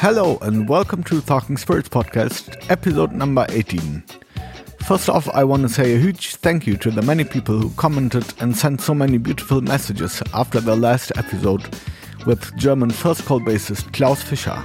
Hello 0.00 0.38
and 0.40 0.66
welcome 0.66 1.04
to 1.04 1.20
Talking 1.20 1.58
Spirits 1.58 1.90
podcast, 1.90 2.56
episode 2.70 3.12
number 3.12 3.44
18. 3.50 4.02
First 4.86 5.10
off, 5.10 5.28
I 5.28 5.44
want 5.44 5.64
to 5.64 5.68
say 5.68 5.94
a 5.94 5.98
huge 5.98 6.36
thank 6.36 6.66
you 6.66 6.78
to 6.78 6.90
the 6.90 7.02
many 7.02 7.22
people 7.22 7.58
who 7.58 7.68
commented 7.74 8.24
and 8.40 8.56
sent 8.56 8.80
so 8.80 8.94
many 8.94 9.18
beautiful 9.18 9.60
messages 9.60 10.22
after 10.32 10.58
the 10.58 10.74
last 10.74 11.12
episode 11.18 11.68
with 12.24 12.56
German 12.56 12.88
first 12.88 13.26
call 13.26 13.40
bassist 13.40 13.92
Klaus 13.92 14.22
Fischer. 14.22 14.64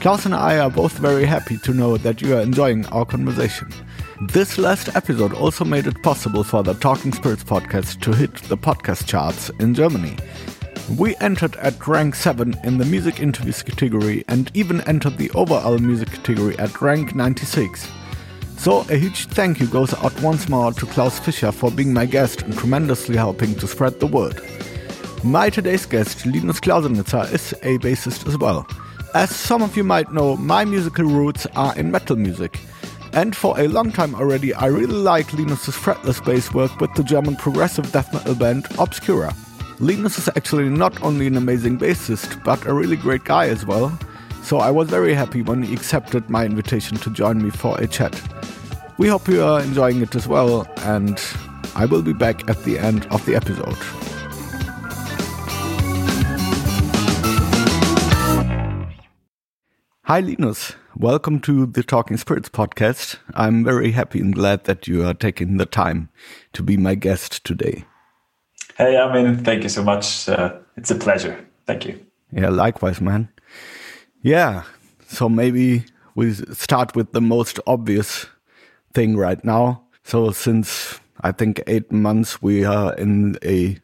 Klaus 0.00 0.24
and 0.24 0.34
I 0.34 0.58
are 0.58 0.70
both 0.70 0.96
very 0.96 1.26
happy 1.26 1.58
to 1.58 1.74
know 1.74 1.98
that 1.98 2.22
you 2.22 2.34
are 2.34 2.40
enjoying 2.40 2.86
our 2.86 3.04
conversation. 3.04 3.68
This 4.28 4.56
last 4.56 4.96
episode 4.96 5.34
also 5.34 5.66
made 5.66 5.86
it 5.86 6.02
possible 6.02 6.42
for 6.42 6.62
the 6.62 6.72
Talking 6.72 7.12
Spirits 7.12 7.44
podcast 7.44 8.00
to 8.00 8.14
hit 8.14 8.34
the 8.44 8.56
podcast 8.56 9.06
charts 9.06 9.50
in 9.60 9.74
Germany. 9.74 10.16
We 10.90 11.16
entered 11.16 11.56
at 11.56 11.86
rank 11.86 12.14
7 12.14 12.54
in 12.62 12.76
the 12.76 12.84
music 12.84 13.18
interviews 13.18 13.62
category 13.62 14.22
and 14.28 14.50
even 14.52 14.82
entered 14.82 15.16
the 15.16 15.30
overall 15.30 15.78
music 15.78 16.10
category 16.10 16.58
at 16.58 16.80
rank 16.82 17.14
96. 17.14 17.90
So 18.58 18.80
a 18.90 18.96
huge 18.96 19.26
thank 19.28 19.60
you 19.60 19.66
goes 19.66 19.94
out 19.94 20.20
once 20.20 20.46
more 20.48 20.72
to 20.72 20.86
Klaus 20.86 21.18
Fischer 21.18 21.52
for 21.52 21.70
being 21.70 21.94
my 21.94 22.04
guest 22.04 22.42
and 22.42 22.56
tremendously 22.56 23.16
helping 23.16 23.54
to 23.56 23.66
spread 23.66 23.98
the 23.98 24.06
word. 24.06 24.40
My 25.24 25.48
today's 25.48 25.86
guest, 25.86 26.26
Linus 26.26 26.60
Klausenitzer, 26.60 27.32
is 27.32 27.52
a 27.62 27.78
bassist 27.78 28.28
as 28.28 28.36
well. 28.36 28.66
As 29.14 29.34
some 29.34 29.62
of 29.62 29.78
you 29.78 29.84
might 29.84 30.12
know, 30.12 30.36
my 30.36 30.66
musical 30.66 31.06
roots 31.06 31.46
are 31.56 31.74
in 31.76 31.90
metal 31.90 32.16
music. 32.16 32.60
And 33.14 33.34
for 33.34 33.58
a 33.58 33.68
long 33.68 33.90
time 33.90 34.14
already, 34.14 34.52
I 34.52 34.66
really 34.66 34.92
like 34.92 35.32
Linus's 35.32 35.76
fretless 35.76 36.22
bass 36.24 36.52
work 36.52 36.78
with 36.78 36.92
the 36.94 37.02
German 37.04 37.36
progressive 37.36 37.90
death 37.90 38.12
metal 38.12 38.34
band 38.34 38.66
Obscura. 38.78 39.34
Linus 39.80 40.18
is 40.18 40.28
actually 40.28 40.68
not 40.68 41.02
only 41.02 41.26
an 41.26 41.36
amazing 41.36 41.76
bassist, 41.76 42.42
but 42.44 42.64
a 42.64 42.72
really 42.72 42.94
great 42.94 43.24
guy 43.24 43.48
as 43.48 43.66
well. 43.66 43.98
So 44.44 44.58
I 44.58 44.70
was 44.70 44.88
very 44.88 45.14
happy 45.14 45.42
when 45.42 45.64
he 45.64 45.74
accepted 45.74 46.30
my 46.30 46.44
invitation 46.44 46.96
to 46.98 47.10
join 47.10 47.42
me 47.42 47.50
for 47.50 47.76
a 47.80 47.88
chat. 47.88 48.14
We 48.98 49.08
hope 49.08 49.26
you 49.26 49.42
are 49.42 49.60
enjoying 49.60 50.00
it 50.00 50.14
as 50.14 50.28
well, 50.28 50.64
and 50.82 51.20
I 51.74 51.86
will 51.86 52.02
be 52.02 52.12
back 52.12 52.48
at 52.48 52.62
the 52.62 52.78
end 52.78 53.06
of 53.06 53.26
the 53.26 53.34
episode. 53.34 53.74
Hi, 60.04 60.20
Linus. 60.20 60.76
Welcome 60.96 61.40
to 61.40 61.66
the 61.66 61.82
Talking 61.82 62.16
Spirits 62.16 62.48
podcast. 62.48 63.18
I'm 63.34 63.64
very 63.64 63.90
happy 63.90 64.20
and 64.20 64.32
glad 64.32 64.64
that 64.64 64.86
you 64.86 65.04
are 65.04 65.14
taking 65.14 65.56
the 65.56 65.66
time 65.66 66.10
to 66.52 66.62
be 66.62 66.76
my 66.76 66.94
guest 66.94 67.44
today. 67.44 67.84
Hey, 68.76 68.96
I 68.98 69.12
mean, 69.12 69.44
thank 69.44 69.62
you 69.62 69.68
so 69.68 69.84
much. 69.84 70.28
Uh, 70.28 70.56
it's 70.76 70.90
a 70.90 70.96
pleasure. 70.96 71.46
Thank 71.66 71.86
you. 71.86 72.04
Yeah, 72.32 72.48
likewise, 72.48 73.00
man. 73.00 73.28
Yeah, 74.22 74.64
so 75.06 75.28
maybe 75.28 75.84
we 76.16 76.34
start 76.34 76.96
with 76.96 77.12
the 77.12 77.20
most 77.20 77.60
obvious 77.66 78.26
thing 78.92 79.16
right 79.16 79.42
now. 79.44 79.84
So, 80.02 80.32
since 80.32 80.98
I 81.20 81.30
think 81.30 81.62
eight 81.68 81.92
months, 81.92 82.42
we 82.42 82.64
are 82.64 82.94
in 82.94 83.38
a 83.44 83.78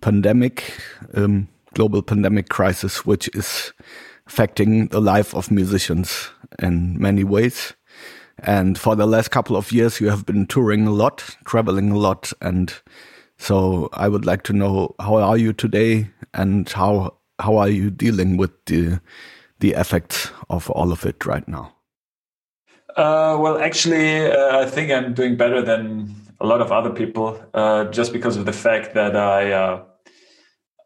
pandemic, 0.00 0.72
um, 1.14 1.48
global 1.74 2.02
pandemic 2.02 2.48
crisis, 2.48 3.06
which 3.06 3.28
is 3.34 3.72
affecting 4.26 4.88
the 4.88 5.00
life 5.00 5.34
of 5.34 5.52
musicians 5.52 6.30
in 6.58 7.00
many 7.00 7.22
ways. 7.22 7.74
And 8.38 8.76
for 8.76 8.96
the 8.96 9.06
last 9.06 9.30
couple 9.30 9.56
of 9.56 9.72
years, 9.72 10.00
you 10.00 10.10
have 10.10 10.26
been 10.26 10.46
touring 10.46 10.86
a 10.86 10.92
lot, 10.92 11.36
traveling 11.44 11.92
a 11.92 11.98
lot. 11.98 12.32
And 12.40 12.74
so 13.38 13.88
I 13.92 14.08
would 14.08 14.24
like 14.24 14.42
to 14.44 14.52
know 14.52 14.94
how 15.00 15.16
are 15.16 15.36
you 15.36 15.52
today 15.52 16.10
and 16.34 16.68
how, 16.68 17.16
how 17.38 17.56
are 17.56 17.68
you 17.68 17.90
dealing 17.90 18.36
with 18.36 18.52
the, 18.66 19.00
the 19.60 19.72
effects 19.72 20.30
of 20.50 20.70
all 20.70 20.92
of 20.92 21.04
it 21.04 21.24
right 21.26 21.46
now? 21.46 21.72
Uh, 22.96 23.36
well, 23.38 23.58
actually, 23.58 24.26
uh, 24.26 24.60
I 24.60 24.64
think 24.64 24.90
I'm 24.90 25.12
doing 25.12 25.36
better 25.36 25.60
than 25.60 26.14
a 26.40 26.46
lot 26.46 26.62
of 26.62 26.72
other 26.72 26.90
people, 26.90 27.38
uh, 27.52 27.84
just 27.84 28.12
because 28.12 28.36
of 28.36 28.46
the 28.46 28.52
fact 28.52 28.94
that 28.94 29.14
I 29.14 29.52
uh, 29.52 29.84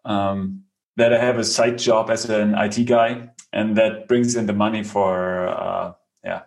um, 0.04 0.64
that 0.96 1.12
I 1.12 1.18
have 1.18 1.38
a 1.38 1.44
side 1.44 1.78
job 1.78 2.10
as 2.10 2.28
an 2.28 2.54
IT 2.56 2.84
guy, 2.86 3.30
and 3.52 3.76
that 3.76 4.08
brings 4.08 4.34
in 4.34 4.46
the 4.46 4.52
money 4.52 4.82
for 4.82 5.48
uh, 5.48 5.92
yeah 6.24 6.42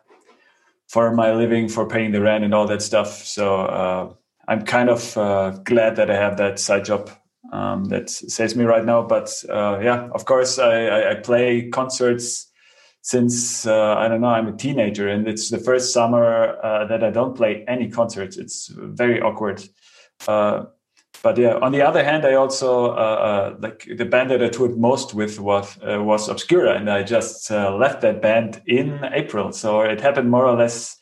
for 0.88 1.14
my 1.14 1.34
living, 1.34 1.70
for 1.70 1.88
paying 1.88 2.12
the 2.12 2.22
rent 2.22 2.44
and 2.44 2.54
all 2.54 2.68
that 2.68 2.82
stuff. 2.82 3.26
So 3.26 3.62
uh, 3.62 4.14
I'm 4.48 4.64
kind 4.64 4.90
of 4.90 5.18
uh, 5.18 5.52
glad 5.64 5.96
that 5.96 6.12
I 6.12 6.16
have 6.16 6.38
that 6.38 6.60
side 6.60 6.86
job 6.86 7.10
um, 7.52 7.86
that 7.86 8.10
saves 8.10 8.56
me 8.56 8.66
right 8.66 8.86
now. 8.86 9.04
But 9.04 9.32
uh, 9.50 9.80
yeah, 9.82 10.10
of 10.12 10.26
course, 10.26 10.60
I, 10.60 10.86
I, 10.86 11.12
I 11.12 11.16
play 11.16 11.70
concerts 11.70 12.50
since 13.02 13.68
uh, 13.68 13.96
I 13.96 14.08
don't 14.08 14.22
know 14.22 14.28
I'm 14.28 14.48
a 14.48 14.56
teenager, 14.56 15.08
and 15.10 15.28
it's 15.28 15.50
the 15.50 15.58
first 15.58 15.94
summer 15.94 16.58
uh, 16.64 16.86
that 16.86 17.04
I 17.04 17.10
don't 17.10 17.36
play 17.36 17.64
any 17.68 17.90
concerts. 17.90 18.38
It's 18.38 18.68
very 18.74 19.22
awkward. 19.22 19.64
Uh, 20.28 20.66
but 21.22 21.38
yeah, 21.38 21.56
on 21.62 21.72
the 21.72 21.82
other 21.82 22.04
hand, 22.04 22.26
I 22.26 22.34
also 22.34 22.92
uh, 22.92 23.56
like 23.60 23.88
the 23.98 24.06
band 24.06 24.32
that 24.32 24.44
I 24.44 24.50
toured 24.50 24.78
most 24.78 25.14
with 25.14 25.40
was 25.40 25.78
was 25.82 26.28
Obscura, 26.28 26.76
and 26.76 26.90
I 26.90 27.04
just 27.04 27.50
left 27.50 28.02
that 28.02 28.22
band 28.22 28.62
in 28.66 29.00
April. 29.14 29.54
So 29.54 29.82
it 29.82 30.02
happened 30.02 30.32
more 30.32 30.46
or 30.46 30.58
less 30.58 30.98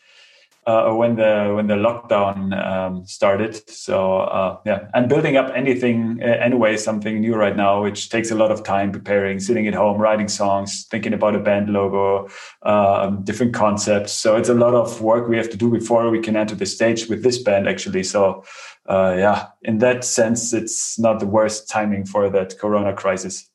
uh, 0.68 0.94
when 0.94 1.16
the 1.16 1.54
when 1.56 1.68
the 1.68 1.76
lockdown 1.76 2.54
um, 2.66 3.06
started. 3.06 3.68
So 3.70 4.20
uh, 4.20 4.58
yeah, 4.66 4.88
I'm 4.94 5.08
building 5.08 5.36
up 5.38 5.52
anything 5.56 6.22
anyway, 6.22 6.78
something 6.78 7.20
new 7.20 7.36
right 7.36 7.56
now, 7.56 7.82
which 7.82 8.10
takes 8.10 8.32
a 8.32 8.36
lot 8.36 8.52
of 8.52 8.64
time 8.64 8.92
preparing, 8.92 9.40
sitting 9.40 9.68
at 9.68 9.74
home, 9.74 10.00
writing 10.00 10.28
songs, 10.28 10.86
thinking 10.92 11.14
about 11.14 11.36
a 11.36 11.40
band 11.40 11.70
logo, 11.70 12.30
um, 12.64 13.24
different 13.24 13.54
concepts. 13.54 14.12
So 14.14 14.36
it's 14.36 14.50
a 14.50 14.54
lot 14.54 14.76
of 14.76 15.02
work 15.02 15.28
we 15.28 15.38
have 15.38 15.50
to 15.50 15.58
do 15.58 15.72
before 15.72 16.10
we 16.10 16.20
can 16.20 16.36
enter 16.36 16.56
the 16.56 16.66
stage 16.66 17.08
with 17.10 17.24
this 17.24 17.42
band 17.42 17.68
actually. 17.68 18.04
So 18.04 18.44
uh, 18.88 19.16
yeah, 19.18 19.48
in 19.64 19.80
that 19.80 20.04
sense, 20.04 20.54
it's 20.54 21.00
not 21.00 21.20
the 21.20 21.28
worst 21.28 21.70
timing 21.70 22.06
for 22.06 22.30
that 22.30 22.60
Corona 22.60 22.94
crisis. 22.94 23.48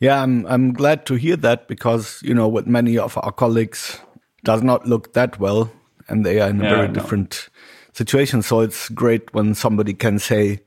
Yeah, 0.00 0.22
I'm 0.22 0.46
I'm 0.46 0.72
glad 0.72 1.06
to 1.06 1.14
hear 1.14 1.36
that 1.36 1.66
because 1.66 2.20
you 2.22 2.34
know, 2.34 2.48
with 2.48 2.66
many 2.66 2.96
of 2.96 3.18
our 3.18 3.32
colleagues, 3.32 3.98
does 4.44 4.62
not 4.62 4.86
look 4.86 5.14
that 5.14 5.40
well, 5.40 5.70
and 6.08 6.24
they 6.24 6.40
are 6.40 6.48
in 6.48 6.60
a 6.60 6.64
yeah, 6.64 6.74
very 6.76 6.88
different 6.88 7.48
situation. 7.92 8.42
So 8.42 8.60
it's 8.60 8.88
great 8.88 9.32
when 9.34 9.54
somebody 9.54 9.94
can 9.94 10.18
say 10.18 10.60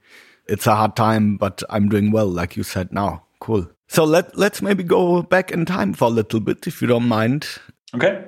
it's 0.48 0.68
a 0.68 0.76
hard 0.76 0.96
time, 0.96 1.38
but 1.38 1.64
I'm 1.70 1.90
doing 1.90 2.12
well, 2.12 2.28
like 2.28 2.56
you 2.56 2.64
said 2.64 2.92
now. 2.92 3.24
Cool. 3.40 3.68
So 3.88 4.04
let 4.04 4.38
let's 4.38 4.62
maybe 4.62 4.84
go 4.84 5.22
back 5.22 5.52
in 5.52 5.66
time 5.66 5.94
for 5.94 6.06
a 6.06 6.12
little 6.12 6.40
bit, 6.40 6.68
if 6.68 6.82
you 6.82 6.88
don't 6.88 7.08
mind. 7.08 7.48
Okay. 7.94 8.26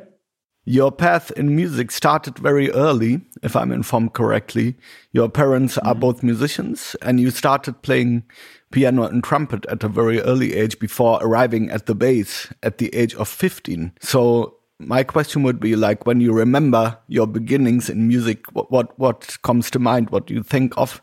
Your 0.65 0.93
path 0.93 1.29
in 1.31 1.55
music 1.55 1.91
started 1.91 2.39
very 2.39 2.71
early, 2.71 3.21
if 3.41 3.55
I'm 3.55 3.71
informed 3.71 4.13
correctly. 4.13 4.77
Your 5.11 5.27
parents 5.27 5.77
are 5.77 5.91
mm-hmm. 5.91 5.99
both 5.99 6.23
musicians 6.23 6.95
and 7.01 7.19
you 7.19 7.31
started 7.31 7.81
playing 7.81 8.23
piano 8.71 9.03
and 9.03 9.23
trumpet 9.23 9.65
at 9.67 9.83
a 9.83 9.89
very 9.89 10.21
early 10.21 10.53
age 10.53 10.79
before 10.79 11.19
arriving 11.21 11.69
at 11.69 11.85
the 11.85 11.95
bass 11.95 12.51
at 12.63 12.77
the 12.77 12.93
age 12.95 13.13
of 13.15 13.27
15. 13.27 13.91
So 13.99 14.57
my 14.87 15.03
question 15.03 15.43
would 15.43 15.59
be 15.59 15.75
like 15.75 16.05
when 16.05 16.21
you 16.21 16.33
remember 16.33 16.97
your 17.07 17.27
beginnings 17.27 17.89
in 17.89 18.07
music, 18.07 18.51
what, 18.53 18.71
what, 18.71 18.97
what 18.99 19.37
comes 19.43 19.69
to 19.71 19.79
mind? 19.79 20.09
What 20.09 20.27
do 20.27 20.33
you 20.33 20.43
think 20.43 20.77
of? 20.77 21.01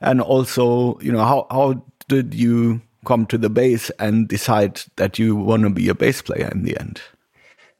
And 0.00 0.20
also, 0.20 0.98
you 1.00 1.12
know, 1.12 1.24
how, 1.24 1.46
how 1.50 1.84
did 2.08 2.34
you 2.34 2.80
come 3.04 3.26
to 3.26 3.38
the 3.38 3.50
bass 3.50 3.90
and 3.98 4.28
decide 4.28 4.82
that 4.96 5.18
you 5.18 5.36
want 5.36 5.62
to 5.62 5.70
be 5.70 5.88
a 5.88 5.94
bass 5.94 6.22
player 6.22 6.48
in 6.52 6.64
the 6.64 6.78
end? 6.78 7.00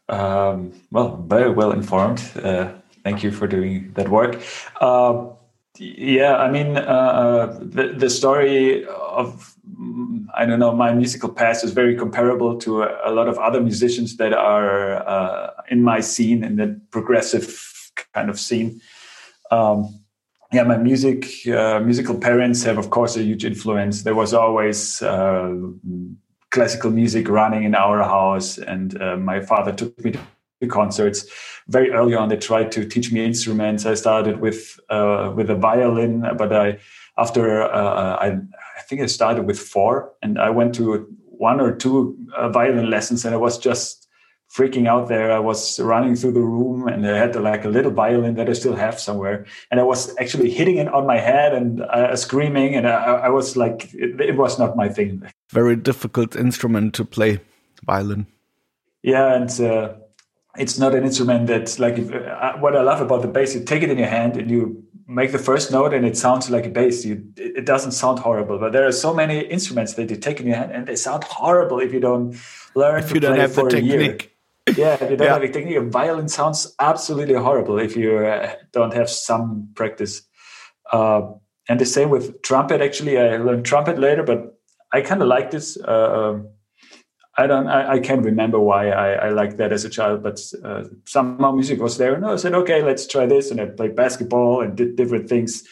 Um, 0.08 0.72
well, 0.90 1.16
very 1.28 1.50
well 1.50 1.72
informed. 1.72 2.22
Uh, 2.42 2.72
thank 3.04 3.22
you 3.22 3.30
for 3.30 3.46
doing 3.46 3.92
that 3.94 4.08
work. 4.08 4.40
Uh, 4.80 5.26
yeah, 5.78 6.36
I 6.36 6.50
mean, 6.50 6.76
uh, 6.76 6.80
uh, 6.80 7.58
the, 7.60 7.94
the 7.96 8.10
story 8.10 8.84
of, 8.86 9.56
I 10.36 10.46
don't 10.46 10.58
know, 10.58 10.74
my 10.74 10.92
musical 10.92 11.28
past 11.28 11.64
is 11.64 11.72
very 11.72 11.96
comparable 11.96 12.56
to 12.58 12.82
a, 12.82 13.10
a 13.10 13.12
lot 13.12 13.28
of 13.28 13.38
other 13.38 13.60
musicians 13.60 14.16
that 14.16 14.32
are 14.32 15.06
uh, 15.08 15.50
in 15.70 15.82
my 15.82 16.00
scene, 16.00 16.44
in 16.44 16.56
the 16.56 16.80
progressive 16.90 17.92
kind 18.14 18.30
of 18.30 18.38
scene. 18.38 18.80
Um, 19.50 20.00
yeah, 20.52 20.64
my 20.64 20.76
music, 20.76 21.26
uh, 21.46 21.80
musical 21.80 22.18
parents 22.18 22.64
have, 22.64 22.78
of 22.78 22.90
course, 22.90 23.16
a 23.16 23.22
huge 23.22 23.44
influence. 23.44 24.02
There 24.02 24.16
was 24.16 24.34
always 24.34 25.02
classical 26.50 26.90
music 26.90 27.28
running 27.28 27.64
in 27.64 27.74
our 27.74 28.02
house, 28.02 28.58
and 28.58 29.00
uh, 29.00 29.16
my 29.16 29.40
father 29.40 29.72
took 29.72 30.04
me 30.04 30.12
to 30.12 30.66
concerts. 30.68 31.26
Very 31.68 31.90
early 31.90 32.14
on, 32.14 32.28
they 32.28 32.36
tried 32.36 32.72
to 32.72 32.84
teach 32.84 33.12
me 33.12 33.24
instruments. 33.24 33.86
I 33.86 33.94
started 33.94 34.40
with 34.40 34.78
uh, 34.90 35.32
with 35.34 35.50
a 35.50 35.54
violin, 35.54 36.24
but 36.36 36.52
I 36.52 36.78
after 37.16 37.62
uh, 37.62 38.16
I 38.16 38.38
think 38.90 39.02
I 39.02 39.06
started 39.06 39.46
with 39.46 39.58
four, 39.58 40.12
and 40.20 40.38
I 40.38 40.50
went 40.50 40.75
to 40.75 41.06
one 41.26 41.60
or 41.60 41.75
two 41.75 42.19
uh, 42.37 42.48
violin 42.48 42.90
lessons, 42.90 43.25
and 43.25 43.32
I 43.34 43.38
was 43.38 43.56
just 43.56 44.08
freaking 44.52 44.88
out 44.88 45.08
there. 45.08 45.31
I 45.31 45.38
was 45.38 45.78
running 45.78 46.16
through 46.16 46.32
the 46.32 46.40
room 46.40 46.88
and 46.88 47.06
I 47.06 47.16
had 47.16 47.37
like 47.37 47.64
a 47.64 47.69
little 47.69 47.92
violin 47.92 48.34
that 48.34 48.48
I 48.48 48.52
still 48.52 48.75
have 48.75 48.98
somewhere. 48.98 49.46
And 49.70 49.78
I 49.78 49.84
was 49.84 50.12
actually 50.19 50.50
hitting 50.50 50.78
it 50.78 50.88
on 50.92 51.06
my 51.06 51.19
head 51.19 51.54
and 51.54 51.82
uh, 51.82 52.16
screaming. 52.16 52.75
And 52.75 52.88
I, 52.88 53.26
I 53.26 53.28
was 53.28 53.56
like, 53.56 53.94
it, 53.94 54.20
it, 54.20 54.37
was 54.37 54.58
not 54.58 54.76
my 54.76 54.88
thing. 54.88 55.22
Very 55.50 55.76
difficult 55.76 56.34
instrument 56.34 56.94
to 56.94 57.04
play, 57.04 57.38
violin. 57.87 58.26
yeah, 59.04 59.34
and 59.34 59.60
uh, 59.60 59.94
it's 60.56 60.78
not 60.81 60.96
an 60.96 61.04
instrument 61.04 61.46
that 61.46 61.78
like 61.78 61.96
if, 61.96 62.12
uh, 62.12 62.54
what 62.58 62.75
I 62.75 62.82
love 62.82 63.00
about 63.00 63.22
the 63.22 63.28
bass. 63.28 63.54
You 63.54 63.62
take 63.62 63.84
it 63.84 63.90
in 63.90 63.98
your 63.98 64.08
hand 64.08 64.37
and 64.37 64.50
you 64.50 64.82
make 65.10 65.32
the 65.32 65.38
first 65.38 65.72
note, 65.72 65.92
and 65.92 66.06
it 66.06 66.16
sounds 66.16 66.48
like 66.50 66.66
a 66.66 66.70
bass. 66.70 67.04
You 67.04 67.24
it 67.36 67.66
doesn't 67.66 67.92
sound 67.92 68.20
horrible, 68.20 68.58
but 68.58 68.72
there 68.72 68.86
are 68.86 68.92
so 68.92 69.12
many 69.12 69.40
instruments 69.40 69.94
that 69.94 70.08
you 70.10 70.16
take 70.16 70.40
in 70.40 70.46
your 70.46 70.56
hand 70.56 70.72
and 70.72 70.86
they 70.86 70.96
sound 70.96 71.24
horrible 71.24 71.80
if 71.80 71.92
you 71.92 72.00
don't 72.00 72.36
learn 72.74 73.00
if 73.02 73.08
to 73.08 73.14
you 73.14 73.20
don't 73.20 73.38
have 73.38 73.52
for 73.52 73.64
the 73.64 73.76
technique. 73.76 74.36
Yeah, 74.76 74.94
if 74.94 75.10
you 75.10 75.16
don't 75.16 75.26
Yeah. 75.26 75.34
have 75.34 75.42
a 75.42 75.48
technique. 75.48 75.76
A 75.76 75.80
violin 75.80 76.28
sounds 76.28 76.74
absolutely 76.78 77.34
horrible 77.34 77.78
if 77.78 77.96
you 77.96 78.18
uh, 78.18 78.52
don't 78.72 78.94
have 78.94 79.10
some 79.10 79.68
practice. 79.74 80.22
Uh, 80.92 81.22
and 81.68 81.80
the 81.80 81.86
same 81.86 82.10
with 82.10 82.42
trumpet. 82.42 82.80
Actually, 82.80 83.18
I 83.18 83.36
learned 83.36 83.64
trumpet 83.64 83.98
later, 83.98 84.22
but 84.22 84.58
I 84.92 85.00
kind 85.02 85.22
of 85.22 85.28
like 85.28 85.50
this. 85.50 85.76
Uh, 85.76 86.10
um, 86.18 86.48
I 87.40 87.46
don't. 87.46 87.69
I, 87.69 87.92
I 87.92 87.98
can't 88.00 88.25
remember 88.25 88.60
why 88.60 88.90
I, 88.90 89.28
I 89.28 89.31
liked 89.31 89.56
that 89.56 89.72
as 89.72 89.84
a 89.84 89.90
child, 89.90 90.22
but 90.22 90.38
uh, 90.62 90.84
somehow 91.06 91.52
music 91.52 91.81
was 91.81 91.96
there, 91.96 92.14
and 92.14 92.26
I 92.26 92.37
said, 92.37 92.54
"Okay, 92.54 92.82
let's 92.82 93.06
try 93.06 93.25
this." 93.25 93.50
And 93.50 93.60
I 93.60 93.66
played 93.66 93.96
basketball 93.96 94.60
and 94.60 94.76
did 94.76 94.96
different 94.96 95.28
things. 95.28 95.64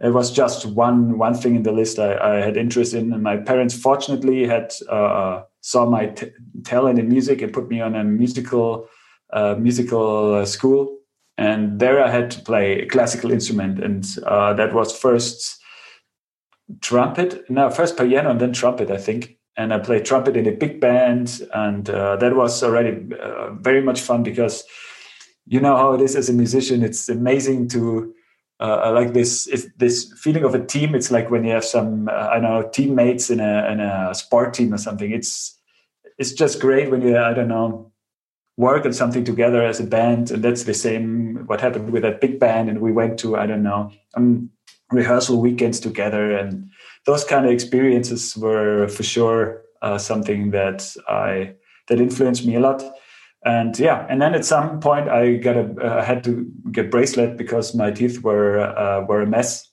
It 0.00 0.12
was 0.12 0.30
just 0.30 0.66
one 0.66 1.16
one 1.16 1.34
thing 1.34 1.54
in 1.56 1.62
the 1.62 1.72
list 1.72 1.98
I, 1.98 2.18
I 2.18 2.34
had 2.44 2.58
interest 2.58 2.92
in, 2.92 3.10
and 3.12 3.22
my 3.22 3.38
parents 3.38 3.74
fortunately 3.74 4.46
had 4.46 4.74
uh, 4.90 5.42
saw 5.62 5.88
my 5.88 6.06
t- 6.06 6.30
talent 6.64 6.98
in 6.98 7.08
music 7.08 7.40
and 7.40 7.52
put 7.54 7.70
me 7.70 7.80
on 7.80 7.94
a 7.94 8.04
musical 8.04 8.86
uh, 9.32 9.54
musical 9.58 10.34
uh, 10.34 10.44
school, 10.44 10.98
and 11.38 11.80
there 11.80 12.04
I 12.04 12.10
had 12.10 12.30
to 12.32 12.40
play 12.42 12.80
a 12.80 12.86
classical 12.86 13.30
instrument, 13.30 13.82
and 13.82 14.04
uh, 14.26 14.52
that 14.54 14.74
was 14.74 14.96
first 14.96 15.58
trumpet, 16.80 17.48
no, 17.48 17.70
first 17.70 17.96
piano 17.96 18.30
and 18.30 18.40
then 18.40 18.52
trumpet, 18.52 18.90
I 18.90 18.98
think. 18.98 19.38
And 19.56 19.72
I 19.72 19.78
played 19.78 20.04
trumpet 20.04 20.36
in 20.36 20.46
a 20.46 20.52
big 20.52 20.80
band, 20.80 21.40
and 21.54 21.88
uh, 21.88 22.16
that 22.16 22.34
was 22.34 22.62
already 22.62 23.14
uh, 23.14 23.52
very 23.54 23.80
much 23.80 24.00
fun 24.00 24.24
because 24.24 24.64
you 25.46 25.60
know 25.60 25.76
how 25.76 25.94
it 25.94 26.00
is 26.00 26.16
as 26.16 26.28
a 26.28 26.32
musician. 26.32 26.82
It's 26.82 27.08
amazing 27.08 27.68
to 27.68 28.12
uh, 28.60 28.92
like 28.92 29.12
this 29.12 29.48
this 29.76 30.12
feeling 30.18 30.44
of 30.44 30.54
a 30.54 30.64
team. 30.64 30.94
It's 30.94 31.10
like 31.10 31.30
when 31.30 31.44
you 31.44 31.52
have 31.52 31.64
some 31.64 32.08
uh, 32.08 32.28
I 32.32 32.38
know 32.40 32.68
teammates 32.72 33.30
in 33.30 33.40
a 33.40 33.70
in 33.70 33.80
a 33.80 34.14
sport 34.14 34.54
team 34.54 34.72
or 34.72 34.78
something. 34.78 35.12
It's 35.12 35.58
it's 36.18 36.32
just 36.32 36.60
great 36.60 36.90
when 36.90 37.02
you 37.02 37.18
I 37.18 37.34
don't 37.34 37.48
know 37.48 37.92
work 38.56 38.86
on 38.86 38.92
something 38.92 39.24
together 39.24 39.62
as 39.62 39.80
a 39.80 39.84
band, 39.84 40.30
and 40.30 40.42
that's 40.42 40.64
the 40.64 40.74
same 40.74 41.44
what 41.46 41.60
happened 41.60 41.90
with 41.90 42.02
that 42.02 42.20
big 42.20 42.38
band. 42.38 42.68
And 42.68 42.80
we 42.80 42.92
went 42.92 43.18
to 43.20 43.36
I 43.36 43.46
don't 43.46 43.62
know 43.62 43.92
um, 44.14 44.50
rehearsal 44.92 45.40
weekends 45.40 45.80
together 45.80 46.36
and 46.36 46.70
those 47.06 47.24
kind 47.24 47.44
of 47.46 47.52
experiences 47.52 48.36
were 48.36 48.88
for 48.88 49.02
sure 49.02 49.62
uh, 49.82 49.98
something 49.98 50.50
that 50.50 50.94
I 51.08 51.54
that 51.88 52.00
influenced 52.00 52.46
me 52.46 52.56
a 52.56 52.60
lot. 52.60 52.82
And 53.44 53.78
yeah, 53.78 54.06
and 54.08 54.22
then 54.22 54.34
at 54.34 54.44
some 54.44 54.80
point 54.80 55.08
I 55.08 55.34
got 55.34 55.56
a 55.56 55.74
uh, 55.80 56.02
had 56.02 56.24
to 56.24 56.50
get 56.72 56.90
bracelet 56.90 57.36
because 57.36 57.74
my 57.74 57.90
teeth 57.90 58.22
were 58.22 58.60
uh, 58.60 59.04
were 59.06 59.22
a 59.22 59.26
mess. 59.26 59.70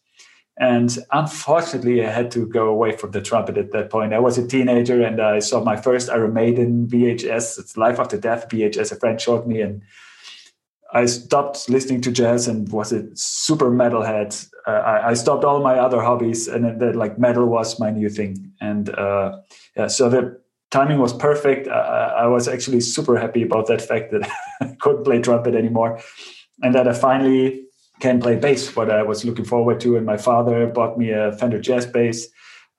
And 0.57 0.95
unfortunately, 1.11 2.05
I 2.05 2.11
had 2.11 2.29
to 2.31 2.45
go 2.45 2.67
away 2.67 2.91
from 2.91 3.11
the 3.11 3.21
trumpet 3.21 3.57
at 3.57 3.71
that 3.71 3.89
point. 3.89 4.13
I 4.13 4.19
was 4.19 4.37
a 4.37 4.45
teenager 4.45 5.01
and 5.01 5.21
I 5.21 5.39
saw 5.39 5.63
my 5.63 5.77
first 5.77 6.09
Iron 6.09 6.33
Maiden 6.33 6.87
VHS. 6.87 7.57
It's 7.57 7.77
Life 7.77 7.99
After 7.99 8.17
Death 8.17 8.49
VHS. 8.49 8.91
A 8.91 8.95
friend 8.97 9.19
showed 9.19 9.47
me, 9.47 9.61
and 9.61 9.81
I 10.93 11.05
stopped 11.05 11.69
listening 11.69 12.01
to 12.01 12.11
jazz 12.11 12.47
and 12.47 12.69
was 12.69 12.91
a 12.91 13.05
super 13.15 13.71
metalhead. 13.71 14.47
Uh, 14.67 14.71
I, 14.71 15.09
I 15.09 15.13
stopped 15.13 15.45
all 15.45 15.61
my 15.61 15.79
other 15.79 16.01
hobbies, 16.01 16.47
and 16.47 16.81
then 16.81 16.95
like 16.95 17.17
metal 17.17 17.45
was 17.45 17.79
my 17.79 17.91
new 17.91 18.09
thing. 18.09 18.51
And 18.59 18.89
uh, 18.89 19.39
yeah, 19.75 19.87
so 19.87 20.09
the 20.09 20.41
timing 20.69 20.99
was 20.99 21.13
perfect. 21.13 21.67
I, 21.67 22.23
I 22.23 22.27
was 22.27 22.47
actually 22.47 22.81
super 22.81 23.17
happy 23.17 23.41
about 23.43 23.67
that 23.67 23.81
fact 23.81 24.11
that 24.11 24.29
I 24.61 24.75
couldn't 24.79 25.05
play 25.05 25.21
trumpet 25.21 25.55
anymore, 25.55 25.99
and 26.61 26.75
that 26.75 26.87
I 26.87 26.93
finally 26.93 27.63
can 28.01 28.19
play 28.19 28.35
bass. 28.35 28.75
What 28.75 28.89
I 28.89 29.03
was 29.03 29.23
looking 29.23 29.45
forward 29.45 29.79
to, 29.81 29.95
and 29.95 30.05
my 30.05 30.17
father 30.17 30.67
bought 30.67 30.97
me 30.97 31.11
a 31.11 31.31
Fender 31.31 31.61
Jazz 31.61 31.85
bass, 31.85 32.27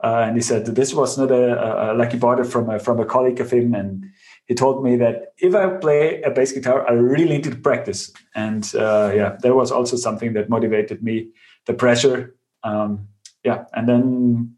uh, 0.04 0.24
and 0.26 0.36
he 0.36 0.42
said 0.42 0.66
this 0.66 0.92
was 0.92 1.16
not 1.16 1.30
a, 1.30 1.92
a 1.92 1.94
like 1.94 2.12
he 2.12 2.18
bought 2.18 2.40
it 2.40 2.46
from 2.46 2.68
a, 2.68 2.78
from 2.78 3.00
a 3.00 3.06
colleague 3.06 3.40
of 3.40 3.50
him, 3.50 3.74
and 3.74 4.04
he 4.46 4.54
told 4.54 4.82
me 4.82 4.96
that 4.96 5.34
if 5.38 5.54
I 5.54 5.68
play 5.78 6.22
a 6.22 6.30
bass 6.30 6.52
guitar, 6.52 6.88
I 6.88 6.92
really 6.92 7.36
need 7.36 7.44
to 7.44 7.54
practice. 7.54 8.12
And 8.34 8.70
uh, 8.74 9.12
yeah, 9.14 9.36
there 9.40 9.54
was 9.54 9.70
also 9.70 9.96
something 9.96 10.32
that 10.34 10.48
motivated 10.48 11.02
me, 11.02 11.28
the 11.66 11.74
pressure. 11.74 12.34
Um, 12.64 13.08
yeah, 13.44 13.64
and 13.72 13.88
then 13.88 14.56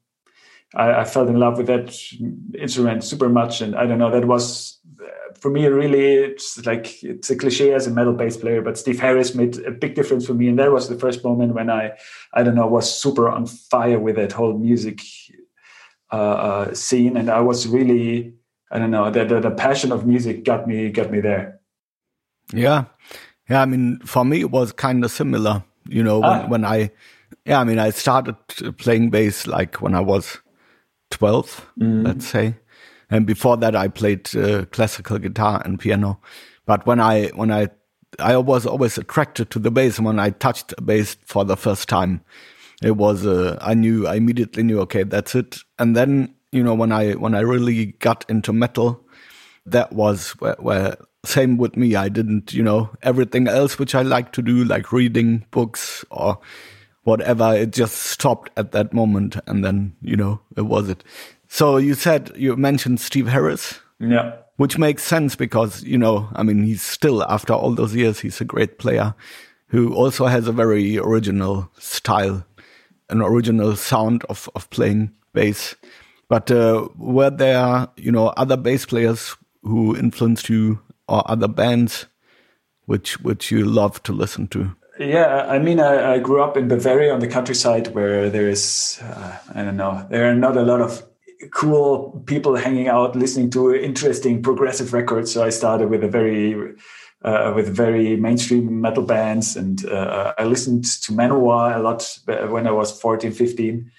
I, 0.75 1.01
I, 1.01 1.05
fell 1.05 1.29
in 1.29 1.39
love 1.39 1.59
with 1.59 1.67
that 1.69 1.97
instrument 2.59 3.05
super 3.05 3.29
much. 3.29 3.61
And 3.61 3.75
I 3.75 3.87
don't 3.87 3.99
know, 3.99 4.11
that 4.11 4.27
was 4.27 4.79
uh, 5.01 5.35
for 5.39 5.51
me 5.51 5.67
really 5.67 6.15
it's 6.15 6.65
like 6.67 7.03
it's 7.03 7.31
a 7.31 7.37
cliche 7.37 7.73
as 7.73 7.87
a 7.87 7.91
metal 7.91 8.13
bass 8.13 8.37
player, 8.37 8.61
but 8.63 8.77
Steve 8.77 9.01
Harris 9.01 9.35
made 9.35 9.59
a 9.65 9.71
big 9.71 9.95
difference 9.95 10.27
for 10.27 10.35
me. 10.35 10.49
And 10.49 10.59
that 10.59 10.73
was 10.73 10.89
the 10.89 10.99
first 10.99 11.25
moment 11.25 11.55
when 11.55 11.71
I, 11.71 11.93
I 12.33 12.43
don't 12.43 12.55
know, 12.55 12.67
was 12.67 12.93
super 12.93 13.29
on 13.29 13.47
fire 13.47 13.99
with 13.99 14.17
that 14.17 14.33
whole 14.33 14.59
music 14.59 15.01
uh, 16.13 16.17
uh, 16.17 16.75
scene. 16.75 17.17
And 17.17 17.31
I 17.31 17.41
was 17.41 17.67
really 17.67 18.35
I 18.75 18.79
don't 18.79 18.91
know 18.91 19.11
the, 19.11 19.25
the, 19.25 19.41
the 19.41 19.51
passion 19.51 19.93
of 19.93 20.07
music 20.07 20.45
got 20.45 20.67
me 20.67 20.91
got 20.91 21.11
me 21.11 21.21
there. 21.21 21.61
Yeah, 22.53 22.85
yeah. 23.49 23.63
I 23.63 23.67
mean, 23.67 24.01
for 24.05 24.25
me, 24.25 24.41
it 24.41 24.51
was 24.51 24.73
kind 24.73 25.05
of 25.05 25.11
similar. 25.11 25.65
You 25.89 26.03
know, 26.03 26.19
when, 26.19 26.31
ah. 26.31 26.47
when 26.49 26.65
I, 26.65 26.91
yeah, 27.47 27.61
I 27.61 27.65
mean, 27.65 27.79
I 27.79 27.91
started 27.91 28.37
playing 28.79 29.11
bass 29.11 29.47
like 29.47 29.81
when 29.81 29.95
I 29.95 30.01
was 30.01 30.39
twelve, 31.11 31.71
mm. 31.79 32.05
let's 32.05 32.27
say, 32.27 32.57
and 33.09 33.27
before 33.27 33.57
that, 33.59 33.77
I 33.77 33.89
played 33.89 34.35
uh, 34.37 34.65
classical 34.67 35.19
guitar 35.19 35.63
and 35.65 35.79
piano. 35.79 36.21
But 36.67 36.85
when 36.87 37.01
I 37.01 37.29
when 37.29 37.51
I 37.51 37.69
I 38.19 38.37
was 38.37 38.67
always 38.67 38.99
attracted 38.99 39.51
to 39.51 39.59
the 39.59 39.71
bass. 39.71 40.01
When 40.01 40.19
I 40.19 40.31
touched 40.31 40.75
a 40.77 40.83
bass 40.83 41.17
for 41.25 41.45
the 41.45 41.57
first 41.57 41.89
time, 41.89 42.21
it 42.83 42.97
was 42.97 43.27
uh, 43.27 43.59
I 43.61 43.75
knew 43.75 44.07
I 44.07 44.17
immediately 44.17 44.63
knew 44.63 44.81
okay 44.81 45.05
that's 45.05 45.35
it. 45.35 45.59
And 45.79 45.97
then 45.97 46.35
you 46.55 46.63
know 46.63 46.75
when 46.75 46.93
i 46.93 47.13
when 47.13 47.35
i 47.35 47.41
really 47.41 47.87
got 47.99 48.25
into 48.29 48.53
metal 48.53 49.05
that 49.67 49.93
was 49.93 50.33
where, 50.33 50.57
where, 50.59 50.97
same 51.25 51.57
with 51.57 51.75
me. 51.77 51.97
I 51.97 52.09
didn't 52.09 52.53
you 52.53 52.63
know 52.63 52.91
everything 53.03 53.49
else 53.49 53.79
which 53.79 53.95
i 53.95 54.03
like 54.03 54.33
to 54.33 54.43
do 54.43 54.65
like 54.65 54.93
reading 54.93 55.47
books 55.51 56.05
or 56.11 56.39
whatever 57.05 57.55
it 57.55 57.73
just 57.73 57.97
stopped 57.97 58.51
at 58.57 58.73
that 58.73 58.93
moment 58.93 59.37
and 59.47 59.65
then 59.65 59.97
you 60.03 60.17
know 60.17 60.41
it 60.57 60.63
was 60.63 60.89
it. 60.89 61.03
So 61.49 61.77
you 61.77 61.95
said 61.95 62.33
you 62.37 62.57
mentioned 62.57 63.01
steve 63.01 63.29
harris. 63.29 63.81
Yeah. 64.01 64.37
Which 64.57 64.79
makes 64.79 65.03
sense 65.03 65.35
because 65.35 65.83
you 65.83 65.99
know 65.99 66.29
i 66.35 66.43
mean 66.43 66.63
he's 66.63 66.83
still 66.83 67.25
after 67.25 67.53
all 67.53 67.75
those 67.75 67.95
years 67.95 68.21
he's 68.21 68.41
a 68.41 68.45
great 68.45 68.79
player 68.79 69.15
who 69.69 69.95
also 69.95 70.27
has 70.27 70.47
a 70.47 70.53
very 70.53 70.99
original 70.99 71.71
style 71.79 72.45
an 73.09 73.21
original 73.21 73.77
sound 73.77 74.25
of 74.25 74.49
of 74.55 74.69
playing 74.71 75.11
bass 75.33 75.75
but 76.29 76.51
uh, 76.51 76.89
were 76.97 77.31
there, 77.31 77.89
you 77.97 78.13
know, 78.13 78.29
other 78.29 78.57
bass 78.57 78.87
players 78.87 79.37
who 79.63 79.97
influenced 79.97 80.49
you, 80.49 80.81
or 81.09 81.23
other 81.31 81.49
bands 81.49 82.07
which 82.87 83.21
which 83.21 83.51
you 83.51 83.65
love 83.65 84.03
to 84.03 84.13
listen 84.13 84.47
to? 84.49 84.75
Yeah, 84.99 85.47
I 85.49 85.59
mean, 85.59 85.81
I, 85.81 86.15
I 86.15 86.19
grew 86.19 86.43
up 86.43 86.57
in 86.57 86.69
Bavaria 86.69 87.13
on 87.13 87.21
the 87.21 87.27
countryside, 87.27 87.89
where 87.95 88.31
there 88.31 88.49
is, 88.49 89.01
uh, 89.03 89.39
I 89.53 89.63
don't 89.65 89.77
know, 89.77 90.07
there 90.09 90.31
are 90.31 90.35
not 90.35 90.57
a 90.57 90.63
lot 90.63 90.81
of 90.81 91.03
cool 91.51 92.23
people 92.27 92.55
hanging 92.55 92.89
out 92.89 93.17
listening 93.17 93.51
to 93.51 93.75
interesting 93.75 94.43
progressive 94.43 94.93
records. 94.93 95.33
So 95.33 95.45
I 95.45 95.51
started 95.51 95.91
with 95.91 96.05
a 96.05 96.09
very 96.09 96.75
uh, 97.23 97.53
with 97.57 97.75
very 97.75 98.17
mainstream 98.17 98.81
metal 98.81 99.03
bands, 99.03 99.57
and 99.57 99.85
uh, 99.87 100.35
I 100.39 100.45
listened 100.45 100.85
to 100.85 101.13
Manowar 101.13 101.77
a 101.77 101.81
lot 101.81 102.19
when 102.51 102.67
I 102.67 102.71
was 102.71 102.99
14, 103.01 103.33
15. 103.33 103.91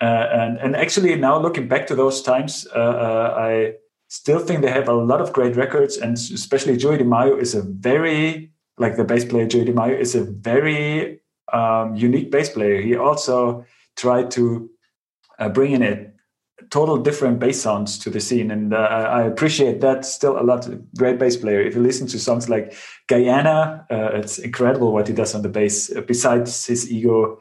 Uh, 0.00 0.28
and 0.30 0.58
and 0.58 0.76
actually 0.76 1.14
now 1.16 1.38
looking 1.38 1.66
back 1.66 1.86
to 1.88 1.94
those 1.94 2.22
times, 2.22 2.66
uh, 2.74 2.78
uh, 2.78 3.34
I 3.36 3.74
still 4.08 4.38
think 4.38 4.62
they 4.62 4.70
have 4.70 4.88
a 4.88 4.92
lot 4.92 5.20
of 5.20 5.32
great 5.32 5.56
records, 5.56 5.96
and 5.96 6.14
especially 6.14 6.76
Joey 6.76 6.98
DeMaio 6.98 7.40
is 7.40 7.54
a 7.54 7.62
very 7.62 8.52
like 8.78 8.96
the 8.96 9.04
bass 9.04 9.24
player 9.24 9.46
Joey 9.46 9.64
DeMaio 9.64 9.98
is 9.98 10.14
a 10.14 10.22
very 10.22 11.20
um, 11.52 11.96
unique 11.96 12.30
bass 12.30 12.48
player. 12.48 12.80
He 12.80 12.94
also 12.94 13.66
tried 13.96 14.30
to 14.32 14.70
uh, 15.40 15.48
bring 15.48 15.72
in 15.72 15.82
a 15.82 16.12
total 16.70 16.98
different 16.98 17.40
bass 17.40 17.60
sounds 17.60 17.98
to 17.98 18.10
the 18.10 18.20
scene, 18.20 18.52
and 18.52 18.72
uh, 18.72 18.76
I 18.76 19.22
appreciate 19.22 19.80
that 19.80 20.04
still 20.04 20.38
a 20.38 20.44
lot. 20.44 20.68
Great 20.96 21.18
bass 21.18 21.36
player. 21.36 21.60
If 21.60 21.74
you 21.74 21.82
listen 21.82 22.06
to 22.08 22.20
songs 22.20 22.48
like 22.48 22.72
Guyana, 23.08 23.84
it's 23.90 24.38
incredible 24.38 24.92
what 24.92 25.08
he 25.08 25.14
does 25.14 25.34
on 25.34 25.42
the 25.42 25.48
bass. 25.48 25.90
besides 26.06 26.66
his 26.66 26.88
ego 26.88 27.40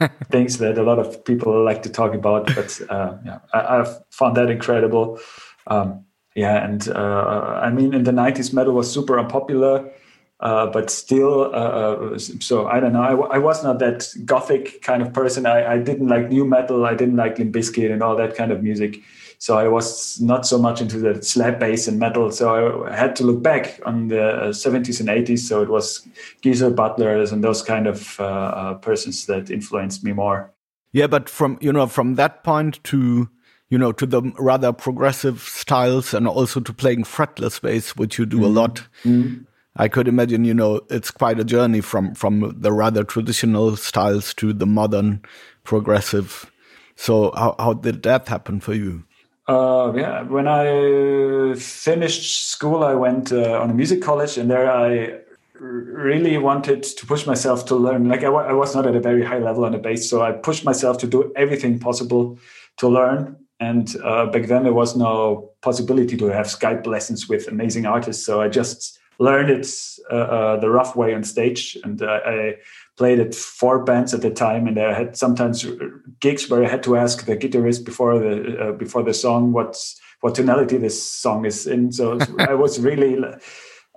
things 0.30 0.58
that 0.58 0.78
a 0.78 0.82
lot 0.82 0.98
of 0.98 1.24
people 1.24 1.64
like 1.64 1.82
to 1.82 1.90
talk 1.90 2.14
about. 2.14 2.46
But 2.54 2.80
uh, 2.88 3.16
yeah, 3.24 3.38
I, 3.52 3.76
have 3.76 4.04
found 4.10 4.36
that 4.36 4.50
incredible. 4.50 5.18
Um, 5.66 6.04
yeah, 6.34 6.64
and 6.64 6.88
uh, 6.88 7.60
I 7.62 7.70
mean, 7.70 7.94
in 7.94 8.04
the 8.04 8.12
'90s, 8.12 8.52
metal 8.52 8.74
was 8.74 8.92
super 8.92 9.18
unpopular. 9.18 9.90
Uh, 10.40 10.66
but 10.66 10.88
still, 10.88 11.46
uh, 11.52 12.14
uh, 12.14 12.18
so 12.18 12.68
I 12.68 12.78
don't 12.78 12.92
know. 12.92 13.02
I, 13.02 13.34
I, 13.34 13.38
was 13.38 13.64
not 13.64 13.80
that 13.80 14.06
gothic 14.24 14.82
kind 14.82 15.02
of 15.02 15.12
person. 15.12 15.46
I, 15.46 15.72
I, 15.72 15.78
didn't 15.78 16.06
like 16.06 16.30
nu 16.30 16.44
metal. 16.44 16.86
I 16.86 16.94
didn't 16.94 17.16
like 17.16 17.40
Limp 17.40 17.52
Bizkit 17.52 17.90
and 17.92 18.04
all 18.04 18.14
that 18.14 18.36
kind 18.36 18.52
of 18.52 18.62
music. 18.62 19.00
So 19.38 19.56
I 19.56 19.68
was 19.68 20.20
not 20.20 20.46
so 20.46 20.58
much 20.58 20.80
into 20.80 20.98
the 20.98 21.22
slap 21.22 21.60
bass 21.60 21.86
and 21.86 21.98
metal. 21.98 22.30
So 22.32 22.86
I 22.86 22.96
had 22.96 23.14
to 23.16 23.24
look 23.24 23.40
back 23.42 23.80
on 23.86 24.08
the 24.08 24.50
70s 24.50 24.98
and 24.98 25.08
80s. 25.08 25.40
So 25.40 25.62
it 25.62 25.68
was 25.68 26.06
Geezer 26.42 26.70
Butlers 26.70 27.30
and 27.30 27.42
those 27.42 27.62
kind 27.62 27.86
of 27.86 28.18
uh, 28.18 28.24
uh, 28.24 28.74
persons 28.74 29.26
that 29.26 29.48
influenced 29.48 30.02
me 30.02 30.12
more. 30.12 30.52
Yeah, 30.92 31.06
but 31.06 31.28
from 31.28 31.58
you 31.60 31.72
know 31.72 31.86
from 31.86 32.14
that 32.14 32.42
point 32.42 32.82
to 32.84 33.28
you 33.68 33.78
know 33.78 33.92
to 33.92 34.06
the 34.06 34.22
rather 34.38 34.72
progressive 34.72 35.40
styles 35.40 36.14
and 36.14 36.26
also 36.26 36.60
to 36.60 36.72
playing 36.72 37.04
fretless 37.04 37.60
bass, 37.60 37.94
which 37.96 38.18
you 38.18 38.26
do 38.26 38.38
mm 38.38 38.42
-hmm. 38.42 38.46
a 38.46 38.60
lot. 38.60 38.88
Mm 39.04 39.22
-hmm. 39.22 39.46
I 39.80 39.88
could 39.88 40.08
imagine, 40.08 40.44
you 40.44 40.54
know, 40.54 40.80
it's 40.90 41.12
quite 41.12 41.38
a 41.38 41.44
journey 41.44 41.80
from 41.80 42.14
from 42.14 42.60
the 42.60 42.72
rather 42.72 43.04
traditional 43.04 43.76
styles 43.76 44.34
to 44.34 44.52
the 44.52 44.66
modern 44.66 45.20
progressive. 45.62 46.50
So 46.96 47.30
how 47.36 47.54
how 47.58 47.74
did 47.74 48.02
that 48.02 48.28
happen 48.28 48.60
for 48.60 48.74
you? 48.74 49.04
Uh, 49.48 49.92
yeah, 49.96 50.22
when 50.24 50.46
I 50.46 51.54
finished 51.54 52.48
school, 52.50 52.84
I 52.84 52.92
went 52.92 53.32
uh, 53.32 53.58
on 53.58 53.70
a 53.70 53.74
music 53.74 54.02
college, 54.02 54.36
and 54.36 54.50
there 54.50 54.70
I 54.70 55.20
really 55.58 56.36
wanted 56.36 56.82
to 56.82 57.06
push 57.06 57.26
myself 57.26 57.64
to 57.66 57.74
learn. 57.74 58.08
Like 58.08 58.24
I, 58.24 58.52
was 58.52 58.74
not 58.74 58.86
at 58.86 58.94
a 58.94 59.00
very 59.00 59.24
high 59.24 59.38
level 59.38 59.64
on 59.64 59.72
the 59.72 59.78
bass, 59.78 60.08
so 60.08 60.22
I 60.22 60.32
pushed 60.32 60.66
myself 60.66 60.98
to 60.98 61.06
do 61.06 61.32
everything 61.34 61.78
possible 61.78 62.38
to 62.76 62.88
learn. 62.88 63.36
And 63.58 63.96
uh, 64.04 64.26
back 64.26 64.46
then, 64.46 64.64
there 64.64 64.74
was 64.74 64.94
no 64.96 65.50
possibility 65.62 66.16
to 66.18 66.26
have 66.26 66.46
Skype 66.46 66.86
lessons 66.86 67.26
with 67.26 67.48
amazing 67.48 67.86
artists, 67.86 68.26
so 68.26 68.42
I 68.42 68.48
just 68.48 68.98
learned 69.18 69.50
it 69.50 69.66
uh, 70.10 70.14
uh, 70.14 70.56
the 70.60 70.68
rough 70.68 70.94
way 70.94 71.14
on 71.14 71.24
stage, 71.24 71.76
and 71.84 72.02
uh, 72.02 72.20
I 72.24 72.56
played 72.98 73.20
at 73.20 73.34
four 73.34 73.84
bands 73.84 74.12
at 74.12 74.22
the 74.22 74.30
time, 74.30 74.66
and 74.66 74.78
I 74.78 74.92
had 74.92 75.16
sometimes 75.16 75.64
gigs 76.20 76.50
where 76.50 76.64
I 76.64 76.68
had 76.68 76.82
to 76.82 76.96
ask 76.96 77.24
the 77.24 77.36
guitarist 77.36 77.84
before 77.84 78.18
the 78.18 78.76
before 78.78 79.02
the 79.02 79.14
song 79.14 79.52
what's 79.52 80.00
what 80.20 80.34
tonality 80.34 80.76
this 80.76 81.00
song 81.10 81.46
is 81.46 81.66
in. 81.66 81.92
So 81.92 82.18
I 82.38 82.54
was 82.54 82.80
really 82.90 83.24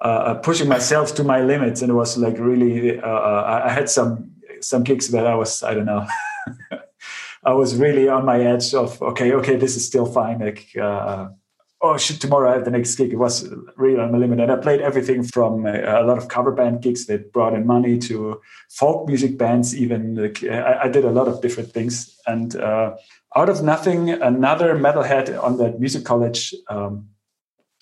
uh, 0.02 0.36
pushing 0.36 0.70
myself 0.70 1.16
to 1.16 1.24
my 1.24 1.42
limits, 1.42 1.82
and 1.82 1.90
it 1.90 1.96
was 1.96 2.18
like 2.18 2.38
really. 2.38 3.00
Uh, 3.00 3.62
I 3.66 3.70
had 3.70 3.90
some 3.90 4.32
some 4.62 4.84
gigs 4.84 5.10
that 5.10 5.28
I 5.28 5.36
was 5.36 5.64
I 5.64 5.74
don't 5.74 5.86
know. 5.86 6.08
I 7.44 7.54
was 7.54 7.76
really 7.76 8.08
on 8.08 8.24
my 8.26 8.40
edge 8.40 8.74
of 8.74 9.02
okay, 9.02 9.34
okay, 9.34 9.56
this 9.56 9.76
is 9.76 9.86
still 9.86 10.06
fine. 10.06 10.40
Like 10.40 10.68
uh, 10.80 11.30
oh 11.82 11.98
shit, 11.98 12.22
tomorrow 12.22 12.50
I 12.50 12.54
have 12.54 12.66
the 12.66 12.72
next 12.72 12.96
gig. 12.96 13.14
It 13.14 13.18
was 13.18 13.48
really 13.76 14.00
on 14.00 14.12
my 14.12 14.18
limit. 14.18 14.40
And 14.40 14.52
I 14.52 14.56
played 14.56 14.82
everything 14.82 15.24
from 15.24 15.66
a, 15.66 16.02
a, 16.02 16.06
lot 16.06 16.18
of 16.18 16.28
cover 16.28 16.52
band 16.52 16.82
gigs 16.82 17.08
that 17.08 17.34
brought 17.34 17.54
in 17.54 17.66
money 17.66 17.98
to 18.00 18.40
folk 18.70 19.08
music 19.08 19.38
bands, 19.38 19.76
even. 19.76 20.16
Like, 20.16 20.44
I, 20.44 20.82
I, 20.84 20.88
did 20.90 21.06
a 21.06 21.12
lot 21.12 21.28
of 21.28 21.42
different 21.42 21.72
things. 21.72 22.16
And 22.28 22.56
uh, 22.56 22.96
out 23.36 23.50
of 23.50 23.64
nothing, 23.64 24.10
another 24.10 24.76
metalhead 24.76 25.42
on 25.42 25.58
that 25.58 25.80
music 25.80 26.06
college 26.06 26.54
um, 26.70 27.08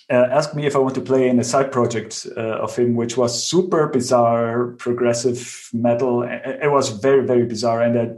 uh, 0.10 0.28
asked 0.32 0.56
me 0.56 0.66
if 0.66 0.76
I 0.76 0.80
want 0.80 0.96
to 0.96 1.02
play 1.02 1.28
in 1.28 1.40
a 1.40 1.44
side 1.44 1.72
project 1.72 2.26
uh, 2.36 2.40
of 2.40 2.76
him, 2.76 2.96
which 2.96 3.18
was 3.18 3.48
super 3.48 3.88
bizarre, 3.88 4.76
progressive 4.78 5.70
metal. 5.74 6.24
It 6.24 6.72
was 6.72 6.90
very, 6.90 7.26
very 7.26 7.46
bizarre. 7.46 7.82
And 7.82 8.00
I 8.00 8.16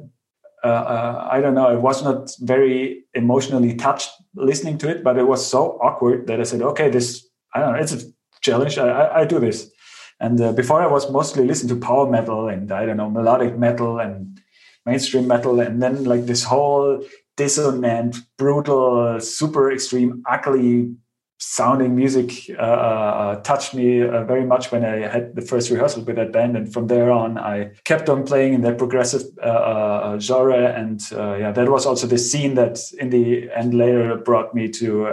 uh, 0.63 0.67
uh, 0.67 1.27
I 1.31 1.41
don't 1.41 1.55
know, 1.55 1.67
I 1.67 1.75
was 1.75 2.03
not 2.03 2.31
very 2.39 3.03
emotionally 3.13 3.75
touched 3.75 4.11
listening 4.35 4.77
to 4.79 4.89
it, 4.89 5.03
but 5.03 5.17
it 5.17 5.27
was 5.27 5.45
so 5.45 5.79
awkward 5.81 6.27
that 6.27 6.39
I 6.39 6.43
said, 6.43 6.61
okay, 6.61 6.89
this, 6.89 7.27
I 7.53 7.59
don't 7.59 7.73
know, 7.73 7.79
it's 7.79 7.93
a 7.93 8.01
challenge. 8.41 8.77
I, 8.77 8.87
I, 8.87 9.21
I 9.21 9.25
do 9.25 9.39
this. 9.39 9.71
And 10.19 10.39
uh, 10.39 10.53
before 10.53 10.81
I 10.81 10.87
was 10.87 11.11
mostly 11.11 11.45
listening 11.45 11.79
to 11.79 11.85
power 11.85 12.09
metal 12.09 12.47
and 12.47 12.71
I 12.71 12.85
don't 12.85 12.97
know, 12.97 13.09
melodic 13.09 13.57
metal 13.57 13.99
and 13.99 14.39
mainstream 14.85 15.27
metal. 15.27 15.59
And 15.59 15.81
then 15.81 16.03
like 16.03 16.27
this 16.27 16.43
whole 16.43 17.03
dissonant, 17.37 18.17
brutal, 18.37 19.19
super 19.19 19.71
extreme, 19.71 20.21
ugly 20.29 20.95
sounding 21.41 21.95
music 21.95 22.51
uh, 22.51 22.61
uh, 22.61 23.41
touched 23.41 23.73
me 23.73 24.03
uh, 24.03 24.23
very 24.25 24.45
much 24.45 24.71
when 24.71 24.85
I 24.85 25.07
had 25.07 25.35
the 25.35 25.41
first 25.41 25.71
rehearsal 25.71 26.03
with 26.03 26.15
that 26.15 26.31
band, 26.31 26.55
and 26.55 26.71
from 26.71 26.85
there 26.85 27.11
on, 27.11 27.39
I 27.39 27.71
kept 27.83 28.09
on 28.09 28.25
playing 28.25 28.53
in 28.53 28.61
that 28.61 28.77
progressive 28.77 29.23
uh, 29.41 29.47
uh, 29.47 30.19
genre, 30.19 30.71
and 30.71 31.01
uh, 31.11 31.35
yeah, 31.35 31.51
that 31.51 31.67
was 31.67 31.87
also 31.87 32.05
the 32.05 32.19
scene 32.19 32.53
that 32.55 32.79
in 32.99 33.09
the 33.09 33.49
end 33.55 33.73
later 33.73 34.17
brought 34.17 34.53
me 34.53 34.69
to 34.69 35.07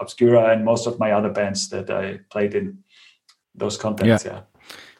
Obscura 0.00 0.52
and 0.52 0.66
most 0.66 0.86
of 0.86 0.98
my 0.98 1.12
other 1.12 1.30
bands 1.30 1.70
that 1.70 1.90
I 1.90 2.20
played 2.30 2.54
in 2.54 2.84
those 3.54 3.78
contexts. 3.78 4.26
Yeah. 4.26 4.32
yeah, 4.32 4.40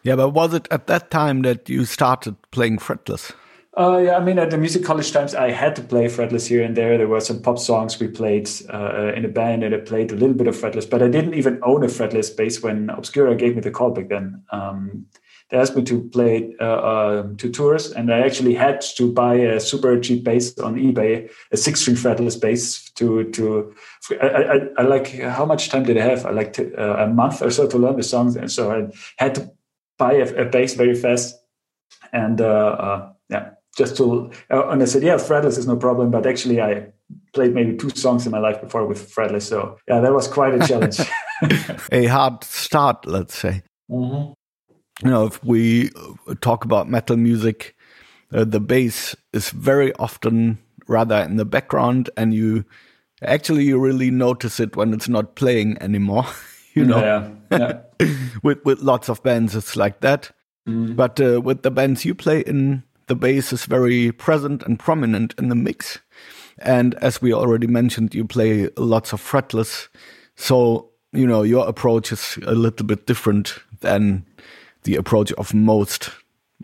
yeah, 0.02 0.16
but 0.16 0.30
was 0.30 0.54
it 0.54 0.66
at 0.70 0.86
that 0.86 1.10
time 1.10 1.42
that 1.42 1.68
you 1.68 1.84
started 1.84 2.36
playing 2.52 2.78
fretless? 2.78 3.32
Uh, 3.76 4.02
yeah, 4.04 4.16
I 4.16 4.20
mean, 4.20 4.38
at 4.38 4.50
the 4.50 4.58
music 4.58 4.84
college 4.84 5.10
times, 5.10 5.34
I 5.34 5.50
had 5.50 5.74
to 5.76 5.82
play 5.82 6.04
fretless 6.04 6.46
here 6.46 6.62
and 6.62 6.76
there. 6.76 6.96
There 6.96 7.08
were 7.08 7.20
some 7.20 7.42
pop 7.42 7.58
songs 7.58 7.98
we 7.98 8.06
played 8.06 8.48
uh, 8.72 9.12
in 9.14 9.24
a 9.24 9.28
band, 9.28 9.64
and 9.64 9.74
I 9.74 9.78
played 9.78 10.12
a 10.12 10.14
little 10.14 10.36
bit 10.36 10.46
of 10.46 10.56
fretless. 10.56 10.88
But 10.88 11.02
I 11.02 11.08
didn't 11.08 11.34
even 11.34 11.58
own 11.64 11.82
a 11.82 11.88
fretless 11.88 12.34
bass 12.36 12.62
when 12.62 12.88
Obscura 12.90 13.34
gave 13.34 13.56
me 13.56 13.62
the 13.62 13.72
call 13.72 13.90
back 13.90 14.10
then. 14.10 14.44
Um, 14.52 15.06
they 15.50 15.58
asked 15.58 15.76
me 15.76 15.82
to 15.84 16.08
play 16.10 16.54
uh, 16.60 16.64
uh, 16.64 17.28
two 17.36 17.50
tours, 17.50 17.90
and 17.90 18.12
I 18.12 18.20
actually 18.20 18.54
had 18.54 18.80
to 18.96 19.12
buy 19.12 19.34
a 19.34 19.58
super 19.58 19.98
cheap 19.98 20.22
bass 20.22 20.56
on 20.58 20.76
eBay, 20.76 21.28
a 21.50 21.56
six-string 21.56 21.96
fretless 21.96 22.40
bass. 22.40 22.90
To 22.92 23.24
to, 23.32 23.74
I, 24.22 24.26
I, 24.26 24.60
I, 24.78 24.82
like 24.82 25.18
how 25.18 25.44
much 25.44 25.68
time 25.68 25.82
did 25.82 25.98
I 25.98 26.02
have? 26.02 26.26
I 26.26 26.30
like 26.30 26.52
to, 26.54 26.72
uh, 26.76 27.04
a 27.04 27.06
month 27.08 27.42
or 27.42 27.50
so 27.50 27.66
to 27.66 27.76
learn 27.76 27.96
the 27.96 28.04
songs, 28.04 28.36
and 28.36 28.50
so 28.50 28.70
I 28.70 28.92
had 29.16 29.34
to 29.34 29.50
buy 29.98 30.12
a, 30.12 30.42
a 30.42 30.44
bass 30.44 30.74
very 30.74 30.94
fast. 30.94 31.34
And 32.12 32.40
uh, 32.40 33.10
yeah, 33.28 33.50
just 33.74 33.96
to 33.96 34.30
uh, 34.50 34.68
and 34.68 34.82
I 34.82 34.84
said, 34.86 35.02
yeah, 35.02 35.14
fretless 35.14 35.58
is 35.58 35.66
no 35.66 35.76
problem. 35.76 36.10
But 36.10 36.26
actually, 36.26 36.60
I 36.60 36.86
played 37.32 37.54
maybe 37.54 37.76
two 37.76 37.90
songs 37.90 38.26
in 38.26 38.32
my 38.32 38.38
life 38.38 38.60
before 38.60 38.86
with 38.86 39.12
fretless. 39.12 39.42
So 39.42 39.78
yeah, 39.88 40.00
that 40.00 40.12
was 40.12 40.28
quite 40.28 40.54
a 40.54 40.66
challenge. 40.66 41.00
a 41.92 42.06
hard 42.06 42.44
start, 42.44 43.06
let's 43.06 43.36
say. 43.36 43.62
Mm-hmm. 43.90 44.32
You 45.06 45.10
know, 45.10 45.26
if 45.26 45.42
we 45.44 45.90
talk 46.40 46.64
about 46.64 46.88
metal 46.88 47.16
music, 47.16 47.74
uh, 48.32 48.44
the 48.44 48.60
bass 48.60 49.16
is 49.32 49.50
very 49.50 49.92
often 49.94 50.58
rather 50.86 51.16
in 51.16 51.36
the 51.36 51.44
background, 51.44 52.10
and 52.16 52.32
you 52.32 52.64
actually 53.22 53.64
you 53.64 53.78
really 53.78 54.10
notice 54.10 54.60
it 54.60 54.76
when 54.76 54.92
it's 54.92 55.08
not 55.08 55.34
playing 55.34 55.76
anymore. 55.80 56.26
you 56.74 56.84
know, 56.84 57.00
yeah, 57.00 57.30
yeah. 57.50 58.08
with 58.42 58.64
with 58.64 58.80
lots 58.80 59.08
of 59.08 59.22
bands, 59.22 59.56
it's 59.56 59.76
like 59.76 60.00
that. 60.00 60.30
Mm. 60.68 60.96
But 60.96 61.20
uh, 61.20 61.40
with 61.40 61.62
the 61.62 61.70
bands 61.70 62.04
you 62.04 62.14
play 62.14 62.40
in, 62.40 62.84
the 63.06 63.14
bass 63.14 63.52
is 63.52 63.66
very 63.66 64.12
present 64.12 64.62
and 64.62 64.78
prominent 64.78 65.34
in 65.38 65.48
the 65.48 65.54
mix. 65.54 65.98
And 66.58 66.94
as 66.96 67.20
we 67.20 67.32
already 67.32 67.66
mentioned, 67.66 68.14
you 68.14 68.24
play 68.24 68.68
lots 68.76 69.12
of 69.12 69.20
fretless. 69.20 69.88
So, 70.36 70.90
you 71.12 71.26
know, 71.26 71.42
your 71.42 71.66
approach 71.68 72.12
is 72.12 72.38
a 72.46 72.54
little 72.54 72.86
bit 72.86 73.06
different 73.06 73.58
than 73.80 74.24
the 74.84 74.96
approach 74.96 75.32
of 75.32 75.54
most 75.54 76.10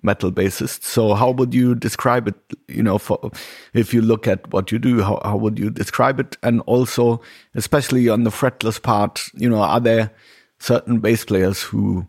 metal 0.02 0.32
bassists. 0.32 0.84
So 0.84 1.14
how 1.14 1.30
would 1.32 1.52
you 1.52 1.74
describe 1.74 2.28
it, 2.28 2.34
you 2.68 2.82
know, 2.82 2.98
for 2.98 3.30
if 3.74 3.92
you 3.92 4.00
look 4.00 4.26
at 4.26 4.50
what 4.52 4.72
you 4.72 4.78
do, 4.78 5.02
how, 5.02 5.20
how 5.24 5.36
would 5.36 5.58
you 5.58 5.70
describe 5.70 6.20
it? 6.20 6.36
And 6.42 6.60
also, 6.62 7.20
especially 7.54 8.08
on 8.08 8.24
the 8.24 8.30
fretless 8.30 8.80
part, 8.80 9.22
you 9.34 9.48
know, 9.48 9.60
are 9.60 9.80
there 9.80 10.10
certain 10.58 11.00
bass 11.00 11.24
players 11.24 11.62
who 11.62 12.06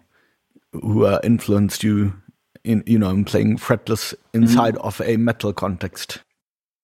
who 0.73 1.05
uh, 1.05 1.19
influenced 1.21 1.83
you 1.83 2.13
in 2.63 2.83
you 2.85 2.99
know 2.99 3.09
in 3.09 3.25
playing 3.25 3.57
fretless 3.57 4.13
inside 4.33 4.75
mm. 4.75 4.85
of 4.85 5.01
a 5.01 5.17
metal 5.17 5.53
context? 5.53 6.19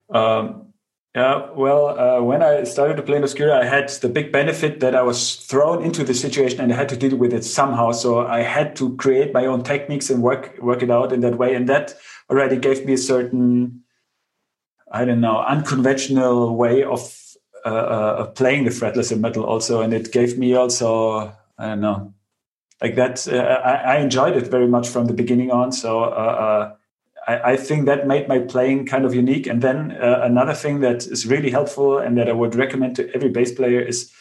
Um, 0.09 0.67
yeah, 1.15 1.49
well, 1.55 1.99
uh, 1.99 2.21
when 2.21 2.43
I 2.43 2.63
started 2.63 2.95
to 2.97 3.01
play 3.01 3.17
in 3.17 3.23
Obscura, 3.23 3.59
I 3.59 3.65
had 3.65 3.89
the 3.89 4.07
big 4.07 4.31
benefit 4.31 4.81
that 4.81 4.93
I 4.93 5.01
was 5.01 5.37
thrown 5.37 5.83
into 5.83 6.03
the 6.03 6.13
situation 6.13 6.61
and 6.61 6.71
I 6.71 6.75
had 6.75 6.89
to 6.89 6.95
deal 6.97 7.17
with 7.17 7.33
it 7.33 7.43
somehow. 7.43 7.91
So 7.91 8.27
I 8.27 8.41
had 8.41 8.75
to 8.75 8.95
create 8.97 9.33
my 9.33 9.47
own 9.47 9.63
techniques 9.63 10.11
and 10.11 10.21
work 10.21 10.55
work 10.61 10.83
it 10.83 10.91
out 10.91 11.11
in 11.11 11.21
that 11.21 11.39
way, 11.39 11.55
and 11.55 11.67
that 11.69 11.95
already 12.29 12.57
gave 12.57 12.85
me 12.85 12.93
a 12.93 12.97
certain, 12.97 13.81
I 14.91 15.05
don't 15.05 15.21
know, 15.21 15.39
unconventional 15.39 16.55
way 16.55 16.83
of 16.83 17.17
uh, 17.65 17.69
uh, 17.69 18.27
playing 18.27 18.65
the 18.65 18.69
fretless 18.69 19.11
in 19.11 19.19
metal 19.19 19.43
also, 19.43 19.81
and 19.81 19.93
it 19.93 20.11
gave 20.11 20.37
me 20.37 20.53
also, 20.53 21.33
I 21.57 21.65
don't 21.65 21.81
know, 21.81 22.13
like 22.81 22.95
that. 22.95 23.27
Uh, 23.27 23.37
I, 23.37 23.95
I, 23.95 23.97
enjoyed 23.97 24.35
it 24.37 24.47
very 24.47 24.67
much 24.67 24.87
from 24.87 25.05
the 25.05 25.13
beginning 25.13 25.51
on. 25.51 25.71
So 25.71 26.03
uh, 26.03 26.07
uh, 26.07 26.75
I, 27.27 27.53
I, 27.53 27.57
think 27.57 27.85
that 27.85 28.07
made 28.07 28.27
my 28.27 28.39
playing 28.39 28.85
kind 28.85 29.05
of 29.05 29.15
unique. 29.15 29.47
And 29.47 29.61
then 29.61 29.91
uh, 29.93 30.21
another 30.23 30.53
thing 30.53 30.81
that 30.81 31.07
is 31.07 31.25
really 31.25 31.49
helpful 31.49 31.97
and 31.97 32.17
that 32.17 32.29
I 32.29 32.33
would 32.33 32.55
recommend 32.55 32.95
to 32.97 33.13
every 33.15 33.29
bass 33.29 33.51
player 33.51 33.81
is 33.81 34.11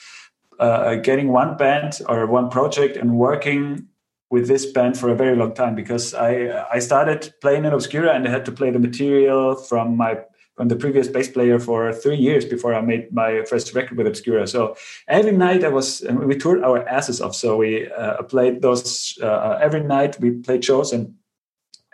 uh, 0.59 0.97
getting 0.97 1.29
one 1.33 1.57
band 1.57 2.01
or 2.09 2.27
one 2.27 2.49
project 2.49 2.97
and 2.97 3.19
working 3.19 3.89
with 4.31 4.49
this 4.49 4.67
band 4.67 4.99
for 4.99 5.09
a 5.11 5.15
very 5.15 5.37
long 5.37 5.55
time 5.55 5.75
because 5.75 6.13
I 6.13 6.67
I 6.73 6.81
started 6.81 7.33
playing 7.41 7.65
in 7.65 7.73
Obscura 7.73 8.13
and 8.13 8.27
I 8.27 8.31
had 8.31 8.45
to 8.47 8.53
play 8.53 8.71
the 8.71 8.79
material 8.79 9.55
from 9.55 9.97
my 9.97 10.19
from 10.57 10.69
the 10.69 10.77
previous 10.77 11.07
bass 11.09 11.29
player 11.29 11.59
for 11.59 11.93
three 11.93 12.17
years 12.17 12.45
before 12.45 12.75
I 12.75 12.81
made 12.81 13.13
my 13.13 13.43
first 13.45 13.75
record 13.75 13.99
with 13.99 14.07
Obscura. 14.07 14.47
So 14.47 14.77
every 15.07 15.33
night 15.33 15.63
I 15.65 15.69
was, 15.69 16.05
we 16.11 16.37
toured 16.37 16.65
our 16.65 16.89
asses 16.89 17.21
off. 17.21 17.35
So 17.35 17.59
we 17.59 17.91
uh, 17.93 18.23
played 18.23 18.63
those 18.63 19.19
uh, 19.23 19.59
every 19.61 19.83
night. 19.83 20.19
We 20.19 20.31
played 20.31 20.65
shows, 20.65 20.93
and 20.93 21.15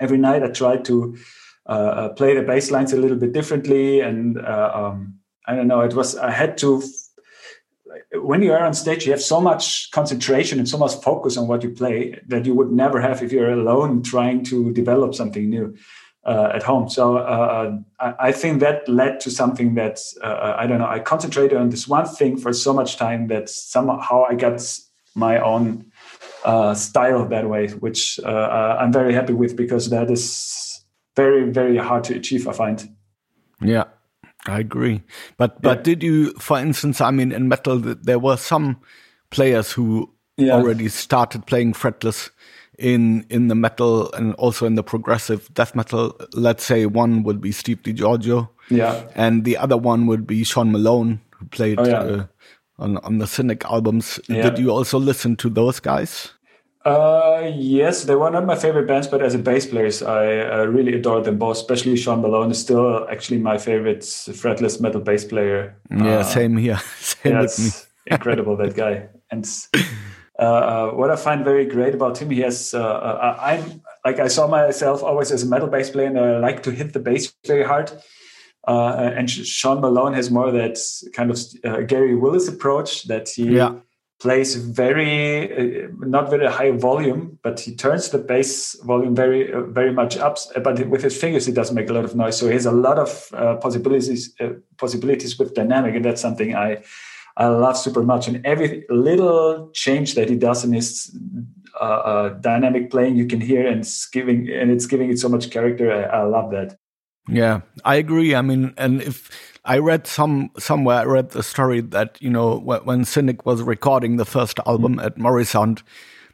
every 0.01 0.19
night 0.19 0.43
I 0.43 0.49
tried 0.49 0.85
to 0.87 1.17
uh, 1.65 1.73
uh 1.73 2.09
play 2.15 2.35
the 2.35 2.43
bass 2.43 2.73
lines 2.73 2.93
a 2.93 2.97
little 2.97 3.17
bit 3.17 3.33
differently 3.33 4.01
and 4.01 4.37
uh, 4.37 4.73
um, 4.75 5.15
I 5.47 5.55
don't 5.55 5.69
know. 5.69 5.81
It 5.81 5.95
was 5.95 6.17
I 6.17 6.31
had 6.31 6.57
to. 6.59 6.83
When 8.15 8.43
you 8.43 8.53
are 8.53 8.65
on 8.65 8.75
stage, 8.75 9.05
you 9.05 9.13
have 9.13 9.23
so 9.23 9.41
much 9.41 9.91
concentration 9.91 10.59
and 10.59 10.69
so 10.69 10.79
much 10.79 10.95
focus 11.03 11.37
on 11.37 11.47
what 11.47 11.63
you 11.63 11.71
play 11.71 12.19
that 12.29 12.47
you 12.47 12.55
would 12.55 12.73
never 12.73 13.01
have 13.01 13.23
if 13.23 13.33
you're 13.33 13.53
alone 13.53 14.03
trying 14.03 14.45
to 14.45 14.73
develop 14.73 15.15
something 15.15 15.51
new 15.51 15.77
uh, 16.25 16.53
at 16.55 16.63
home. 16.63 16.89
So 16.89 17.17
uh, 17.19 17.77
I, 17.99 18.15
I, 18.19 18.33
think 18.33 18.61
that 18.61 18.89
led 18.89 19.21
to 19.21 19.31
something 19.31 19.75
that 19.75 20.01
uh, 20.23 20.55
I 20.57 20.67
don't 20.67 20.79
know. 20.79 20.87
I 20.87 21.01
concentrated 21.01 21.59
on 21.59 21.71
this 21.71 21.89
one 21.89 22.07
thing 22.07 22.37
for 22.37 22.53
so 22.53 22.73
much 22.73 22.97
time 22.97 23.27
that 23.29 23.49
somehow 23.49 24.25
I 24.29 24.35
got 24.35 24.63
my 25.15 25.41
own 25.41 25.91
uh, 26.45 26.75
style 26.75 27.27
that 27.29 27.49
way, 27.49 27.69
which 27.69 28.21
uh, 28.25 28.29
uh, 28.29 28.79
I'm 28.81 28.93
very 28.93 29.15
happy 29.15 29.33
with 29.33 29.57
because 29.57 29.91
that 29.91 30.11
is 30.11 30.85
very 31.17 31.51
very 31.51 31.77
hard 31.77 32.05
to 32.05 32.15
achieve. 32.15 32.47
I 32.47 32.53
find. 32.53 32.89
Yeah, 33.61 33.85
I 34.47 34.61
agree. 34.61 35.03
But 35.37 35.61
but 35.61 35.79
yeah. 35.79 35.83
did 35.83 36.03
you, 36.03 36.33
for 36.35 36.59
instance, 36.59 37.01
I 37.01 37.11
mean, 37.11 37.33
in 37.33 37.49
metal, 37.49 37.79
there 37.79 38.19
were 38.19 38.37
some 38.37 38.81
players 39.31 39.73
who 39.73 40.13
yeah. 40.37 40.53
already 40.53 40.89
started 40.89 41.47
playing 41.47 41.73
fretless 41.73 42.31
in 42.79 43.27
in 43.29 43.49
the 43.49 43.55
metal 43.55 44.13
and 44.13 44.35
also 44.35 44.67
in 44.67 44.75
the 44.75 44.83
progressive 44.83 45.53
death 45.55 45.75
metal. 45.75 46.19
Let's 46.33 46.65
say 46.65 46.87
one 46.87 47.23
would 47.23 47.41
be 47.41 47.53
Steve 47.53 47.83
DiGiorgio, 47.83 48.49
yeah, 48.71 49.05
and 49.15 49.45
the 49.45 49.57
other 49.57 49.77
one 49.77 50.07
would 50.07 50.27
be 50.27 50.45
Sean 50.45 50.73
Malone, 50.73 51.21
who 51.31 51.47
played 51.47 51.79
oh, 51.79 51.87
yeah. 51.87 51.99
uh, 51.99 52.27
on 52.79 52.99
on 52.99 53.19
the 53.19 53.27
Cynic 53.27 53.65
albums. 53.65 54.21
Yeah. 54.29 54.43
Did 54.43 54.59
you 54.59 54.71
also 54.71 54.99
listen 54.99 55.37
to 55.37 55.51
those 55.51 55.81
guys? 55.81 56.33
Uh, 56.85 57.53
yes, 57.55 58.05
they 58.05 58.17
were 58.17 58.31
not 58.31 58.45
my 58.45 58.57
favorite 58.57 58.89
bands, 58.89 59.07
but 59.07 59.23
as 59.23 59.35
a 59.35 59.39
bass 59.39 59.67
players, 59.67 60.03
I 60.03 60.41
uh, 60.41 60.65
really 60.65 60.95
adore 60.95 61.21
them 61.21 61.39
both. 61.39 61.57
Especially 61.59 61.97
Sean 61.97 62.23
Malone 62.23 62.51
is 62.51 62.61
still 62.61 63.09
actually 63.09 63.39
my 63.39 63.57
favorite 63.57 64.01
fretless 64.01 64.81
metal 64.81 65.01
bass 65.01 65.25
player. 65.25 65.77
Yeah, 65.91 66.19
uh, 66.19 66.23
same 66.25 66.57
here. 66.57 66.79
Same 66.99 67.33
yeah, 67.35 67.41
with 67.43 67.59
me. 67.59 67.71
incredible 68.07 68.57
that 68.57 68.75
guy. 68.75 69.09
And 69.33 69.49
uh, 70.43 70.45
uh, 70.45 70.91
what 70.99 71.11
I 71.11 71.17
find 71.17 71.45
very 71.45 71.67
great 71.67 71.95
about 71.95 72.19
him, 72.19 72.31
he 72.31 72.41
has. 72.41 72.75
Uh, 72.75 73.37
I'm 73.41 73.81
like 74.05 74.19
I 74.19 74.29
saw 74.29 74.47
myself 74.49 75.03
always 75.03 75.31
as 75.31 75.43
a 75.45 75.47
metal 75.47 75.69
bass 75.69 75.91
player, 75.91 76.09
and 76.09 76.19
I 76.19 76.39
like 76.39 76.63
to 76.65 76.71
hit 76.71 76.93
the 76.93 76.99
bass 76.99 77.33
very 77.47 77.65
hard. 77.65 77.93
and 78.67 79.31
Sean 79.31 79.81
Malone 79.81 80.15
has 80.15 80.31
more 80.31 80.51
that 80.51 80.79
kind 81.13 81.31
of 81.31 81.39
Gary 81.89 82.17
Willis 82.17 82.49
approach 82.49 83.05
that 83.05 83.29
he. 83.29 83.57
Yeah 83.57 83.73
plays 84.23 84.55
very 84.55 85.85
uh, 85.85 85.89
not 85.99 86.31
very 86.31 86.47
high 86.47 86.71
volume 86.71 87.39
but 87.43 87.59
he 87.59 87.75
turns 87.75 88.11
the 88.11 88.19
bass 88.19 88.77
volume 88.85 89.17
very 89.17 89.53
uh, 89.53 89.63
very 89.63 89.93
much 89.93 90.17
up 90.17 90.37
but 90.63 90.75
with 90.87 91.03
his 91.03 91.17
fingers 91.23 91.45
he 91.45 91.53
does 91.53 91.73
make 91.73 91.91
a 91.91 91.93
lot 91.93 92.05
of 92.05 92.15
noise 92.15 92.39
so 92.39 92.47
he 92.47 92.53
has 92.53 92.65
a 92.67 92.71
lot 92.87 92.99
of 93.01 93.11
uh, 93.33 93.57
possibilities 93.57 94.33
uh, 94.39 94.51
possibilities 94.79 95.37
with 95.41 95.55
dynamic 95.55 95.97
and 95.97 96.05
that's 96.05 96.23
something 96.23 96.55
i 96.55 96.81
i 97.37 97.47
love 97.47 97.77
super 97.77 98.03
much 98.03 98.29
and 98.29 98.45
every 98.47 98.85
little 98.89 99.71
change 99.73 100.15
that 100.15 100.29
he 100.29 100.37
does 100.37 100.65
in 100.65 100.73
his 100.73 101.17
uh, 101.81 101.85
uh, 101.85 102.29
dynamic 102.41 102.91
playing 102.91 103.17
you 103.17 103.27
can 103.27 103.41
hear 103.41 103.67
and 103.67 103.81
it's 103.81 104.07
giving 104.07 104.49
and 104.49 104.71
it's 104.71 104.87
giving 104.87 105.11
it 105.11 105.19
so 105.19 105.29
much 105.29 105.51
character 105.51 105.91
I, 105.93 106.21
I 106.21 106.23
love 106.25 106.51
that 106.53 106.77
yeah 107.29 107.61
i 107.85 107.97
agree 107.97 108.35
i 108.35 108.43
mean 108.43 108.75
and 108.77 109.01
if 109.03 109.31
I 109.65 109.79
read 109.79 110.07
some 110.07 110.51
somewhere. 110.59 110.99
I 110.99 111.05
read 111.05 111.31
the 111.31 111.43
story 111.43 111.81
that 111.81 112.19
you 112.21 112.31
know 112.31 112.59
when 112.59 113.05
Cynic 113.05 113.47
was 113.47 113.63
recording 113.63 114.17
the 114.17 114.25
first 114.25 114.59
album 114.67 114.99
at 114.99 115.17
Morrisound, 115.17 115.83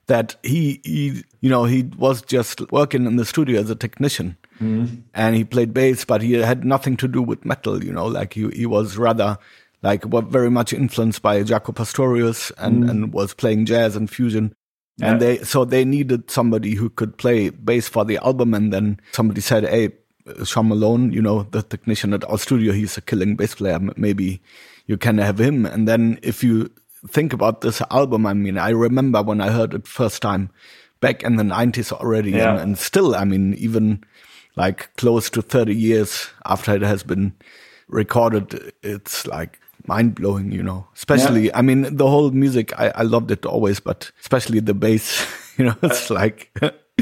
that 0.06 0.36
he, 0.42 0.80
he 0.84 1.24
you 1.40 1.50
know 1.50 1.64
he 1.64 1.82
was 1.98 2.22
just 2.22 2.72
working 2.72 3.06
in 3.06 3.16
the 3.16 3.26
studio 3.26 3.60
as 3.60 3.68
a 3.68 3.74
technician, 3.74 4.36
mm. 4.60 5.02
and 5.12 5.36
he 5.36 5.44
played 5.44 5.74
bass, 5.74 6.06
but 6.06 6.22
he 6.22 6.32
had 6.34 6.64
nothing 6.64 6.96
to 6.96 7.08
do 7.08 7.20
with 7.20 7.44
metal. 7.44 7.84
You 7.84 7.92
know, 7.92 8.06
like 8.06 8.32
he 8.32 8.48
he 8.50 8.64
was 8.64 8.96
rather 8.96 9.36
like 9.82 10.04
were 10.04 10.22
very 10.22 10.50
much 10.50 10.72
influenced 10.72 11.22
by 11.22 11.42
Jaco 11.42 11.74
Pastorius 11.74 12.50
and 12.58 12.84
mm. 12.84 12.90
and 12.90 13.12
was 13.12 13.34
playing 13.34 13.66
jazz 13.66 13.96
and 13.96 14.10
fusion. 14.10 14.54
Yeah. 14.96 15.12
And 15.12 15.22
they 15.22 15.38
so 15.38 15.64
they 15.64 15.84
needed 15.84 16.30
somebody 16.30 16.74
who 16.74 16.90
could 16.90 17.16
play 17.18 17.50
bass 17.50 17.88
for 17.88 18.04
the 18.04 18.18
album, 18.18 18.54
and 18.54 18.72
then 18.72 19.00
somebody 19.12 19.40
said, 19.40 19.64
"Hey, 19.64 19.92
Sean 20.44 20.68
Malone, 20.68 21.12
you 21.12 21.22
know, 21.22 21.44
the 21.44 21.62
technician 21.62 22.12
at 22.12 22.24
our 22.24 22.38
studio, 22.38 22.72
he's 22.72 22.96
a 22.96 23.00
killing 23.00 23.36
bass 23.36 23.54
player. 23.54 23.78
Maybe 23.96 24.42
you 24.86 24.96
can 24.96 25.18
have 25.18 25.40
him. 25.40 25.66
And 25.66 25.86
then 25.86 26.18
if 26.22 26.42
you 26.42 26.70
think 27.08 27.32
about 27.32 27.60
this 27.60 27.80
album, 27.90 28.26
I 28.26 28.34
mean, 28.34 28.58
I 28.58 28.70
remember 28.70 29.22
when 29.22 29.40
I 29.40 29.50
heard 29.50 29.74
it 29.74 29.86
first 29.86 30.22
time 30.22 30.50
back 31.00 31.22
in 31.22 31.36
the 31.36 31.44
90s 31.44 31.92
already. 31.92 32.32
Yeah. 32.32 32.52
And, 32.52 32.60
and, 32.60 32.78
still, 32.78 33.14
I 33.14 33.24
mean, 33.24 33.54
even 33.54 34.04
like 34.56 34.94
close 34.96 35.30
to 35.30 35.42
30 35.42 35.74
years 35.74 36.28
after 36.44 36.74
it 36.74 36.82
has 36.82 37.02
been 37.02 37.34
recorded, 37.88 38.72
it's 38.82 39.26
like 39.26 39.60
mind 39.88 40.14
blowing, 40.14 40.52
you 40.52 40.62
know, 40.62 40.86
especially, 40.94 41.46
yeah. 41.46 41.58
I 41.58 41.62
mean, 41.62 41.96
the 41.96 42.06
whole 42.06 42.30
music, 42.30 42.78
I, 42.78 42.92
I 42.94 43.02
loved 43.02 43.30
it 43.30 43.44
always, 43.46 43.80
but 43.80 44.12
especially 44.20 44.60
the 44.60 44.74
bass, 44.74 45.26
you 45.58 45.64
know, 45.64 45.76
it's 45.82 46.10
like, 46.10 46.52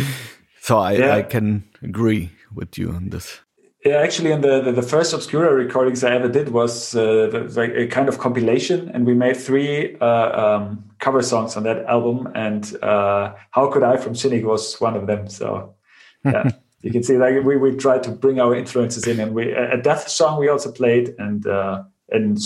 so 0.63 0.79
I, 0.79 0.93
yeah. 0.93 1.17
I 1.17 1.23
can 1.23 1.65
agree 1.83 2.31
with 2.55 2.79
you 2.79 2.91
on 2.91 3.11
this? 3.11 3.41
Yeah, 3.85 3.99
actually, 3.99 4.33
in 4.33 4.41
the, 4.41 4.63
the, 4.63 4.73
the 4.73 4.83
first 4.83 5.13
Obscura 5.13 5.55
recordings 5.55 6.03
I 6.03 6.13
ever 6.13 6.29
did 6.29 6.49
was 6.49 6.97
uh, 6.97 7.49
a 7.57 7.87
kind 7.87 8.09
of 8.09 8.19
compilation, 8.19 8.89
and 8.89 9.07
we 9.07 9.15
made 9.15 9.37
three 9.37 9.97
uh, 10.01 10.57
um, 10.57 10.91
cover 10.99 11.23
songs 11.23 11.57
on 11.57 11.63
that 11.65 11.85
album. 11.85 12.29
And 12.35 12.65
uh, 12.83 13.35
"How 13.53 13.71
Could 13.71 13.85
I" 13.85 13.97
from 13.97 14.17
Cynic 14.17 14.45
was 14.45 14.81
one 14.81 14.97
of 14.97 15.07
them. 15.07 15.29
So, 15.29 15.77
yeah, 16.25 16.51
you 16.83 16.91
can 16.91 17.05
see 17.05 17.17
like 17.17 17.45
we 17.45 17.57
we 17.57 17.77
tried 17.77 18.03
to 18.05 18.11
bring 18.11 18.41
our 18.41 18.57
influences 18.57 19.07
in, 19.07 19.21
and 19.21 19.33
we 19.37 19.53
a 19.53 19.81
death 19.81 20.09
song 20.09 20.41
we 20.41 20.49
also 20.49 20.73
played, 20.73 21.15
and 21.21 21.47
uh, 21.47 21.85
and 22.11 22.39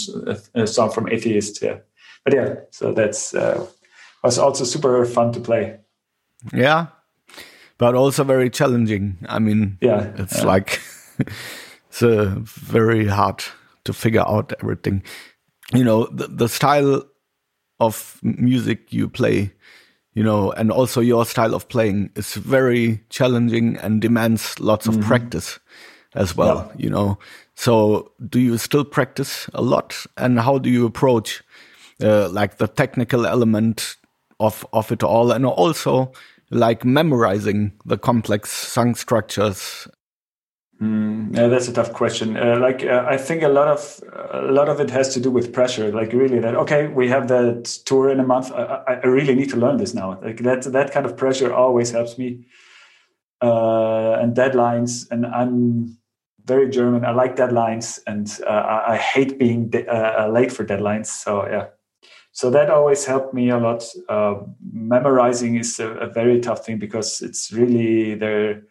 a, 0.55 0.67
song 0.67 0.91
from 0.91 1.09
Atheist. 1.09 1.63
Yeah, 1.63 1.79
but 2.25 2.35
yeah, 2.35 2.55
so 2.71 2.93
that's 2.93 3.35
uh, 3.35 3.67
was 4.23 4.39
also 4.39 4.65
super 4.65 5.05
fun 5.05 5.33
to 5.33 5.41
play. 5.41 5.79
Yeah, 6.53 6.87
but 7.79 7.95
also 7.95 8.25
very 8.25 8.51
challenging. 8.51 9.19
I 9.29 9.39
mean, 9.39 9.79
yeah, 9.81 10.13
it's 10.17 10.39
yeah. 10.39 10.45
like 10.45 10.81
it's 11.89 12.03
uh, 12.03 12.37
very 12.39 13.07
hard 13.07 13.45
to 13.85 13.93
figure 13.93 14.25
out 14.27 14.53
everything. 14.63 15.03
You 15.73 15.85
know, 15.85 16.07
the, 16.07 16.27
the 16.27 16.49
style 16.49 17.05
of 17.79 18.19
music 18.23 18.93
you 18.93 19.09
play, 19.09 19.53
you 20.15 20.23
know, 20.23 20.53
and 20.53 20.71
also 20.71 21.01
your 21.01 21.25
style 21.25 21.55
of 21.55 21.69
playing 21.69 22.11
is 22.17 22.35
very 22.35 23.03
challenging 23.09 23.77
and 23.79 24.03
demands 24.03 24.59
lots 24.61 24.87
of 24.87 24.95
mm 24.95 25.01
-hmm. 25.01 25.09
practice 25.09 25.61
as 26.15 26.37
well, 26.37 26.57
yeah. 26.57 26.83
you 26.83 26.91
know. 26.91 27.19
So, 27.61 28.13
do 28.27 28.41
you 28.41 28.57
still 28.57 28.87
practice 28.87 29.47
a 29.53 29.61
lot? 29.61 30.07
And 30.17 30.41
how 30.41 30.57
do 30.57 30.71
you 30.71 30.87
approach 30.87 31.43
uh, 32.03 32.31
like 32.31 32.57
the 32.57 32.67
technical 32.67 33.27
element 33.27 33.99
of 34.39 34.65
of 34.73 34.91
it 34.91 35.03
all, 35.03 35.31
and 35.31 35.45
also 35.45 36.11
like 36.51 36.87
memorizing 36.87 37.73
the 37.85 37.99
complex 37.99 38.49
song 38.51 38.95
structures? 38.95 39.87
Mm, 40.81 41.37
yeah, 41.37 41.49
that's 41.49 41.69
a 41.69 41.73
tough 41.75 41.93
question. 41.93 42.39
Uh, 42.39 42.59
like, 42.59 42.83
uh, 42.83 43.05
I 43.07 43.19
think 43.19 43.43
a 43.43 43.49
lot 43.49 43.69
of 43.69 44.01
a 44.33 44.51
lot 44.51 44.71
of 44.71 44.81
it 44.81 44.89
has 44.89 45.13
to 45.13 45.21
do 45.21 45.31
with 45.31 45.53
pressure. 45.53 45.93
Like, 45.93 46.15
really, 46.15 46.39
that 46.39 46.55
okay, 46.55 46.87
we 46.87 47.09
have 47.09 47.29
that 47.29 47.65
tour 47.85 48.09
in 48.09 48.21
a 48.21 48.27
month. 48.27 48.51
I, 48.53 49.01
I 49.03 49.07
really 49.07 49.35
need 49.35 49.51
to 49.51 49.59
learn 49.59 49.77
this 49.77 49.93
now. 49.93 50.19
Like 50.23 50.39
that 50.45 50.63
that 50.73 50.93
kind 50.93 51.05
of 51.05 51.15
pressure 51.15 51.53
always 51.53 51.91
helps 51.91 52.17
me. 52.17 52.47
Uh, 53.43 54.19
and 54.21 54.35
deadlines, 54.37 55.11
and 55.11 55.27
I'm 55.27 56.00
very 56.51 56.69
German. 56.69 57.05
I 57.05 57.13
like 57.13 57.37
deadlines, 57.37 58.01
and 58.07 58.27
uh, 58.47 58.83
I, 58.95 58.97
hate 58.97 59.39
being 59.39 59.73
uh, 59.75 60.29
late 60.37 60.53
for 60.53 60.65
deadlines. 60.65 61.07
So 61.07 61.47
yeah, 61.55 61.67
so 62.33 62.51
that 62.51 62.71
always 62.71 63.05
helped 63.05 63.33
me 63.35 63.51
a 63.51 63.59
lot. 63.59 63.85
Uh, 64.09 64.35
memorizing 64.73 65.57
is 65.57 65.79
a, 65.79 65.89
a, 66.07 66.09
very 66.21 66.41
tough 66.41 66.65
thing 66.65 66.79
because 66.79 67.23
it's 67.23 67.53
really 67.53 68.15
there 68.15 68.63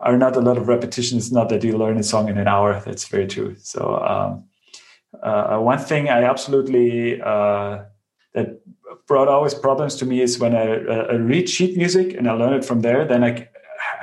are 0.00 0.16
not 0.16 0.36
a 0.36 0.40
lot 0.40 0.56
of 0.56 0.68
repetitions. 0.68 1.24
It's 1.24 1.32
not 1.32 1.48
that 1.50 1.64
you 1.64 1.76
learn 1.76 1.98
a 1.98 2.02
song 2.02 2.28
in 2.28 2.38
an 2.38 2.48
hour. 2.48 2.80
That's 2.84 3.08
very 3.08 3.26
true. 3.26 3.54
So 3.58 3.80
um, 4.12 4.44
uh, 5.22 5.58
one 5.58 5.78
thing 5.78 6.08
I 6.08 6.24
absolutely 6.24 7.20
uh, 7.20 7.84
that 8.34 8.60
brought 9.06 9.28
always 9.28 9.54
problems 9.54 9.96
to 9.96 10.06
me 10.06 10.20
is 10.20 10.38
when 10.38 10.54
I, 10.54 10.66
uh, 10.84 11.06
I 11.10 11.14
read 11.14 11.48
sheet 11.48 11.76
music 11.76 12.14
and 12.16 12.28
I 12.28 12.32
learn 12.32 12.54
it 12.54 12.64
from 12.64 12.80
there. 12.80 13.04
Then 13.04 13.24
I 13.24 13.48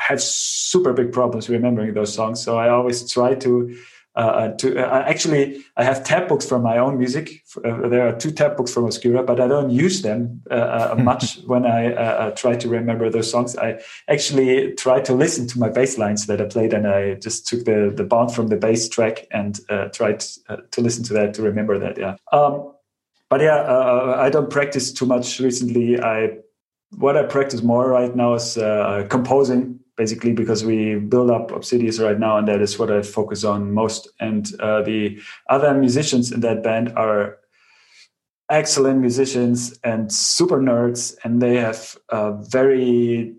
have 0.10 0.22
super 0.22 0.92
big 0.92 1.12
problems 1.14 1.50
remembering 1.50 1.94
those 1.94 2.14
songs. 2.14 2.42
So 2.42 2.58
I 2.58 2.70
always 2.70 3.10
try 3.12 3.36
to 3.36 3.78
uh, 4.16 4.22
uh, 4.22 4.58
to 4.58 4.78
uh, 4.78 5.04
actually 5.08 5.64
I 5.78 5.84
have 5.84 6.04
tab 6.04 6.28
books 6.28 6.46
for 6.46 6.58
my 6.58 6.80
own 6.80 6.98
music. 6.98 7.44
Uh, 7.64 7.88
there 7.88 8.08
are 8.08 8.18
two 8.18 8.32
tab 8.32 8.58
books 8.58 8.74
from 8.74 8.86
Obscura, 8.86 9.24
but 9.24 9.40
I 9.40 9.48
don't 9.48 9.70
use 9.70 10.02
them 10.02 10.42
uh, 10.50 10.56
uh, 10.56 10.96
much 11.00 11.38
when 11.46 11.66
I 11.66 12.32
try 12.32 12.56
to 12.56 12.68
remember 12.68 13.10
those 13.12 13.30
songs. 13.30 13.56
I 13.56 13.80
actually 14.10 14.74
try 14.74 15.00
to 15.02 15.14
listen 15.14 15.48
to 15.48 15.60
my 15.60 15.70
bass 15.70 16.00
lines 16.00 16.26
that 16.26 16.42
I 16.42 16.46
played, 16.46 16.74
and 16.74 16.88
I 16.88 17.14
just 17.16 17.48
took 17.48 17.66
the 17.66 17.94
the 17.96 18.04
bound 18.04 18.34
from 18.34 18.48
the 18.48 18.58
bass 18.58 18.90
track 18.90 19.28
and 19.32 19.60
tried 19.94 20.20
to 20.72 20.82
listen 20.82 21.04
to 21.06 21.14
that 21.14 21.36
to 21.36 21.44
remember 21.44 21.78
that. 21.78 21.98
Yeah. 21.98 22.16
Um, 22.32 22.74
but 23.30 23.42
yeah, 23.42 23.62
I 24.18 24.32
don't 24.32 24.50
practice 24.50 24.92
too 24.92 25.06
much 25.06 25.40
recently. 25.40 26.02
I 26.02 26.40
what 26.98 27.16
I 27.16 27.24
practice 27.24 27.62
more 27.62 27.88
right 27.88 28.14
now 28.16 28.34
is 28.34 28.58
composing 29.10 29.80
basically 30.00 30.32
because 30.32 30.64
we 30.64 30.96
build 30.96 31.30
up 31.30 31.52
Obsidious 31.52 32.00
right 32.00 32.18
now, 32.18 32.38
and 32.38 32.48
that 32.48 32.62
is 32.62 32.80
what 32.80 32.90
I 32.90 33.02
focus 33.02 33.44
on 33.44 33.74
most. 33.74 34.08
And 34.22 34.50
uh, 34.62 34.82
the 34.82 35.20
other 35.50 35.74
musicians 35.74 36.32
in 36.32 36.40
that 36.40 36.64
band 36.64 36.94
are 36.96 37.38
excellent 38.50 39.02
musicians 39.02 39.78
and 39.84 40.10
super 40.10 40.60
nerds, 40.62 41.18
and 41.26 41.42
they 41.42 41.58
have 41.58 41.98
uh, 42.08 42.32
very 42.32 43.36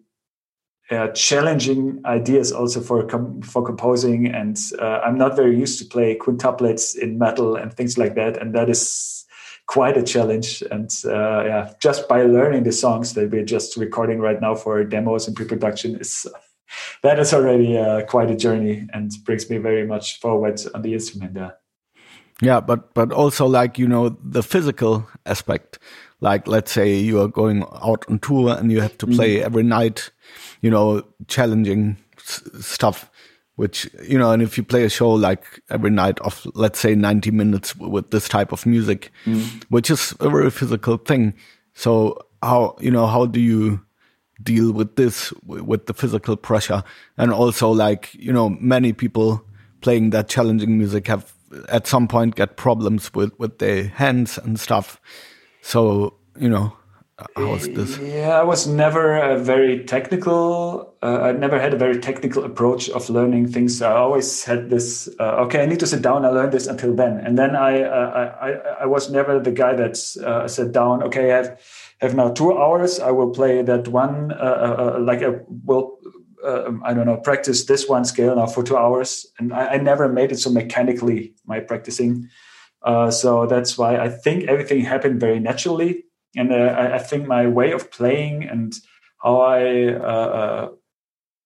uh, 0.91 1.09
challenging 1.09 2.03
ideas 2.05 2.53
also 2.53 2.81
for 2.83 3.07
com- 3.07 3.41
for 3.41 3.65
composing. 3.65 4.27
And 4.27 4.59
uh, 4.79 5.01
I'm 5.05 5.17
not 5.17 5.37
very 5.37 5.59
used 5.59 5.79
to 5.79 5.87
play 5.87 6.19
quintuplets 6.19 6.95
in 6.95 7.19
metal 7.19 7.57
and 7.57 7.73
things 7.73 7.97
like 7.97 8.17
that, 8.17 8.37
and 8.37 8.55
that 8.55 8.69
is 8.69 9.25
quite 9.67 9.97
a 9.97 10.03
challenge. 10.03 10.63
And 10.71 10.91
uh, 11.07 11.45
yeah, 11.51 11.73
just 11.81 12.07
by 12.07 12.25
learning 12.25 12.65
the 12.65 12.73
songs 12.73 13.15
that 13.15 13.31
we're 13.31 13.51
just 13.57 13.79
recording 13.79 14.19
right 14.21 14.41
now 14.41 14.55
for 14.55 14.85
demos 14.85 15.27
and 15.27 15.35
pre-production 15.37 15.97
is 15.97 16.27
that 17.03 17.19
is 17.19 17.33
already 17.33 17.77
uh, 17.77 18.03
quite 18.03 18.31
a 18.31 18.37
journey 18.37 18.87
and 18.93 19.11
brings 19.25 19.49
me 19.51 19.59
very 19.59 19.87
much 19.87 20.21
forward 20.21 20.61
on 20.75 20.83
the 20.83 20.95
instrument. 20.95 21.37
Yeah. 21.37 21.51
Yeah, 22.43 22.61
but 22.61 22.95
but 22.95 23.13
also 23.13 23.47
like 23.47 23.79
you 23.79 23.87
know 23.87 24.17
the 24.23 24.43
physical 24.43 25.07
aspect. 25.27 25.79
Like 26.21 26.47
let's 26.47 26.73
say 26.73 26.95
you 26.95 27.21
are 27.21 27.29
going 27.29 27.65
out 27.83 28.05
on 28.09 28.19
tour 28.19 28.57
and 28.57 28.73
you 28.73 28.81
have 28.81 28.97
to 28.99 29.07
play 29.07 29.37
mm. 29.37 29.43
every 29.43 29.63
night, 29.63 30.11
you 30.61 30.71
know, 30.71 31.03
challenging 31.29 31.97
stuff 32.61 33.11
which 33.61 33.91
you 34.09 34.17
know 34.19 34.33
and 34.33 34.43
if 34.43 34.57
you 34.57 34.65
play 34.65 34.85
a 34.85 34.89
show 34.89 35.11
like 35.11 35.61
every 35.69 35.91
night 35.91 36.19
of 36.21 36.47
let's 36.55 36.79
say 36.79 36.95
90 36.95 37.31
minutes 37.31 37.77
with 37.77 38.11
this 38.11 38.27
type 38.27 38.53
of 38.53 38.65
music 38.65 39.13
mm. 39.27 39.63
which 39.69 39.91
is 39.91 40.15
a 40.21 40.31
very 40.31 40.51
physical 40.51 40.97
thing 40.97 41.35
so 41.75 42.17
how 42.43 42.75
you 42.81 42.91
know 42.91 43.07
how 43.07 43.27
do 43.27 43.39
you 43.39 43.79
deal 44.43 44.73
with 44.73 44.97
this 44.97 45.33
with 45.45 45.87
the 45.87 45.95
physical 45.95 46.37
pressure 46.37 46.83
and 47.17 47.33
also 47.33 47.71
like 47.71 48.13
you 48.15 48.33
know 48.33 48.51
many 48.61 48.93
people 48.93 49.45
playing 49.81 50.11
that 50.11 50.29
challenging 50.29 50.79
music 50.79 51.07
have 51.07 51.33
at 51.69 51.87
some 51.87 52.07
point 52.07 52.37
get 52.37 52.57
problems 52.57 53.13
with 53.15 53.33
with 53.39 53.59
their 53.59 53.89
hands 53.89 54.39
and 54.39 54.59
stuff 54.59 55.01
so 55.63 56.15
you 56.39 56.49
know 56.49 56.73
how 57.37 57.47
was 57.51 57.69
this? 57.69 57.99
Yeah, 57.99 58.39
I 58.41 58.43
was 58.43 58.67
never 58.67 59.17
a 59.17 59.39
very 59.39 59.85
technical. 59.85 60.95
Uh, 61.03 61.21
I 61.21 61.33
never 61.33 61.59
had 61.59 61.75
a 61.75 61.77
very 61.77 61.99
technical 61.99 62.45
approach 62.45 62.89
of 62.91 63.09
learning 63.11 63.49
things. 63.49 63.83
I 63.83 63.93
always 63.93 64.45
had 64.45 64.71
this. 64.71 65.09
Uh, 65.19 65.45
okay, 65.45 65.63
I 65.63 65.67
need 65.67 65.81
to 65.81 65.87
sit 65.87 66.03
down. 66.03 66.25
I 66.25 66.31
learned 66.31 66.53
this 66.53 66.67
until 66.67 66.95
then, 66.95 67.19
and 67.19 67.39
then 67.39 67.57
I 67.57 67.83
uh, 67.83 68.35
I, 68.41 68.83
I 68.83 68.87
was 68.87 69.11
never 69.11 69.39
the 69.39 69.53
guy 69.53 69.75
that 69.75 69.99
uh, 70.25 70.49
sat 70.49 70.73
down. 70.73 71.03
Okay, 71.05 71.33
I 71.33 71.37
have 71.37 71.61
have 72.01 72.15
now 72.15 72.31
two 72.31 72.57
hours. 72.57 73.01
I 73.01 73.11
will 73.11 73.31
play 73.31 73.63
that 73.63 73.89
one. 73.89 74.33
Uh, 74.33 74.97
uh, 74.97 75.01
like 75.01 75.23
I 75.23 75.41
will. 75.65 75.99
I 76.43 76.95
don't 76.95 77.05
know. 77.05 77.19
Practice 77.19 77.67
this 77.67 77.87
one 77.87 78.07
scale 78.07 78.35
now 78.35 78.47
for 78.47 78.63
two 78.63 78.77
hours, 78.77 79.27
and 79.39 79.53
I, 79.53 79.75
I 79.75 79.77
never 79.77 80.09
made 80.09 80.33
it 80.33 80.39
so 80.39 80.51
mechanically. 80.51 81.35
My 81.45 81.61
practicing, 81.61 82.31
so 83.11 83.47
that's 83.47 83.77
why 83.77 83.99
I 83.99 84.09
think 84.09 84.49
everything 84.49 84.81
happened 84.81 85.21
very 85.21 85.39
naturally 85.39 86.05
and 86.37 86.53
uh, 86.53 86.57
I, 86.57 86.95
I, 86.97 86.99
think 86.99 87.27
my 87.27 87.47
way 87.47 87.73
of 87.73 87.91
playing 87.91 88.45
and 88.45 88.73
how 89.23 89.41
I 89.41 89.89
uh, 89.95 89.99
uh, 90.41 90.69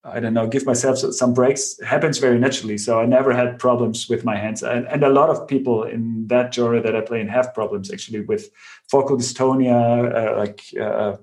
I 0.05 0.21
don't 0.21 0.35
know 0.35 0.47
give 0.47 0.67
myself 0.67 0.99
some 0.99 1.33
breaks 1.33 1.81
happens 1.83 2.19
very 2.19 2.39
naturally. 2.39 2.79
So 2.79 3.01
I 3.01 3.07
never 3.07 3.33
had 3.33 3.59
problems 3.59 4.09
with 4.09 4.25
my 4.25 4.37
hands, 4.37 4.63
and, 4.63 4.87
and 4.87 5.03
a 5.03 5.09
lot 5.09 5.31
of 5.31 5.49
people 5.49 5.85
in 5.85 6.27
that 6.29 6.55
genre 6.55 6.81
that 6.81 6.95
I 6.95 7.01
play 7.01 7.21
in 7.21 7.29
have 7.29 7.55
problems 7.55 7.93
actually 7.93 8.21
with 8.21 8.51
focal 8.89 9.17
dystonia, 9.17 10.15
uh, 10.15 10.39
like. 10.39 10.63
Uh, 10.81 11.17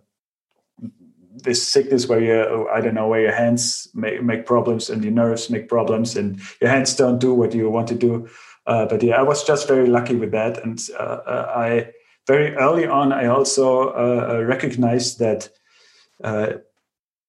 this 1.34 1.66
sickness 1.66 2.08
where 2.08 2.22
you 2.22 2.70
I 2.70 2.82
don't 2.82 2.94
know 2.94 3.08
where 3.08 3.22
your 3.22 3.34
hands 3.34 3.88
make, 3.94 4.22
make 4.22 4.46
problems 4.46 4.90
and 4.90 5.02
your 5.02 5.14
nerves 5.14 5.50
make 5.50 5.70
problems 5.70 6.18
and 6.18 6.40
your 6.60 6.70
hands 6.70 6.94
don't 6.94 7.20
do 7.20 7.34
what 7.34 7.56
you 7.56 7.70
want 7.70 7.88
to 7.88 7.96
do. 7.96 8.28
Uh, 8.68 8.86
but 8.86 9.02
yeah, 9.02 9.16
I 9.16 9.24
was 9.24 9.44
just 9.44 9.68
very 9.68 9.88
lucky 9.88 10.16
with 10.16 10.32
that, 10.32 10.62
and 10.62 10.78
I 11.00 11.94
very 12.28 12.56
early 12.56 12.88
on, 12.88 13.12
I 13.12 13.26
also 13.26 13.90
uh, 13.90 14.28
uh, 14.30 14.44
recognized 14.44 15.20
that 15.20 15.50
uh, 16.24 16.54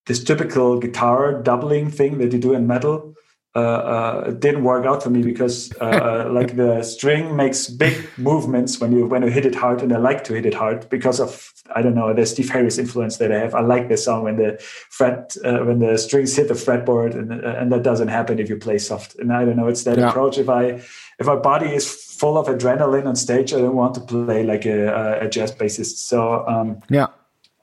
this 0.05 0.23
typical 0.23 0.79
guitar 0.79 1.41
doubling 1.41 1.89
thing 1.89 2.17
that 2.17 2.33
you 2.33 2.39
do 2.39 2.53
in 2.53 2.67
metal 2.67 3.13
uh, 3.55 3.59
uh, 3.59 4.31
didn't 4.31 4.63
work 4.63 4.83
out 4.83 5.03
for 5.03 5.11
me 5.11 5.21
because 5.21 5.71
uh, 5.79 6.27
like 6.31 6.55
the 6.55 6.81
string 6.81 7.35
makes 7.35 7.67
big 7.67 8.09
movements 8.17 8.81
when 8.81 8.91
you 8.91 9.05
when 9.05 9.21
you 9.21 9.29
hit 9.29 9.45
it 9.45 9.53
hard, 9.53 9.83
and 9.83 9.93
I 9.93 9.97
like 9.97 10.23
to 10.23 10.33
hit 10.33 10.47
it 10.47 10.55
hard 10.55 10.89
because 10.89 11.19
of 11.19 11.53
I 11.75 11.83
don't 11.83 11.93
know 11.93 12.11
the 12.15 12.25
Steve 12.25 12.49
Harris 12.49 12.79
influence 12.79 13.17
that 13.17 13.31
I 13.31 13.37
have. 13.37 13.53
I 13.53 13.61
like 13.61 13.89
the 13.89 13.97
sound 13.97 14.23
when 14.23 14.37
the 14.37 14.57
fret 14.89 15.37
when 15.43 15.77
the 15.77 15.99
strings 15.99 16.35
hit 16.35 16.47
the 16.47 16.55
fretboard, 16.55 17.13
and 17.13 17.31
and 17.31 17.71
that 17.71 17.83
doesn't 17.83 18.07
happen 18.07 18.39
if 18.39 18.49
you 18.49 18.57
play 18.57 18.79
soft. 18.79 19.15
And 19.19 19.31
I 19.31 19.45
don't 19.45 19.57
know, 19.57 19.67
it's 19.67 19.83
that 19.83 19.99
yeah. 19.99 20.09
approach. 20.09 20.39
If 20.39 20.49
I 20.49 20.81
if 21.19 21.27
my 21.27 21.35
body 21.35 21.67
is 21.67 21.85
full 21.93 22.39
of 22.39 22.47
adrenaline 22.47 23.05
on 23.05 23.15
stage, 23.15 23.53
I 23.53 23.59
don't 23.59 23.75
want 23.75 23.93
to 23.93 24.01
play 24.01 24.43
like 24.43 24.65
a, 24.65 25.19
a 25.21 25.29
jazz 25.29 25.51
bassist. 25.51 25.97
So 25.97 26.43
um, 26.47 26.79
yeah, 26.89 27.09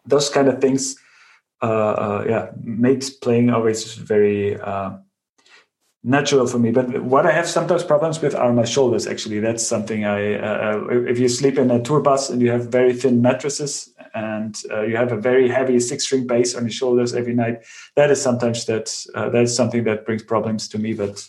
those 0.06 0.30
kind 0.30 0.46
of 0.46 0.60
things, 0.60 0.94
uh, 0.94 0.94
uh, 0.94 1.09
yeah, 1.62 2.50
makes 2.62 3.10
playing 3.10 3.50
always 3.50 3.94
very 3.94 4.58
uh, 4.60 4.92
natural 6.02 6.46
for 6.46 6.58
me. 6.58 6.70
But 6.70 7.02
what 7.02 7.26
I 7.26 7.32
have 7.32 7.46
sometimes 7.46 7.84
problems 7.84 8.20
with 8.22 8.34
are 8.34 8.52
my 8.52 8.64
shoulders. 8.64 9.06
Actually, 9.06 9.40
that's 9.40 9.66
something 9.66 10.04
I. 10.04 10.34
Uh, 10.34 10.86
if 11.06 11.18
you 11.18 11.28
sleep 11.28 11.58
in 11.58 11.70
a 11.70 11.82
tour 11.82 12.00
bus 12.00 12.30
and 12.30 12.40
you 12.40 12.50
have 12.50 12.68
very 12.68 12.94
thin 12.94 13.20
mattresses 13.20 13.92
and 14.14 14.56
uh, 14.70 14.82
you 14.82 14.96
have 14.96 15.12
a 15.12 15.20
very 15.20 15.48
heavy 15.48 15.78
six-string 15.78 16.26
bass 16.26 16.54
on 16.54 16.64
your 16.64 16.72
shoulders 16.72 17.14
every 17.14 17.34
night, 17.34 17.64
that 17.96 18.10
is 18.10 18.20
sometimes 18.20 18.64
that 18.66 19.06
uh, 19.14 19.28
that 19.28 19.42
is 19.42 19.54
something 19.54 19.84
that 19.84 20.06
brings 20.06 20.22
problems 20.22 20.68
to 20.68 20.78
me. 20.78 20.94
But 20.94 21.28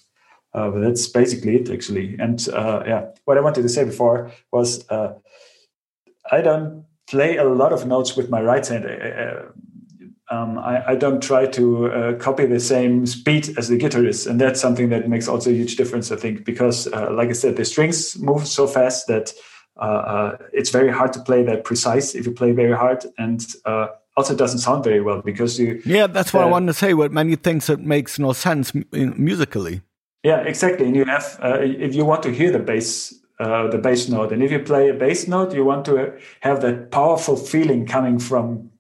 uh, 0.54 0.70
but 0.70 0.80
that's 0.80 1.08
basically 1.08 1.58
it, 1.58 1.70
actually. 1.70 2.16
And 2.20 2.48
uh, 2.50 2.84
yeah, 2.86 3.06
what 3.26 3.38
I 3.38 3.42
wanted 3.42 3.64
to 3.64 3.70
say 3.70 3.84
before 3.84 4.32
was 4.52 4.90
uh, 4.90 5.14
I 6.32 6.42
don't 6.42 6.86
play 7.08 7.38
a 7.38 7.44
lot 7.44 7.74
of 7.74 7.86
notes 7.86 8.16
with 8.16 8.30
my 8.30 8.42
right 8.42 8.66
hand. 8.66 8.86
Uh, 10.32 10.36
um, 10.36 10.58
I, 10.58 10.92
I, 10.92 10.96
don't 10.96 11.22
try 11.22 11.46
to 11.46 11.92
uh, 11.92 12.14
copy 12.18 12.46
the 12.46 12.60
same 12.60 13.06
speed 13.06 13.58
as 13.58 13.68
the 13.68 13.78
guitarist, 13.78 14.28
and 14.28 14.40
that's 14.40 14.60
something 14.62 14.90
that 14.90 15.08
makes 15.08 15.28
also 15.28 15.50
a 15.50 15.54
huge 15.54 15.76
difference, 15.76 16.12
I 16.12 16.16
think, 16.16 16.46
because, 16.46 16.88
uh, 16.88 17.12
like 17.12 17.30
I 17.30 17.34
said, 17.34 17.58
the 17.58 17.66
strings 17.66 18.18
move 18.20 18.48
so 18.48 18.68
fast 18.68 19.08
that 19.08 19.34
it's 20.54 20.70
very 20.70 20.92
hard 20.92 21.14
to 21.14 21.20
play 21.22 21.44
that 21.44 21.64
precise 21.64 22.16
if 22.16 22.26
you 22.26 22.32
play 22.32 22.52
very 22.52 22.76
hard, 22.76 23.06
and 23.18 23.46
also 24.18 24.36
doesn't 24.36 24.60
sound 24.60 24.84
very 24.84 25.02
well 25.02 25.22
because 25.22 25.60
you. 25.60 25.82
Yeah, 25.86 26.08
that's 26.08 26.34
what 26.34 26.44
I 26.44 26.48
wanted 26.48 26.68
to 26.68 26.74
say. 26.74 26.94
What 26.94 27.12
many 27.12 27.36
things 27.36 27.68
that 27.68 27.80
makes 27.80 28.20
no 28.20 28.34
sense 28.34 28.74
musically. 28.92 29.82
Yeah, 30.24 30.42
exactly. 30.42 30.86
And 30.86 30.96
you 30.96 31.06
have, 31.06 31.40
uh, 31.42 31.60
if 31.62 31.96
you 31.96 32.06
want 32.06 32.22
to 32.24 32.32
hear 32.32 32.52
the 32.52 32.60
bass, 32.60 33.14
uh, 33.40 33.68
the 33.70 33.78
bass 33.78 34.08
note, 34.08 34.32
and 34.32 34.44
if 34.44 34.52
you 34.52 34.60
play 34.60 34.90
a 34.90 34.94
bass 34.94 35.28
note, 35.28 35.54
you 35.54 35.66
want 35.66 35.86
to 35.86 36.14
have 36.42 36.62
that 36.62 36.92
powerful 36.92 37.36
feeling 37.36 37.88
coming 37.88 38.20
from 38.20 38.71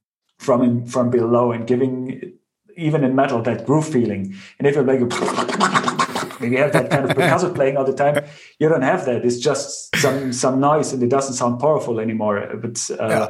from 0.42 0.64
in, 0.64 0.86
from 0.88 1.12
below 1.12 1.52
and 1.52 1.68
giving 1.68 2.34
even 2.76 3.04
in 3.04 3.16
metal 3.16 3.42
that 3.44 3.66
groove 3.66 3.88
feeling. 3.88 4.34
And 4.58 4.68
if 4.68 4.74
you're 4.76 4.84
like, 4.84 5.00
you 6.42 6.58
have 6.58 6.74
that 6.74 6.90
kind 6.90 7.06
of 7.06 7.16
percussive 7.16 7.54
playing 7.60 7.78
all 7.78 7.86
the 7.86 7.94
time, 7.94 8.26
you 8.60 8.68
don't 8.68 8.82
have 8.82 9.06
that. 9.06 9.24
It's 9.24 9.38
just 9.38 9.96
some 9.98 10.34
some 10.34 10.60
noise, 10.60 10.94
and 10.94 11.04
it 11.04 11.10
doesn't 11.10 11.36
sound 11.36 11.60
powerful 11.60 12.00
anymore. 12.00 12.50
But 12.56 12.90
uh, 13.00 13.08
yeah. 13.08 13.30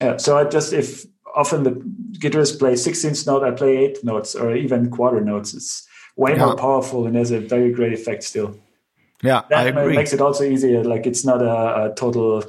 yeah. 0.00 0.16
So 0.18 0.38
I 0.38 0.44
just 0.44 0.72
if 0.72 1.04
often 1.34 1.64
the 1.64 1.72
guitarist 2.18 2.58
play 2.58 2.74
16th 2.74 3.26
note, 3.26 3.42
I 3.42 3.50
play 3.50 3.76
eighth 3.76 4.04
notes 4.04 4.34
or 4.34 4.54
even 4.54 4.90
quarter 4.90 5.20
notes. 5.20 5.52
It's 5.52 5.86
way 6.14 6.32
yeah. 6.32 6.46
more 6.46 6.56
powerful 6.56 7.06
and 7.06 7.16
has 7.16 7.32
a 7.32 7.40
very 7.40 7.72
great 7.72 7.92
effect 7.92 8.22
still. 8.22 8.56
Yeah, 9.22 9.42
that 9.50 9.58
I 9.58 9.68
agree. 9.68 9.96
makes 9.96 10.12
it 10.12 10.20
also 10.20 10.44
easier. 10.44 10.84
Like 10.84 11.06
it's 11.06 11.24
not 11.24 11.42
a, 11.42 11.90
a 11.90 11.94
total. 11.94 12.44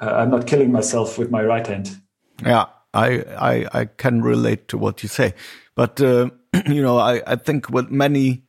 Uh, 0.00 0.14
I'm 0.18 0.30
not 0.30 0.46
killing 0.46 0.70
myself 0.70 1.18
with 1.18 1.30
my 1.30 1.42
right 1.42 1.66
hand. 1.66 2.00
Yeah, 2.42 2.66
I 2.92 3.20
I, 3.20 3.66
I 3.72 3.84
can 3.84 4.22
relate 4.22 4.68
to 4.68 4.78
what 4.78 5.02
you 5.02 5.08
say, 5.08 5.34
but 5.74 6.00
uh, 6.00 6.30
you 6.66 6.82
know, 6.82 6.98
I 6.98 7.22
I 7.26 7.36
think 7.36 7.70
with 7.70 7.90
many 7.90 8.44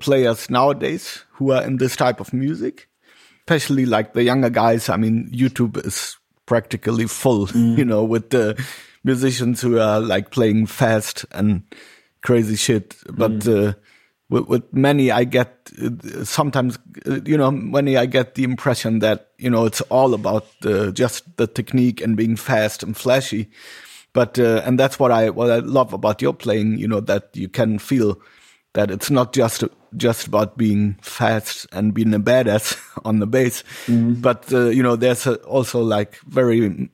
players 0.00 0.48
nowadays 0.50 1.24
who 1.32 1.52
are 1.52 1.62
in 1.62 1.76
this 1.76 1.96
type 1.96 2.20
of 2.20 2.32
music, 2.32 2.88
especially 3.40 3.86
like 3.86 4.12
the 4.12 4.22
younger 4.22 4.50
guys. 4.50 4.88
I 4.88 4.96
mean, 4.96 5.30
YouTube 5.32 5.84
is 5.84 6.16
practically 6.46 7.06
full, 7.06 7.46
mm. 7.46 7.78
you 7.78 7.84
know, 7.84 8.04
with 8.04 8.30
the 8.30 8.62
musicians 9.04 9.60
who 9.60 9.78
are 9.78 10.00
like 10.00 10.30
playing 10.30 10.66
fast 10.66 11.24
and 11.30 11.62
crazy 12.22 12.56
shit. 12.56 12.96
But 13.06 13.40
mm. 13.40 13.68
uh, 13.68 13.74
with, 14.30 14.46
with, 14.46 14.72
many, 14.72 15.10
I 15.10 15.24
get 15.24 15.70
uh, 15.82 16.24
sometimes, 16.24 16.78
uh, 17.06 17.20
you 17.24 17.36
know, 17.36 17.50
many 17.50 17.96
I 17.96 18.06
get 18.06 18.34
the 18.34 18.44
impression 18.44 18.98
that 18.98 19.30
you 19.38 19.48
know 19.48 19.64
it's 19.64 19.80
all 19.82 20.14
about 20.14 20.46
the, 20.60 20.92
just 20.92 21.36
the 21.36 21.46
technique 21.46 22.00
and 22.00 22.16
being 22.16 22.36
fast 22.36 22.82
and 22.82 22.96
flashy. 22.96 23.50
But 24.12 24.38
uh, 24.38 24.62
and 24.64 24.78
that's 24.78 24.98
what 24.98 25.12
I 25.12 25.30
what 25.30 25.50
I 25.50 25.58
love 25.58 25.92
about 25.92 26.20
your 26.20 26.34
playing. 26.34 26.78
You 26.78 26.88
know 26.88 27.00
that 27.00 27.30
you 27.34 27.48
can 27.48 27.78
feel 27.78 28.20
that 28.74 28.90
it's 28.90 29.10
not 29.10 29.32
just 29.32 29.64
just 29.96 30.26
about 30.26 30.58
being 30.58 30.96
fast 31.00 31.66
and 31.72 31.94
being 31.94 32.12
a 32.12 32.20
badass 32.20 32.78
on 33.04 33.20
the 33.20 33.26
bass, 33.26 33.64
mm. 33.86 34.20
but 34.20 34.52
uh, 34.52 34.66
you 34.66 34.82
know 34.82 34.96
there's 34.96 35.26
a, 35.26 35.36
also 35.44 35.80
like 35.80 36.16
very 36.26 36.90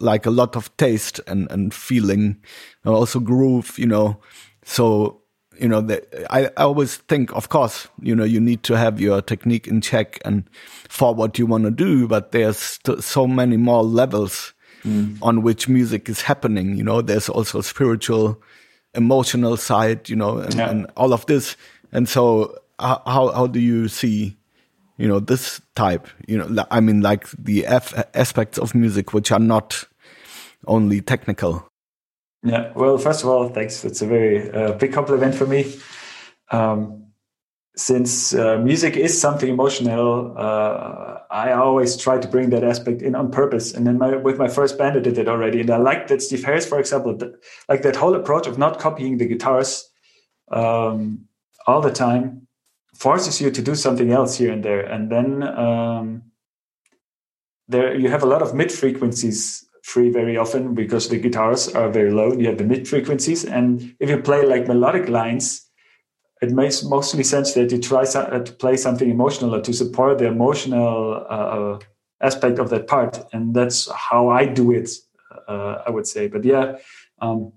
like 0.00 0.24
a 0.24 0.30
lot 0.30 0.56
of 0.56 0.74
taste 0.76 1.20
and 1.26 1.50
and 1.50 1.74
feeling, 1.74 2.36
and 2.84 2.94
also 2.94 3.20
groove. 3.20 3.78
You 3.78 3.86
know, 3.86 4.20
so 4.64 5.22
you 5.60 5.68
know, 5.68 5.80
the, 5.80 6.02
I, 6.32 6.46
I 6.56 6.64
always 6.64 6.96
think, 6.96 7.32
of 7.34 7.48
course, 7.48 7.88
you 8.00 8.14
know, 8.14 8.24
you 8.24 8.40
need 8.40 8.62
to 8.64 8.76
have 8.76 9.00
your 9.00 9.22
technique 9.22 9.66
in 9.66 9.80
check 9.80 10.18
and 10.24 10.44
for 10.88 11.14
what 11.14 11.38
you 11.38 11.46
want 11.46 11.64
to 11.64 11.70
do, 11.70 12.06
but 12.06 12.32
there's 12.32 12.78
so 13.00 13.26
many 13.26 13.56
more 13.56 13.82
levels 13.82 14.54
mm. 14.84 15.18
on 15.22 15.42
which 15.42 15.68
music 15.68 16.08
is 16.08 16.22
happening. 16.22 16.76
You 16.76 16.84
know, 16.84 17.02
there's 17.02 17.28
also 17.28 17.60
spiritual, 17.60 18.42
emotional 18.94 19.56
side, 19.56 20.08
you 20.08 20.16
know, 20.16 20.38
and, 20.38 20.54
yeah. 20.54 20.70
and 20.70 20.86
all 20.96 21.12
of 21.12 21.26
this. 21.26 21.56
And 21.92 22.08
so, 22.08 22.56
how 22.78 23.00
how 23.06 23.46
do 23.46 23.60
you 23.60 23.88
see, 23.88 24.36
you 24.98 25.08
know, 25.08 25.20
this 25.20 25.60
type? 25.74 26.08
You 26.26 26.38
know, 26.38 26.64
I 26.70 26.80
mean, 26.80 27.00
like 27.00 27.28
the 27.30 27.66
F 27.66 27.94
aspects 28.14 28.58
of 28.58 28.74
music 28.74 29.12
which 29.12 29.32
are 29.32 29.38
not 29.40 29.84
only 30.66 31.00
technical. 31.00 31.68
Yeah, 32.46 32.72
well, 32.76 32.96
first 32.96 33.24
of 33.24 33.28
all, 33.28 33.48
thanks. 33.48 33.80
That's 33.82 34.02
a 34.02 34.06
very 34.06 34.52
uh, 34.52 34.72
big 34.74 34.92
compliment 34.92 35.34
for 35.34 35.46
me. 35.46 35.74
Um, 36.52 37.06
since 37.76 38.32
uh, 38.34 38.58
music 38.58 38.96
is 38.96 39.20
something 39.20 39.48
emotional, 39.48 40.32
uh, 40.38 41.18
I 41.28 41.52
always 41.52 41.96
try 41.96 42.18
to 42.18 42.28
bring 42.28 42.50
that 42.50 42.62
aspect 42.62 43.02
in 43.02 43.16
on 43.16 43.32
purpose. 43.32 43.74
And 43.74 43.84
then 43.84 43.98
my, 43.98 44.16
with 44.16 44.38
my 44.38 44.46
first 44.46 44.78
band, 44.78 44.96
I 44.96 45.00
did 45.00 45.18
it 45.18 45.28
already. 45.28 45.60
And 45.60 45.70
I 45.70 45.78
like 45.78 46.06
that 46.06 46.22
Steve 46.22 46.44
Harris, 46.44 46.66
for 46.66 46.78
example, 46.78 47.18
th- 47.18 47.32
like 47.68 47.82
that 47.82 47.96
whole 47.96 48.14
approach 48.14 48.46
of 48.46 48.58
not 48.58 48.78
copying 48.78 49.18
the 49.18 49.26
guitars 49.26 49.90
um, 50.52 51.26
all 51.66 51.80
the 51.80 51.92
time 51.92 52.46
forces 52.94 53.40
you 53.40 53.50
to 53.50 53.60
do 53.60 53.74
something 53.74 54.12
else 54.12 54.38
here 54.38 54.52
and 54.52 54.64
there. 54.64 54.80
And 54.80 55.10
then 55.10 55.42
um, 55.42 56.22
there 57.68 57.94
you 57.94 58.08
have 58.08 58.22
a 58.22 58.26
lot 58.26 58.40
of 58.40 58.54
mid 58.54 58.70
frequencies 58.70 59.65
free 59.86 60.10
very 60.10 60.36
often 60.36 60.74
because 60.74 61.08
the 61.08 61.16
guitars 61.16 61.68
are 61.68 61.88
very 61.88 62.10
low. 62.10 62.32
You 62.32 62.46
have 62.46 62.58
the 62.58 62.64
mid 62.64 62.88
frequencies, 62.88 63.44
and 63.44 63.94
if 64.00 64.10
you 64.10 64.18
play 64.20 64.44
like 64.44 64.66
melodic 64.66 65.08
lines, 65.08 65.70
it 66.42 66.50
makes 66.50 66.82
mostly 66.82 67.22
sense 67.22 67.54
that 67.54 67.70
you 67.70 67.80
try 67.80 68.02
uh, 68.02 68.40
to 68.40 68.52
play 68.52 68.76
something 68.76 69.08
emotional 69.08 69.54
or 69.54 69.60
to 69.62 69.72
support 69.72 70.18
the 70.18 70.26
emotional 70.26 71.24
uh, 71.28 71.78
aspect 72.20 72.58
of 72.58 72.68
that 72.70 72.88
part, 72.88 73.24
and 73.32 73.54
that's 73.54 73.88
how 73.92 74.28
I 74.28 74.46
do 74.46 74.72
it. 74.72 74.90
Uh, 75.46 75.82
I 75.86 75.90
would 75.90 76.06
say, 76.06 76.26
but 76.26 76.44
yeah. 76.44 76.78
Um, 77.20 77.52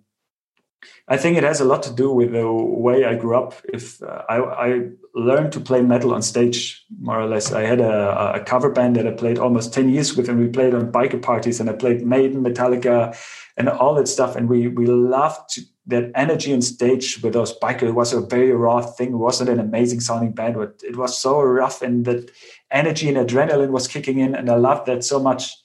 I 1.07 1.17
think 1.17 1.37
it 1.37 1.43
has 1.43 1.59
a 1.59 1.65
lot 1.65 1.83
to 1.83 1.93
do 1.93 2.11
with 2.11 2.31
the 2.31 2.51
way 2.51 3.03
I 3.03 3.15
grew 3.15 3.35
up. 3.35 3.53
If 3.73 4.01
uh, 4.01 4.23
I, 4.29 4.37
I, 4.37 4.89
learned 5.15 5.51
to 5.51 5.59
play 5.59 5.81
metal 5.81 6.13
on 6.13 6.21
stage, 6.21 6.85
more 7.01 7.19
or 7.19 7.25
less, 7.25 7.51
I 7.51 7.61
had 7.61 7.81
a, 7.81 8.35
a, 8.35 8.43
cover 8.43 8.69
band 8.69 8.95
that 8.95 9.07
I 9.07 9.11
played 9.11 9.39
almost 9.39 9.73
ten 9.73 9.89
years 9.89 10.15
with, 10.15 10.29
and 10.29 10.39
we 10.39 10.47
played 10.47 10.73
on 10.73 10.91
biker 10.91 11.21
parties, 11.21 11.59
and 11.59 11.69
I 11.69 11.73
played 11.73 12.05
Maiden, 12.05 12.43
Metallica, 12.43 13.17
and 13.57 13.67
all 13.67 13.95
that 13.95 14.07
stuff. 14.07 14.35
And 14.35 14.47
we 14.47 14.67
we 14.67 14.85
loved 14.85 15.59
that 15.87 16.11
energy 16.15 16.53
on 16.53 16.61
stage 16.61 17.21
with 17.23 17.33
those 17.33 17.57
bikers. 17.59 17.89
It 17.89 17.95
was 17.95 18.13
a 18.13 18.21
very 18.21 18.51
raw 18.51 18.81
thing. 18.81 19.13
It 19.13 19.17
wasn't 19.17 19.49
an 19.49 19.59
amazing 19.59 20.01
sounding 20.01 20.31
band, 20.31 20.55
but 20.55 20.79
it 20.83 20.95
was 20.95 21.17
so 21.17 21.41
rough, 21.41 21.81
and 21.81 22.05
that 22.05 22.29
energy 22.71 23.09
and 23.09 23.17
adrenaline 23.17 23.71
was 23.71 23.87
kicking 23.87 24.19
in, 24.19 24.35
and 24.35 24.49
I 24.49 24.55
loved 24.55 24.85
that 24.85 25.03
so 25.03 25.19
much. 25.19 25.55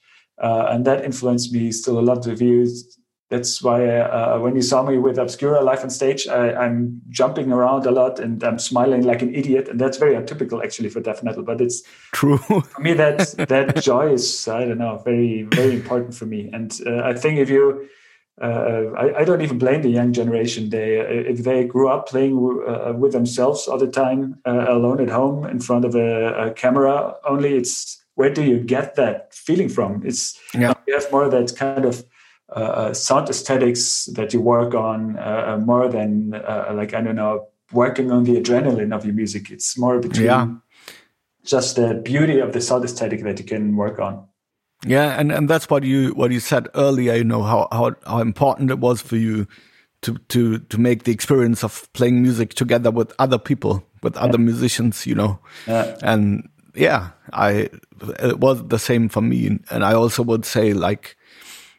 Uh, 0.42 0.66
and 0.70 0.84
that 0.84 1.04
influenced 1.04 1.52
me 1.52 1.70
still 1.70 1.98
a 1.98 2.00
lot 2.00 2.22
to 2.22 2.34
views 2.34 2.98
that's 3.30 3.62
why 3.62 3.86
uh, 3.86 4.38
when 4.38 4.54
you 4.54 4.62
saw 4.62 4.82
me 4.82 4.98
with 4.98 5.18
Obscura 5.18 5.62
live 5.62 5.82
on 5.82 5.90
stage, 5.90 6.28
I, 6.28 6.66
am 6.66 7.00
jumping 7.08 7.50
around 7.50 7.86
a 7.86 7.90
lot 7.90 8.20
and 8.20 8.42
I'm 8.44 8.58
smiling 8.58 9.02
like 9.02 9.22
an 9.22 9.34
idiot, 9.34 9.68
and 9.68 9.80
that's 9.80 9.96
very 9.96 10.14
atypical 10.14 10.62
actually 10.62 10.90
for 10.90 11.00
death 11.00 11.22
metal. 11.22 11.42
But 11.42 11.60
it's 11.60 11.82
true 12.12 12.36
for 12.38 12.62
me. 12.78 12.92
That 12.92 13.34
that 13.48 13.82
joy 13.82 14.12
is 14.12 14.46
I 14.46 14.66
don't 14.66 14.78
know 14.78 14.98
very 15.04 15.42
very 15.42 15.72
important 15.72 16.14
for 16.14 16.26
me, 16.26 16.50
and 16.52 16.72
uh, 16.86 17.02
I 17.02 17.14
think 17.14 17.38
if 17.38 17.50
you. 17.50 17.88
Uh, 18.42 18.90
I, 18.98 19.20
I, 19.20 19.24
don't 19.24 19.42
even 19.42 19.58
blame 19.58 19.82
the 19.82 19.88
young 19.88 20.12
generation. 20.12 20.70
They, 20.70 20.98
if 20.98 21.44
they 21.44 21.62
grew 21.62 21.88
up 21.88 22.08
playing 22.08 22.34
uh, 22.66 22.92
with 22.92 23.12
themselves 23.12 23.68
all 23.68 23.78
the 23.78 23.86
time, 23.86 24.40
uh, 24.44 24.66
alone 24.70 25.00
at 25.00 25.08
home 25.08 25.46
in 25.46 25.60
front 25.60 25.84
of 25.84 25.94
a, 25.94 26.48
a 26.48 26.50
camera 26.52 27.14
only, 27.28 27.54
it's 27.54 28.04
where 28.16 28.34
do 28.34 28.42
you 28.42 28.58
get 28.58 28.96
that 28.96 29.32
feeling 29.32 29.68
from? 29.68 30.02
It's 30.04 30.36
yeah. 30.52 30.74
you 30.88 30.94
have 30.94 31.12
more 31.12 31.28
that 31.28 31.54
kind 31.54 31.84
of 31.84 32.00
uh, 32.00 32.00
uh, 32.00 32.13
Uh, 32.54 32.60
uh, 32.60 32.94
sound 32.94 33.28
aesthetics 33.28 34.04
that 34.14 34.32
you 34.32 34.40
work 34.40 34.76
on 34.76 35.18
uh, 35.18 35.44
uh 35.48 35.58
more 35.58 35.88
than 35.88 36.30
like 36.30 36.94
I 36.94 37.00
don't 37.00 37.16
know 37.16 37.48
working 37.72 38.12
on 38.12 38.24
the 38.24 38.40
adrenaline 38.40 38.94
of 38.94 39.04
your 39.04 39.14
music. 39.14 39.50
It's 39.50 39.76
more 39.76 39.98
between 39.98 40.26
yeah. 40.26 40.46
just 41.44 41.76
the 41.76 41.94
beauty 41.94 42.38
of 42.38 42.52
the 42.52 42.60
sound 42.60 42.84
aesthetic 42.84 43.24
that 43.24 43.40
you 43.40 43.44
can 43.44 43.76
work 43.76 43.98
on. 43.98 44.28
Yeah, 44.86 45.18
and, 45.18 45.32
and 45.32 45.48
that's 45.48 45.68
what 45.68 45.82
you 45.82 46.10
what 46.10 46.30
you 46.30 46.40
said 46.40 46.68
earlier. 46.74 47.14
You 47.14 47.24
know 47.24 47.42
how, 47.42 47.68
how 47.72 47.96
how 48.06 48.20
important 48.20 48.70
it 48.70 48.78
was 48.78 49.00
for 49.00 49.16
you 49.16 49.46
to 50.02 50.18
to 50.28 50.58
to 50.58 50.78
make 50.78 51.04
the 51.04 51.12
experience 51.12 51.64
of 51.64 51.90
playing 51.92 52.22
music 52.22 52.54
together 52.54 52.90
with 52.90 53.12
other 53.18 53.38
people, 53.38 53.84
with 54.02 54.16
other 54.16 54.38
yeah. 54.38 54.44
musicians. 54.44 55.06
You 55.06 55.14
know, 55.14 55.38
yeah. 55.66 55.96
and 56.02 56.48
yeah, 56.74 57.10
I 57.32 57.70
it 58.22 58.40
was 58.40 58.66
the 58.68 58.78
same 58.78 59.08
for 59.08 59.22
me. 59.22 59.58
And 59.70 59.84
I 59.84 59.94
also 59.94 60.22
would 60.22 60.44
say 60.44 60.72
like 60.72 61.16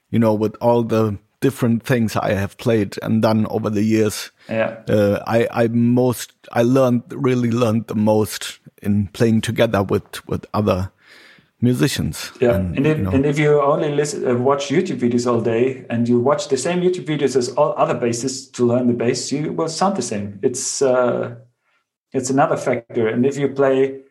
you 0.10 0.20
know, 0.20 0.34
with 0.34 0.56
all 0.62 0.84
the 0.84 1.18
different 1.46 1.84
things 1.84 2.16
I 2.16 2.34
have 2.34 2.58
played 2.58 2.98
and 3.04 3.22
done 3.22 3.46
over 3.48 3.70
the 3.70 3.84
years. 3.84 4.32
Yeah. 4.50 4.82
Uh, 4.90 5.24
I, 5.28 5.48
I 5.52 5.68
most, 5.68 6.34
I 6.52 6.64
learned, 6.64 7.04
really 7.10 7.52
learned 7.52 7.86
the 7.86 7.96
most 7.96 8.60
in 8.82 9.08
playing 9.08 9.42
together 9.42 9.84
with, 9.84 10.28
with 10.28 10.46
other 10.56 10.92
musicians. 11.62 12.32
Yeah. 12.42 12.56
And, 12.56 12.78
and, 12.78 12.88
if, 12.88 12.98
you 12.98 13.04
know. 13.04 13.12
and 13.12 13.26
if 13.28 13.38
you 13.38 13.62
only 13.62 13.92
listen, 13.94 14.28
uh, 14.28 14.36
watch 14.36 14.70
YouTube 14.70 15.00
videos 15.00 15.32
all 15.32 15.40
day 15.40 15.86
and 15.90 16.10
you 16.10 16.20
watch 16.20 16.48
the 16.48 16.58
same 16.58 16.82
YouTube 16.82 17.06
videos 17.06 17.36
as 17.36 17.50
all 17.50 17.76
other 17.78 17.94
bassists 17.96 18.52
to 18.54 18.66
learn 18.66 18.88
the 18.88 18.94
bass, 18.94 19.32
you 19.32 19.54
will 19.54 19.70
sound 19.70 19.98
the 19.98 20.02
same. 20.02 20.40
It's, 20.42 20.82
uh, 20.82 21.36
it's 22.12 22.32
another 22.32 22.58
factor. 22.58 23.08
And 23.08 23.24
if 23.24 23.38
you 23.38 23.50
play, 23.50 24.02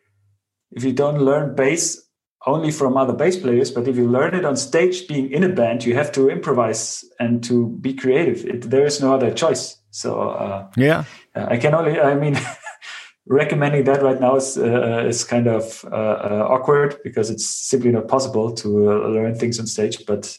if 0.71 0.85
you 0.85 0.93
don't 0.93 1.19
learn 1.19 1.53
bass 1.55 2.04
only 2.45 2.71
from 2.71 2.97
other 2.97 3.13
bass 3.13 3.37
players, 3.37 3.71
but 3.71 3.87
if 3.87 3.95
you 3.97 4.07
learn 4.07 4.35
it 4.35 4.45
on 4.45 4.55
stage, 4.55 5.07
being 5.07 5.31
in 5.31 5.43
a 5.43 5.49
band, 5.49 5.83
you 5.83 5.95
have 5.95 6.11
to 6.11 6.29
improvise 6.29 7.03
and 7.19 7.43
to 7.43 7.69
be 7.81 7.93
creative. 7.93 8.45
It, 8.45 8.69
there 8.69 8.85
is 8.85 9.01
no 9.01 9.13
other 9.13 9.33
choice. 9.33 9.77
So 9.91 10.29
uh, 10.29 10.67
yeah, 10.75 11.05
uh, 11.35 11.47
I 11.49 11.57
can 11.57 11.73
only. 11.73 11.99
I 11.99 12.15
mean, 12.15 12.37
recommending 13.25 13.85
that 13.85 14.03
right 14.03 14.19
now 14.19 14.35
is 14.35 14.57
uh, 14.57 15.05
is 15.07 15.23
kind 15.23 15.47
of 15.47 15.85
uh, 15.85 15.95
uh, 15.95 16.47
awkward 16.49 16.97
because 17.03 17.29
it's 17.29 17.47
simply 17.47 17.91
not 17.91 18.07
possible 18.07 18.53
to 18.55 18.91
uh, 18.91 19.07
learn 19.07 19.35
things 19.35 19.59
on 19.59 19.67
stage. 19.67 20.05
But 20.05 20.37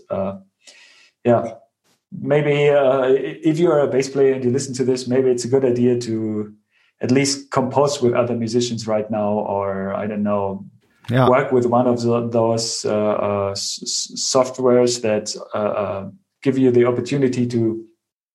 yeah, 1.24 1.54
maybe 2.12 2.52
if 3.50 3.58
you 3.58 3.70
are 3.72 3.80
a 3.80 3.88
bass 3.88 4.08
player 4.08 4.34
and 4.34 4.44
you 4.44 4.50
listen 4.50 4.74
to 4.74 4.84
this, 4.84 5.08
maybe 5.08 5.30
it's 5.30 5.44
a 5.44 5.48
good 5.48 5.64
idea 5.64 5.98
to 6.00 6.54
at 7.00 7.10
least 7.10 7.50
compose 7.50 8.00
with 8.00 8.14
other 8.14 8.36
musicians 8.36 8.86
right 8.86 9.10
now, 9.10 9.32
or 9.32 9.92
I 9.92 10.06
don't 10.06 10.22
know, 10.22 10.64
yeah. 11.08 11.28
work 11.28 11.52
with 11.52 11.66
one 11.66 11.86
of 11.86 12.00
the, 12.02 12.28
those 12.28 12.84
uh, 12.84 12.90
uh, 12.90 13.54
softwares 13.54 15.02
that 15.02 15.36
uh, 15.54 16.08
give 16.42 16.58
you 16.58 16.70
the 16.70 16.84
opportunity 16.86 17.46
to 17.46 17.84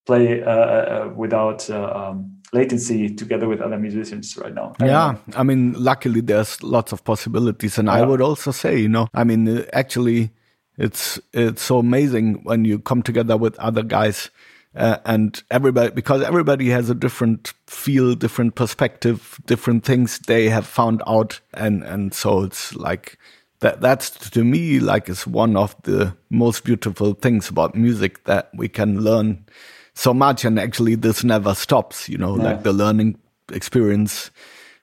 play 0.06 0.44
uh, 0.44 1.10
without 1.10 1.70
um, 1.70 2.38
latency 2.54 3.14
together 3.14 3.48
with 3.48 3.62
other 3.62 3.78
musicians 3.78 4.36
right 4.38 4.54
now. 4.54 4.74
Yeah, 4.80 5.16
I 5.36 5.44
mean, 5.44 5.74
luckily 5.74 6.22
there's 6.22 6.62
lots 6.64 6.92
of 6.92 7.04
possibilities, 7.04 7.78
and 7.78 7.88
yeah. 7.88 7.96
I 7.96 8.02
would 8.02 8.22
also 8.22 8.52
say, 8.52 8.80
you 8.80 8.90
know, 8.90 9.08
I 9.14 9.24
mean, 9.24 9.66
actually, 9.74 10.32
it's 10.78 11.20
it's 11.34 11.62
so 11.62 11.80
amazing 11.80 12.44
when 12.44 12.66
you 12.66 12.80
come 12.80 13.04
together 13.04 13.38
with 13.38 13.58
other 13.60 13.84
guys 13.84 14.30
uh, 14.76 14.98
and 15.06 15.44
everybody 15.52 15.92
because 15.92 16.22
everybody 16.22 16.70
has 16.70 16.90
a 16.90 16.96
different 16.96 17.54
feel 17.68 18.16
different 18.16 18.56
perspective 18.56 19.40
different 19.46 19.84
things 19.84 20.20
they 20.20 20.50
have 20.50 20.66
found 20.66 21.02
out. 21.06 21.42
And 21.54 21.84
and 21.84 22.14
so 22.14 22.44
it's 22.44 22.74
like 22.76 23.18
that 23.60 23.82
that's 23.82 24.10
to 24.32 24.44
me 24.44 24.80
like 24.80 25.10
is 25.10 25.28
one 25.28 25.58
of 25.58 25.76
the 25.84 26.16
most 26.30 26.64
beautiful 26.64 27.14
things 27.14 27.50
about 27.50 27.76
music 27.76 28.24
that 28.24 28.50
we 28.54 28.70
can 28.70 29.02
learn 29.02 29.46
so 29.94 30.14
much. 30.14 30.46
And 30.46 30.58
actually 30.58 30.96
this 30.96 31.24
never 31.24 31.54
stops 31.54 32.08
you 32.08 32.18
know 32.18 32.38
yeah. 32.38 32.44
like 32.44 32.64
the 32.64 32.74
learning 32.74 33.20
experience 33.52 34.32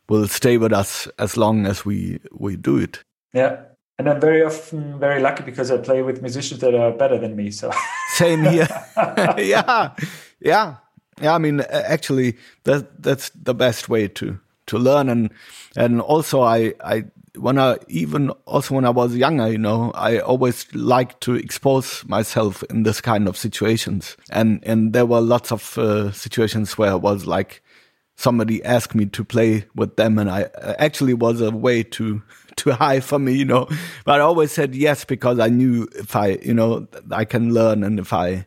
will 0.08 0.28
stay 0.28 0.58
with 0.58 0.72
us 0.72 1.06
as 1.18 1.36
long 1.36 1.66
as 1.66 1.84
we 1.84 2.20
we 2.32 2.56
do 2.56 2.76
it. 2.76 3.02
Yeah 3.32 3.58
and 3.98 4.08
I'm 4.08 4.20
very 4.20 4.42
often 4.42 4.98
very 4.98 5.20
lucky 5.20 5.42
because 5.42 5.70
I 5.70 5.78
play 5.78 6.02
with 6.02 6.22
musicians 6.22 6.60
that 6.60 6.74
are 6.74 6.92
better 6.92 7.18
than 7.18 7.34
me. 7.34 7.50
So 7.50 7.70
same 8.12 8.44
here. 8.44 8.68
yeah, 8.96 9.94
yeah, 10.40 10.76
yeah. 11.20 11.34
I 11.34 11.38
mean, 11.38 11.60
actually, 11.70 12.36
that 12.64 13.02
that's 13.02 13.30
the 13.30 13.54
best 13.54 13.88
way 13.88 14.08
to 14.08 14.38
to 14.66 14.78
learn, 14.78 15.08
and 15.08 15.30
and 15.76 16.00
also 16.00 16.42
I 16.42 16.74
I 16.82 17.04
when 17.36 17.58
I 17.58 17.78
even 17.88 18.30
also 18.46 18.74
when 18.74 18.84
I 18.84 18.90
was 18.90 19.16
younger, 19.16 19.50
you 19.50 19.58
know, 19.58 19.90
I 19.92 20.18
always 20.18 20.72
liked 20.74 21.20
to 21.22 21.34
expose 21.34 22.04
myself 22.06 22.62
in 22.70 22.84
this 22.84 23.00
kind 23.00 23.26
of 23.26 23.36
situations, 23.36 24.16
and 24.30 24.60
and 24.64 24.92
there 24.92 25.06
were 25.06 25.20
lots 25.20 25.50
of 25.50 25.76
uh, 25.76 26.12
situations 26.12 26.78
where 26.78 26.92
it 26.92 26.98
was 26.98 27.26
like 27.26 27.62
somebody 28.16 28.64
asked 28.64 28.94
me 28.94 29.06
to 29.06 29.24
play 29.24 29.64
with 29.74 29.96
them, 29.96 30.18
and 30.18 30.30
I 30.30 30.50
actually 30.78 31.14
was 31.14 31.40
a 31.40 31.50
way 31.50 31.82
to 31.82 32.22
too 32.58 32.72
high 32.72 33.00
for 33.00 33.18
me, 33.18 33.32
you 33.32 33.44
know. 33.44 33.68
But 34.04 34.20
I 34.20 34.24
always 34.24 34.52
said 34.52 34.74
yes 34.74 35.04
because 35.04 35.38
I 35.38 35.48
knew 35.48 35.88
if 35.96 36.14
I, 36.14 36.38
you 36.42 36.52
know, 36.52 36.86
I 37.10 37.24
can 37.24 37.54
learn 37.54 37.82
and 37.82 37.98
if 37.98 38.12
I, 38.12 38.46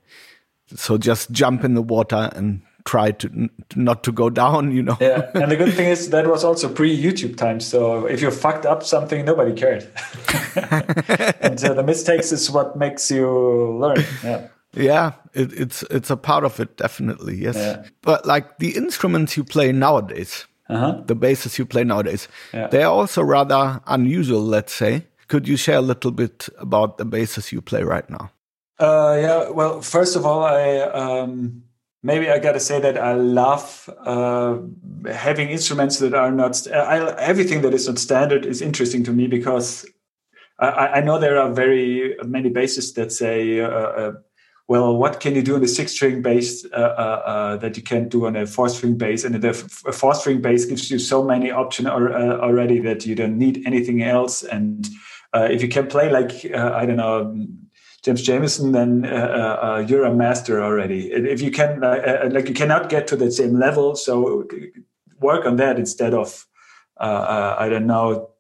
so 0.76 0.98
just 0.98 1.32
jump 1.32 1.64
in 1.64 1.74
the 1.74 1.82
water 1.82 2.30
and 2.36 2.62
try 2.86 3.12
to, 3.12 3.50
not 3.76 4.04
to 4.04 4.12
go 4.12 4.30
down, 4.30 4.72
you 4.72 4.84
know. 4.84 4.98
yeah, 5.00 5.30
and 5.36 5.52
the 5.52 5.56
good 5.56 5.74
thing 5.74 5.88
is 5.88 6.10
that 6.10 6.28
was 6.28 6.44
also 6.44 6.72
pre-YouTube 6.72 7.38
time, 7.38 7.60
so 7.60 8.06
if 8.06 8.22
you 8.22 8.32
fucked 8.32 8.66
up 8.66 8.84
something, 8.84 9.26
nobody 9.26 9.54
cared. 9.54 9.84
and 10.56 11.64
uh, 11.64 11.74
the 11.74 11.84
mistakes 11.86 12.32
is 12.32 12.50
what 12.50 12.76
makes 12.76 13.10
you 13.12 13.78
learn. 13.80 14.04
Yeah. 14.24 14.48
Yeah, 14.74 15.14
it, 15.34 15.52
it's 15.52 15.84
it's 15.92 16.10
a 16.10 16.16
part 16.16 16.46
of 16.46 16.58
it, 16.62 16.78
definitely. 16.78 17.36
Yes, 17.36 17.58
yeah. 17.58 17.84
but 18.02 18.26
like 18.26 18.60
the 18.60 18.78
instruments 18.78 19.36
you 19.36 19.44
play 19.44 19.74
nowadays, 19.74 20.46
uh-huh. 20.72 21.02
the 21.06 21.16
basses 21.16 21.60
you 21.60 21.66
play 21.66 21.84
nowadays, 21.84 22.28
yeah. 22.54 22.68
they 22.68 22.84
are 22.84 22.92
also 22.92 23.22
rather 23.22 23.82
unusual. 23.88 24.42
Let's 24.42 24.74
say, 24.74 25.06
could 25.28 25.48
you 25.48 25.58
share 25.58 25.78
a 25.78 25.82
little 25.82 26.12
bit 26.12 26.50
about 26.58 26.98
the 26.98 27.06
basses 27.06 27.52
you 27.52 27.62
play 27.62 27.84
right 27.84 28.10
now? 28.10 28.32
Uh, 28.80 29.18
yeah. 29.20 29.50
Well, 29.50 29.82
first 29.82 30.16
of 30.16 30.26
all, 30.26 30.44
I 30.44 30.80
um, 30.80 31.64
maybe 32.04 32.30
I 32.30 32.40
got 32.40 32.54
to 32.54 32.60
say 32.60 32.80
that 32.80 32.98
I 32.98 33.14
love 33.14 33.90
uh, 34.06 34.58
having 35.12 35.50
instruments 35.50 36.00
that 36.00 36.14
are 36.14 36.32
not. 36.32 36.68
I, 36.72 37.12
everything 37.18 37.62
that 37.62 37.74
is 37.74 37.88
not 37.88 38.00
standard 38.00 38.46
is 38.46 38.62
interesting 38.62 39.04
to 39.04 39.12
me 39.12 39.28
because 39.28 39.86
I, 40.60 40.88
I 40.96 41.02
know 41.02 41.20
there 41.20 41.40
are 41.40 41.52
very 41.52 42.16
many 42.26 42.50
basses 42.50 42.94
that 42.94 43.12
say. 43.12 43.60
Uh, 43.62 43.70
uh 43.70 44.14
well, 44.68 44.96
what 44.96 45.20
can 45.20 45.36
you 45.36 45.42
do 45.42 45.56
on 45.56 45.64
a 45.64 45.68
six 45.68 45.92
string 45.92 46.22
bass 46.22 46.66
uh, 46.74 46.78
uh, 46.78 47.22
uh, 47.26 47.58
that 47.58 47.76
you 47.76 47.84
can't 47.84 48.10
do 48.10 48.26
on 48.26 48.36
a 48.36 48.46
four 48.46 48.70
string 48.70 48.98
bass? 48.98 49.24
And 49.24 49.36
the 49.36 49.54
four 49.54 50.16
string 50.16 50.42
bass 50.42 50.66
gives 50.66 50.90
you 50.90 51.00
so 51.00 51.24
many 51.24 51.52
options 51.52 51.88
already 51.90 52.80
that 52.80 53.06
you 53.06 53.16
don't 53.16 53.38
need 53.38 53.64
anything 53.66 54.02
else. 54.02 54.44
And 54.44 54.88
if 55.34 55.62
you 55.62 55.68
can 55.68 55.88
play 55.88 56.10
like, 56.10 56.46
I 56.54 56.86
don't 56.86 56.98
know, 56.98 57.48
James 58.04 58.26
Jamerson, 58.26 58.74
then 58.74 59.06
uh, 59.06 59.60
uh, 59.62 59.86
you're 59.88 60.06
a 60.06 60.14
master 60.14 60.64
already. 60.64 61.12
If 61.12 61.42
you 61.42 61.52
can, 61.52 61.84
uh, 61.84 62.30
like, 62.32 62.48
you 62.48 62.56
cannot 62.56 62.90
get 62.90 63.06
to 63.08 63.16
the 63.16 63.32
same 63.32 63.60
level, 63.60 63.96
so 63.96 64.48
work 65.20 65.46
on 65.46 65.58
that 65.58 65.78
instead 65.78 66.14
of, 66.16 66.48
I 66.98 67.70
don't 67.70 67.86
know, 67.86 68.32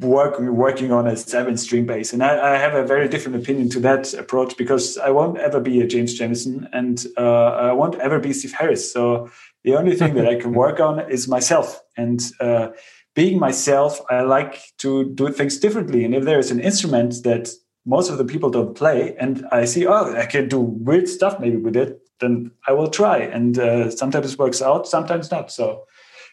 work 0.00 0.38
working 0.38 0.92
on 0.92 1.06
a 1.06 1.16
seven 1.16 1.56
string 1.56 1.86
bass. 1.86 2.12
And 2.12 2.22
I, 2.22 2.54
I, 2.54 2.58
have 2.58 2.74
a 2.74 2.84
very 2.84 3.08
different 3.08 3.42
opinion 3.42 3.70
to 3.70 3.80
that 3.80 4.12
approach 4.12 4.56
because 4.58 4.98
i 4.98 5.08
won't 5.08 5.38
ever 5.38 5.58
be 5.58 5.80
a 5.80 5.86
james 5.86 6.18
jamerson 6.18 6.68
and 6.72 7.06
uh, 7.16 7.70
i 7.70 7.72
won't 7.72 7.94
ever 7.96 8.18
be 8.18 8.32
steve 8.32 8.52
harris. 8.52 8.92
So 8.92 9.30
the 9.64 9.74
only 9.74 9.96
thing 9.96 10.14
that 10.14 10.26
i 10.26 10.34
can 10.34 10.52
work 10.64 10.80
on 10.80 11.10
is 11.10 11.28
myself. 11.28 11.80
And 11.96 12.20
uh, 12.40 12.68
being 13.14 13.38
myself 13.38 14.00
i 14.10 14.20
like 14.20 14.60
to 14.78 15.14
do 15.14 15.30
things 15.30 15.58
differently. 15.58 16.04
And 16.04 16.14
if 16.14 16.24
there 16.24 16.38
is 16.38 16.50
an 16.50 16.60
instrument 16.60 17.22
that 17.24 17.48
most 17.86 18.10
of 18.10 18.18
the 18.18 18.24
people 18.24 18.50
don't 18.50 18.76
play 18.76 19.16
and 19.18 19.46
i 19.50 19.64
see 19.64 19.86
oh 19.86 20.14
i 20.14 20.26
can 20.26 20.48
do 20.48 20.60
weird 20.60 21.08
stuff 21.08 21.40
maybe 21.40 21.56
with 21.56 21.76
it 21.76 22.00
then 22.20 22.50
i 22.68 22.72
will 22.72 22.90
try. 22.90 23.18
And 23.18 23.58
uh, 23.58 23.90
sometimes 23.90 24.34
it 24.34 24.38
works 24.38 24.60
out 24.60 24.86
sometimes 24.86 25.30
not. 25.30 25.50
So 25.50 25.86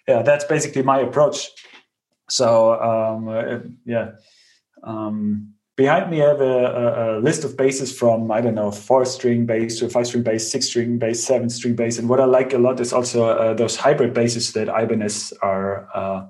yeah 0.06 0.22
that's 0.22 0.44
basically 0.44 0.82
my 0.82 1.00
approach 1.00 1.50
so 2.30 2.82
um, 2.82 3.28
uh, 3.28 3.60
yeah, 3.86 4.12
um, 4.84 5.54
behind 5.76 6.12
me 6.12 6.22
I 6.22 6.28
have 6.30 6.42
a, 6.42 7.18
a, 7.18 7.20
list 7.20 7.44
of 7.44 7.58
basses 7.58 7.98
from 7.98 8.32
I 8.32 8.42
don't 8.42 8.56
know 8.56 8.72
four 8.72 9.06
string 9.06 9.46
bass 9.46 9.80
to 9.80 9.90
five 9.90 10.08
string 10.08 10.24
bass, 10.24 10.50
six 10.50 10.68
string 10.68 11.00
bass, 11.00 11.24
seven 11.24 11.50
string 11.50 11.76
bass, 11.76 11.98
and 11.98 12.10
what 12.10 12.20
I 12.20 12.26
like 12.26 12.54
a 12.54 12.58
lot 12.58 12.80
is 12.80 12.94
also 12.94 13.26
uh, 13.26 13.54
those 13.54 13.76
hybrid 13.76 14.14
basses 14.14 14.54
that 14.54 14.68
Ibanez 14.68 15.34
are. 15.42 15.88
Uh, 15.94 16.26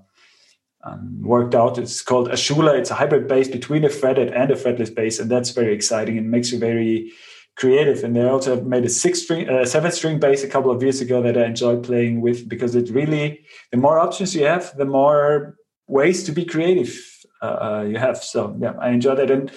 um, 0.86 1.22
worked 1.22 1.56
out. 1.56 1.78
It's 1.78 2.02
called 2.02 2.28
Ashula. 2.28 2.78
It's 2.78 2.92
a 2.92 2.96
hybrid 2.96 3.26
bass 3.30 3.48
between 3.48 3.86
a 3.86 3.90
fretted 3.90 4.34
and 4.34 4.52
a 4.52 4.56
fretless 4.56 4.94
bass, 4.94 5.18
and 5.18 5.32
that's 5.32 5.52
very 5.52 5.74
exciting 5.74 6.18
and 6.18 6.30
makes 6.30 6.52
you 6.52 6.60
very 6.60 7.14
creative. 7.56 8.04
And 8.04 8.16
they 8.16 8.24
also 8.24 8.62
made 8.62 8.84
a 8.84 8.90
six 8.90 9.22
string, 9.22 9.50
uh, 9.50 9.66
seven 9.66 9.92
string 9.92 10.20
bass 10.20 10.44
a 10.44 10.48
couple 10.48 10.72
of 10.72 10.82
years 10.82 11.02
ago 11.02 11.22
that 11.22 11.38
I 11.38 11.46
enjoy 11.46 11.78
playing 11.78 12.22
with 12.22 12.50
because 12.50 12.76
it 12.76 12.90
really, 12.90 13.46
the 13.72 13.78
more 13.78 14.00
options 14.00 14.36
you 14.36 14.46
have, 14.46 14.76
the 14.76 14.86
more 14.86 15.56
ways 15.88 16.24
to 16.24 16.32
be 16.32 16.46
creative 16.46 17.14
uh, 17.44 17.46
uh, 17.46 17.86
you 17.88 17.98
have. 17.98 18.24
So 18.24 18.56
yeah, 18.60 18.74
I 18.80 18.90
enjoy 18.92 19.16
that, 19.16 19.30
and 19.30 19.52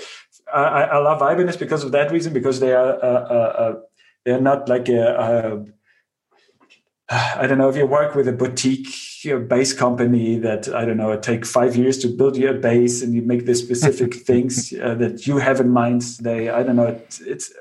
I, 0.52 0.82
I 0.84 0.98
love 0.98 1.22
Ibanez 1.22 1.56
because 1.56 1.84
of 1.84 1.92
that 1.92 2.10
reason. 2.10 2.32
Because 2.32 2.58
they 2.58 2.72
are 2.72 2.94
uh, 3.02 3.22
uh, 3.36 3.52
uh 3.62 3.74
they're 4.24 4.40
not 4.40 4.68
like 4.68 4.88
a, 4.88 5.04
a 5.14 5.64
I 7.40 7.46
don't 7.46 7.58
know 7.58 7.68
if 7.68 7.76
you 7.76 7.86
work 7.86 8.16
with 8.16 8.26
a 8.26 8.32
boutique 8.32 8.88
bass 9.48 9.72
company 9.72 10.38
that 10.38 10.68
I 10.68 10.84
don't 10.84 10.96
know 10.96 11.16
take 11.18 11.46
five 11.46 11.76
years 11.76 11.98
to 11.98 12.08
build 12.08 12.36
your 12.36 12.54
bass 12.54 13.02
and 13.02 13.14
you 13.14 13.22
make 13.22 13.46
the 13.46 13.54
specific 13.54 14.14
things 14.26 14.72
uh, 14.72 14.94
that 14.96 15.26
you 15.26 15.38
have 15.38 15.60
in 15.60 15.70
mind. 15.70 16.02
They 16.20 16.48
I 16.48 16.62
don't 16.62 16.76
know 16.76 16.88
it, 16.88 17.20
it's. 17.24 17.52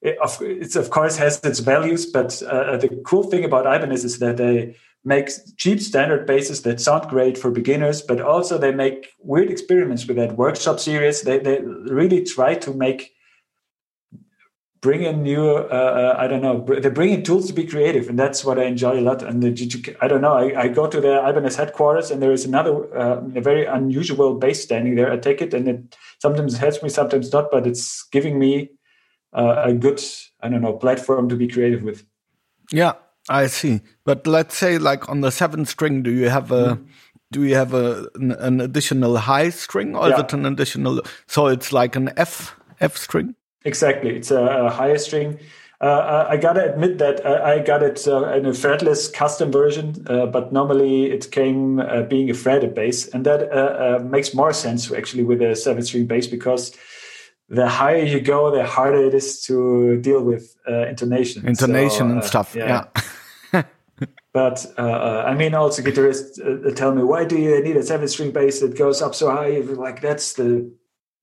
It, 0.00 0.16
it's 0.40 0.76
of 0.76 0.90
course 0.90 1.16
has 1.16 1.40
its 1.42 1.58
values, 1.58 2.06
but 2.06 2.40
uh, 2.42 2.76
the 2.76 3.02
cool 3.04 3.24
thing 3.24 3.44
about 3.44 3.66
Ibanez 3.66 4.04
is 4.04 4.20
that 4.20 4.36
they 4.36 4.76
makes 5.04 5.52
cheap 5.54 5.80
standard 5.80 6.26
basses 6.26 6.62
that 6.62 6.80
sound 6.80 7.08
great 7.08 7.38
for 7.38 7.50
beginners, 7.50 8.02
but 8.02 8.20
also 8.20 8.58
they 8.58 8.72
make 8.72 9.08
weird 9.20 9.50
experiments 9.50 10.06
with 10.06 10.16
that 10.16 10.36
workshop 10.36 10.80
series. 10.80 11.22
They, 11.22 11.38
they 11.38 11.60
really 11.60 12.24
try 12.24 12.54
to 12.56 12.74
make 12.74 13.12
bring 14.80 15.02
in 15.02 15.22
new 15.22 15.44
uh, 15.44 15.60
uh, 15.72 16.14
i 16.18 16.26
don't 16.26 16.42
know 16.42 16.64
they 16.80 16.88
bring 16.88 17.12
in 17.12 17.22
tools 17.22 17.48
to 17.48 17.52
be 17.52 17.66
creative 17.66 18.08
and 18.08 18.18
that's 18.18 18.44
what 18.44 18.58
i 18.58 18.64
enjoy 18.64 19.00
a 19.00 19.02
lot. 19.02 19.22
And 19.22 19.42
the, 19.42 19.96
i 20.00 20.06
don't 20.06 20.20
know 20.20 20.34
I, 20.34 20.62
I, 20.62 20.68
go 20.68 20.86
to 20.86 21.00
the 21.00 21.18
ibanez 21.28 21.56
headquarters 21.56 22.10
and 22.10 22.22
there 22.22 22.32
is 22.32 22.44
another 22.44 22.96
uh, 22.96 23.20
a 23.34 23.40
very 23.40 23.66
unusual 23.66 24.34
bass 24.34 24.62
standing 24.62 24.94
there. 24.94 25.10
I 25.10 25.16
take 25.16 25.42
it 25.42 25.52
and 25.52 25.68
it 25.68 25.96
sometimes 26.20 26.56
helps 26.58 26.82
me 26.82 26.88
sometimes 26.88 27.32
not 27.32 27.50
but 27.50 27.66
it's 27.66 28.04
giving 28.12 28.38
me 28.38 28.70
uh, 29.32 29.62
a 29.64 29.72
good 29.72 30.00
i 30.42 30.48
don't 30.48 30.62
know 30.62 30.74
platform 30.74 31.28
to 31.28 31.36
be 31.36 31.48
creative 31.48 31.82
with. 31.82 32.04
Yeah 32.70 32.94
I 33.28 33.46
see. 33.46 33.80
But 34.04 34.26
let's 34.26 34.56
say, 34.56 34.78
like 34.78 35.08
on 35.08 35.20
the 35.20 35.30
seventh 35.30 35.68
string, 35.68 36.02
do 36.02 36.10
you 36.10 36.28
have 36.28 36.50
a 36.50 36.76
mm. 36.76 36.86
do 37.30 37.44
you 37.44 37.54
have 37.54 37.74
a 37.74 38.08
an, 38.14 38.32
an, 38.32 38.60
additional 38.60 39.16
high 39.18 39.50
string, 39.50 39.94
or 39.94 40.08
yeah. 40.08 40.14
is 40.14 40.20
it 40.20 40.32
an 40.32 40.46
additional? 40.46 41.02
So 41.26 41.46
it's 41.48 41.72
like 41.72 41.96
an 41.96 42.10
F 42.16 42.56
F 42.80 42.96
string. 42.96 43.34
Exactly, 43.64 44.16
it's 44.16 44.30
a, 44.30 44.42
a 44.42 44.70
higher 44.70 44.98
string. 44.98 45.38
Uh, 45.80 46.26
I 46.28 46.36
gotta 46.36 46.72
admit 46.72 46.98
that 46.98 47.24
I 47.24 47.60
got 47.60 47.84
it 47.84 48.08
uh, 48.08 48.32
in 48.32 48.46
a 48.46 48.50
fretless 48.50 49.12
custom 49.12 49.52
version, 49.52 50.04
uh, 50.08 50.26
but 50.26 50.52
normally 50.52 51.12
it 51.12 51.30
came 51.30 51.78
uh, 51.78 52.02
being 52.02 52.28
a 52.30 52.34
fretted 52.34 52.74
bass, 52.74 53.06
and 53.08 53.24
that 53.26 53.52
uh, 53.52 53.54
uh, 53.54 54.02
makes 54.02 54.34
more 54.34 54.52
sense 54.52 54.90
actually 54.90 55.22
with 55.22 55.40
a 55.40 55.54
seven 55.54 55.82
string 55.84 56.06
bass 56.06 56.26
because 56.26 56.74
the 57.48 57.68
higher 57.68 58.02
you 58.02 58.20
go, 58.20 58.50
the 58.50 58.66
harder 58.66 59.04
it 59.04 59.14
is 59.14 59.40
to 59.44 59.98
deal 60.00 60.22
with 60.22 60.56
intonation. 60.66 61.46
Intonation 61.46 62.08
so, 62.08 62.12
and 62.12 62.24
stuff. 62.24 62.56
yeah. 62.56 62.86
yeah. 62.96 63.02
But 64.32 64.66
uh, 64.76 64.82
uh, 64.82 65.24
I 65.26 65.34
mean, 65.34 65.54
also 65.54 65.82
guitarists 65.82 66.38
uh, 66.38 66.74
tell 66.74 66.94
me, 66.94 67.02
why 67.02 67.24
do 67.24 67.38
you 67.38 67.62
need 67.62 67.76
a 67.76 67.82
seven 67.82 68.08
string 68.08 68.30
bass 68.30 68.60
that 68.60 68.76
goes 68.76 69.00
up 69.00 69.14
so 69.14 69.30
high? 69.30 69.58
Like 69.58 70.02
that's 70.02 70.34
the 70.34 70.70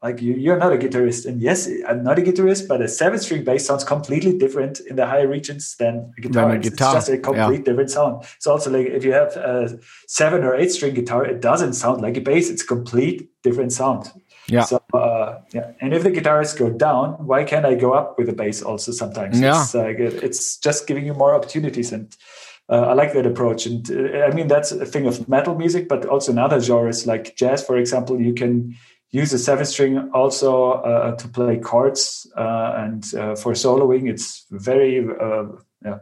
like 0.02 0.22
you, 0.22 0.34
you're 0.34 0.58
not 0.58 0.74
a 0.74 0.78
guitarist, 0.78 1.26
and 1.26 1.42
yes, 1.42 1.70
I'm 1.88 2.04
not 2.04 2.20
a 2.20 2.22
guitarist, 2.22 2.68
but 2.68 2.82
a 2.82 2.88
seven 2.88 3.20
string 3.20 3.44
bass 3.44 3.66
sounds 3.66 3.84
completely 3.84 4.38
different 4.38 4.80
in 4.82 4.98
the 4.98 5.06
higher 5.06 5.28
regions 5.28 5.76
than 5.78 6.14
a 6.18 6.22
guitar. 6.22 6.48
Than 6.50 6.58
a 6.58 6.60
guitar. 6.60 6.98
It's 6.98 7.08
just 7.08 7.10
a 7.10 7.18
complete 7.18 7.60
yeah. 7.60 7.64
different 7.64 7.90
sound. 7.92 8.24
So 8.40 8.52
also 8.52 8.70
like 8.72 8.88
if 8.88 9.04
you 9.04 9.14
have 9.14 9.36
a 9.36 9.80
seven 10.08 10.44
or 10.44 10.56
eight 10.56 10.72
string 10.72 10.94
guitar, 10.94 11.26
it 11.26 11.42
doesn't 11.42 11.74
sound 11.74 12.02
like 12.02 12.18
a 12.18 12.22
bass. 12.22 12.50
It's 12.50 12.64
complete 12.64 13.30
different 13.44 13.72
sound. 13.72 14.12
Yeah. 14.48 14.64
So 14.64 14.82
uh, 14.94 15.40
yeah, 15.54 15.72
and 15.82 15.94
if 15.94 16.04
the 16.04 16.12
guitarists 16.12 16.58
go 16.58 16.70
down, 16.70 17.14
why 17.26 17.44
can't 17.44 17.66
I 17.66 17.76
go 17.76 17.94
up 17.94 18.18
with 18.18 18.28
the 18.28 18.34
bass 18.34 18.62
also 18.62 18.92
sometimes? 18.92 19.40
Yeah. 19.40 19.62
It's, 19.62 19.74
uh, 19.74 19.88
it's 19.88 20.58
just 20.58 20.86
giving 20.86 21.06
you 21.06 21.14
more 21.14 21.34
opportunities 21.34 21.92
and 21.92 22.16
uh, 22.70 22.82
I 22.82 22.94
like 22.94 23.14
that 23.14 23.26
approach. 23.26 23.66
And 23.66 23.90
uh, 23.92 24.26
I 24.26 24.34
mean, 24.34 24.48
that's 24.48 24.72
a 24.72 24.86
thing 24.86 25.06
of 25.06 25.28
metal 25.30 25.56
music, 25.56 25.88
but 25.88 26.06
also 26.06 26.32
in 26.32 26.40
other 26.40 26.60
genres 26.60 27.06
like 27.06 27.36
jazz, 27.36 27.64
for 27.64 27.78
example, 27.78 28.20
you 28.20 28.34
can 28.34 28.76
use 29.12 29.32
a 29.34 29.40
seven 29.40 29.66
string 29.66 30.10
also 30.14 30.74
uh, 30.74 31.16
to 31.16 31.28
play 31.28 31.58
chords. 31.58 32.28
Uh, 32.36 32.74
and 32.78 33.14
uh, 33.16 33.36
for 33.36 33.54
soloing, 33.54 34.10
it's 34.10 34.46
very 34.52 35.00
uh, 35.00 35.46
yeah, 35.84 36.00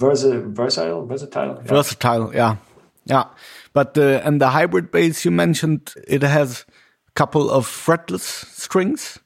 versatile, 0.00 0.50
versatile, 0.50 1.06
versatile. 1.06 1.56
Yeah. 1.56 1.68
Versatile, 1.68 2.34
yeah. 2.34 2.56
Yeah. 3.04 3.24
But 3.72 3.96
and 3.96 4.40
the 4.40 4.50
hybrid 4.50 4.90
bass 4.90 5.24
you 5.24 5.30
mentioned, 5.30 5.94
it 6.06 6.22
has 6.22 6.64
a 7.08 7.12
couple 7.12 7.50
of 7.50 7.66
fretless 7.66 8.46
strings 8.46 9.18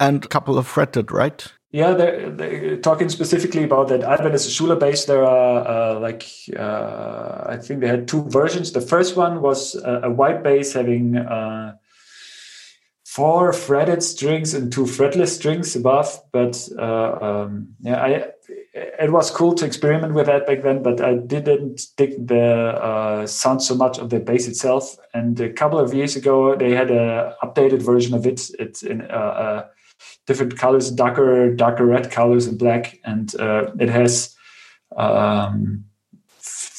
and 0.00 0.24
a 0.24 0.28
couple 0.28 0.58
of 0.58 0.66
fretted, 0.66 1.12
right? 1.12 1.52
Yeah, 1.72 1.94
they're, 1.94 2.30
they're, 2.30 2.76
talking 2.76 3.08
specifically 3.08 3.64
about 3.64 3.88
that 3.88 4.00
Ibanez 4.00 4.46
Shula 4.46 4.78
bass. 4.78 5.06
There 5.06 5.24
are 5.24 5.66
uh, 5.66 6.00
like 6.00 6.28
uh, 6.54 7.44
I 7.46 7.56
think 7.56 7.80
they 7.80 7.88
had 7.88 8.06
two 8.06 8.24
versions. 8.28 8.72
The 8.72 8.82
first 8.82 9.16
one 9.16 9.40
was 9.40 9.74
a, 9.76 10.02
a 10.02 10.10
white 10.10 10.42
bass 10.42 10.74
having 10.74 11.16
uh, 11.16 11.76
four 13.06 13.54
fretted 13.54 14.02
strings 14.02 14.52
and 14.52 14.70
two 14.70 14.84
fretless 14.84 15.28
strings 15.28 15.74
above. 15.74 16.20
But 16.30 16.68
uh, 16.78 17.18
um, 17.22 17.68
yeah, 17.80 18.02
I 18.02 18.26
it 18.74 19.10
was 19.10 19.30
cool 19.30 19.54
to 19.54 19.64
experiment 19.64 20.12
with 20.12 20.26
that 20.26 20.46
back 20.46 20.62
then. 20.62 20.82
But 20.82 21.00
I 21.00 21.14
didn't 21.14 21.86
dig 21.96 22.28
the 22.28 22.42
uh, 22.82 23.26
sound 23.26 23.62
so 23.62 23.74
much 23.74 23.98
of 23.98 24.10
the 24.10 24.20
bass 24.20 24.46
itself. 24.46 24.98
And 25.14 25.40
a 25.40 25.50
couple 25.50 25.78
of 25.78 25.94
years 25.94 26.16
ago, 26.16 26.54
they 26.54 26.72
had 26.72 26.90
an 26.90 27.32
updated 27.42 27.80
version 27.80 28.12
of 28.12 28.26
it. 28.26 28.50
It's 28.58 28.82
in 28.82 29.00
uh, 29.00 29.68
different 30.26 30.56
colors, 30.56 30.90
darker 30.90 31.54
darker 31.54 31.86
red 31.86 32.10
colors 32.10 32.46
and 32.46 32.58
black, 32.58 32.98
and 33.04 33.34
uh, 33.36 33.70
it 33.78 33.88
has 33.88 34.34
um, 34.96 35.84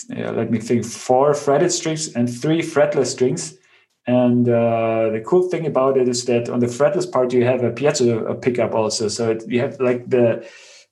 yeah, 0.10 0.32
let 0.32 0.52
me 0.52 0.60
think, 0.60 0.86
four 0.86 1.34
fretted 1.34 1.72
strings 1.72 2.14
and 2.14 2.30
three 2.30 2.62
fretless 2.62 3.08
strings. 3.08 3.56
And 4.06 4.48
uh, 4.50 5.10
the 5.12 5.24
cool 5.26 5.50
thing 5.50 5.66
about 5.66 5.98
it 5.98 6.10
is 6.10 6.26
that 6.26 6.50
on 6.50 6.60
the 6.60 6.68
fretless 6.68 7.10
part 7.10 7.32
you 7.32 7.46
have 7.46 7.64
a 7.64 7.72
piezo 7.72 8.42
pickup 8.42 8.74
also, 8.74 9.08
so 9.08 9.32
it, 9.32 9.44
you 9.48 9.62
have 9.62 9.80
like 9.80 10.10
the 10.10 10.46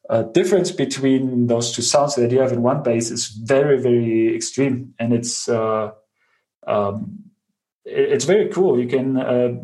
uh, 0.09 0.23
difference 0.23 0.71
between 0.71 1.47
those 1.47 1.73
two 1.73 1.81
sounds 1.81 2.15
that 2.15 2.31
you 2.31 2.39
have 2.39 2.53
in 2.53 2.61
one 2.61 2.83
bass 2.83 3.11
is 3.11 3.27
very 3.27 3.81
very 3.81 4.33
extreme, 4.33 4.93
and 4.97 5.11
it's 5.11 5.49
uh, 5.49 5.91
um, 6.67 7.19
it, 7.83 8.13
it's 8.13 8.25
very 8.25 8.47
cool. 8.47 8.79
You 8.79 8.87
can 8.87 9.17
uh, 9.17 9.55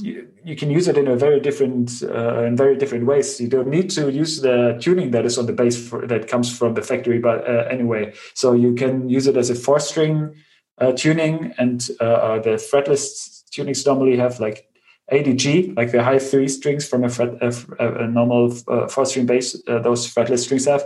you, 0.00 0.28
you, 0.44 0.56
can 0.56 0.70
use 0.70 0.88
it 0.88 0.96
in 0.96 1.08
a 1.08 1.16
very 1.16 1.40
different 1.40 2.02
uh, 2.02 2.44
in 2.44 2.56
very 2.56 2.76
different 2.76 3.06
ways. 3.06 3.40
You 3.40 3.48
don't 3.48 3.68
need 3.68 3.90
to 3.90 4.10
use 4.10 4.40
the 4.40 4.78
tuning 4.80 5.10
that 5.12 5.24
is 5.24 5.38
on 5.38 5.46
the 5.46 5.52
bass 5.52 5.76
for, 5.76 6.06
that 6.06 6.28
comes 6.28 6.56
from 6.56 6.74
the 6.74 6.82
factory, 6.82 7.18
but 7.18 7.48
uh, 7.48 7.66
anyway, 7.70 8.12
so 8.34 8.52
you 8.52 8.74
can 8.74 9.08
use 9.08 9.26
it 9.26 9.36
as 9.36 9.50
a 9.50 9.54
four 9.54 9.80
string 9.80 10.34
uh, 10.80 10.92
tuning, 10.92 11.52
and 11.58 11.88
uh, 12.00 12.04
uh, 12.04 12.38
the 12.40 12.50
fretless 12.50 13.42
tunings 13.50 13.84
normally 13.84 14.16
have 14.16 14.38
like 14.40 14.68
ADG, 15.10 15.76
like 15.76 15.90
the 15.90 16.02
high 16.02 16.18
three 16.18 16.48
strings 16.48 16.86
from 16.86 17.04
a, 17.04 17.08
fret, 17.08 17.34
a, 17.42 18.04
a 18.04 18.06
normal 18.06 18.54
uh, 18.68 18.86
four 18.86 19.04
string 19.04 19.26
bass. 19.26 19.60
those 19.66 20.06
fretless 20.06 20.44
strings 20.44 20.66
have, 20.66 20.84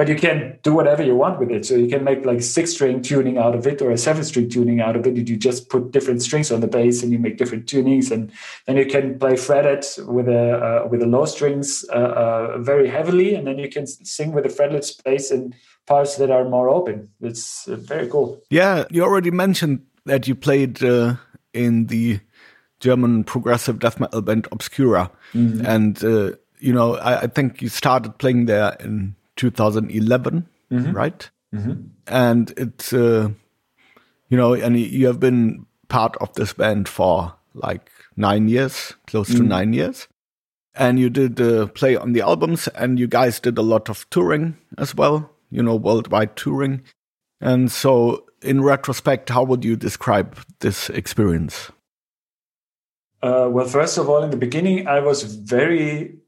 but 0.00 0.08
you 0.08 0.16
can 0.16 0.58
do 0.62 0.72
whatever 0.72 1.02
you 1.02 1.14
want 1.14 1.38
with 1.38 1.50
it. 1.50 1.66
So 1.66 1.74
you 1.74 1.86
can 1.86 2.02
make 2.04 2.24
like 2.24 2.40
six 2.40 2.72
string 2.72 3.02
tuning 3.02 3.36
out 3.36 3.54
of 3.54 3.66
it 3.66 3.82
or 3.82 3.90
a 3.90 3.98
seven 3.98 4.24
string 4.24 4.48
tuning 4.48 4.80
out 4.80 4.96
of 4.96 5.06
it. 5.06 5.28
You 5.28 5.36
just 5.36 5.68
put 5.68 5.90
different 5.90 6.22
strings 6.22 6.50
on 6.50 6.60
the 6.62 6.66
bass 6.66 7.02
and 7.02 7.12
you 7.12 7.18
make 7.18 7.36
different 7.36 7.66
tunings, 7.66 8.10
and 8.10 8.32
then 8.64 8.78
you 8.78 8.86
can 8.86 9.18
play 9.18 9.36
fretted 9.36 9.84
with 10.08 10.26
a 10.26 10.84
uh, 10.84 10.88
with 10.88 11.00
the 11.00 11.06
low 11.06 11.26
strings 11.26 11.84
uh, 11.92 11.96
uh, 11.96 12.58
very 12.60 12.88
heavily, 12.88 13.34
and 13.34 13.46
then 13.46 13.58
you 13.58 13.68
can 13.68 13.86
sing 13.86 14.32
with 14.32 14.44
the 14.44 14.48
fretless 14.48 15.04
bass 15.04 15.30
and 15.30 15.54
parts 15.86 16.16
that 16.16 16.30
are 16.30 16.48
more 16.48 16.70
open. 16.70 17.10
It's 17.20 17.68
uh, 17.68 17.76
very 17.76 18.08
cool. 18.08 18.40
Yeah, 18.48 18.84
you 18.88 19.02
already 19.02 19.30
mentioned 19.30 19.80
that 20.06 20.26
you 20.26 20.34
played 20.34 20.82
uh, 20.82 21.16
in 21.52 21.88
the 21.88 22.20
German 22.78 23.24
progressive 23.24 23.78
death 23.78 24.00
metal 24.00 24.22
band 24.22 24.48
Obscura, 24.50 25.10
mm 25.34 25.52
-hmm. 25.52 25.66
and 25.66 26.02
uh, 26.02 26.30
you 26.58 26.72
know 26.72 26.94
I, 26.94 27.24
I, 27.24 27.28
think 27.28 27.60
you 27.60 27.68
started 27.68 28.16
playing 28.16 28.46
there 28.46 28.76
in 28.84 29.14
2011, 29.40 30.46
mm 30.68 30.78
-hmm. 30.78 30.94
right? 30.94 31.30
Mm 31.50 31.62
-hmm. 31.62 31.76
And 32.04 32.50
it's 32.58 32.92
uh, 32.92 33.30
you 34.28 34.38
know, 34.38 34.54
and 34.64 34.76
you 34.76 35.06
have 35.06 35.18
been 35.18 35.66
part 35.86 36.16
of 36.20 36.32
this 36.32 36.54
band 36.54 36.88
for 36.88 37.34
like 37.54 37.90
nine 38.14 38.50
years, 38.50 38.96
close 39.04 39.32
to 39.32 39.42
mm-hmm. 39.42 39.58
nine 39.58 39.76
years 39.76 40.08
and 40.74 40.98
you 40.98 41.10
did 41.10 41.40
uh, 41.40 41.66
play 41.66 41.96
on 41.96 42.12
the 42.12 42.22
albums 42.22 42.68
and 42.68 42.98
you 42.98 43.08
guys 43.08 43.40
did 43.40 43.58
a 43.58 43.62
lot 43.62 43.90
of 43.90 44.06
touring 44.08 44.54
as 44.78 44.94
well 44.94 45.30
you 45.50 45.62
know, 45.62 45.74
worldwide 45.74 46.36
touring. 46.36 46.82
And 47.40 47.70
so, 47.70 48.26
in 48.42 48.62
retrospect, 48.62 49.28
how 49.28 49.44
would 49.44 49.64
you 49.64 49.76
describe 49.76 50.36
this 50.60 50.88
experience? 50.90 51.70
Uh, 53.22 53.48
well, 53.50 53.66
first 53.66 53.98
of 53.98 54.08
all, 54.08 54.22
in 54.22 54.30
the 54.30 54.36
beginning, 54.36 54.86
I 54.86 55.00
was 55.00 55.22
very 55.22 56.19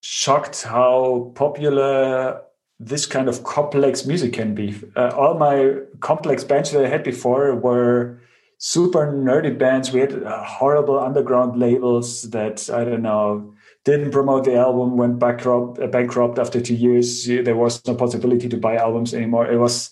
shocked 0.00 0.62
how 0.62 1.32
popular 1.34 2.42
this 2.78 3.06
kind 3.06 3.28
of 3.28 3.42
complex 3.44 4.04
music 4.04 4.34
can 4.34 4.54
be. 4.54 4.74
Uh, 4.94 5.08
all 5.16 5.34
my 5.34 5.76
complex 6.00 6.44
bands 6.44 6.70
that 6.72 6.84
I 6.84 6.88
had 6.88 7.02
before 7.02 7.54
were 7.54 8.20
super 8.58 9.12
nerdy 9.12 9.56
bands. 9.56 9.92
We 9.92 10.00
had 10.00 10.22
uh, 10.22 10.44
horrible 10.44 10.98
underground 10.98 11.58
labels 11.58 12.30
that 12.30 12.68
I 12.70 12.84
don't 12.84 13.02
know 13.02 13.54
didn't 13.86 14.10
promote 14.10 14.44
the 14.44 14.56
album, 14.56 14.96
went 14.96 15.18
bankrupt, 15.20 15.78
uh, 15.78 15.86
bankrupt 15.86 16.40
after 16.40 16.60
two 16.60 16.74
years. 16.74 17.24
There 17.24 17.54
was 17.56 17.86
no 17.86 17.94
possibility 17.94 18.48
to 18.48 18.56
buy 18.56 18.74
albums 18.76 19.14
anymore. 19.14 19.46
It 19.46 19.58
was, 19.58 19.90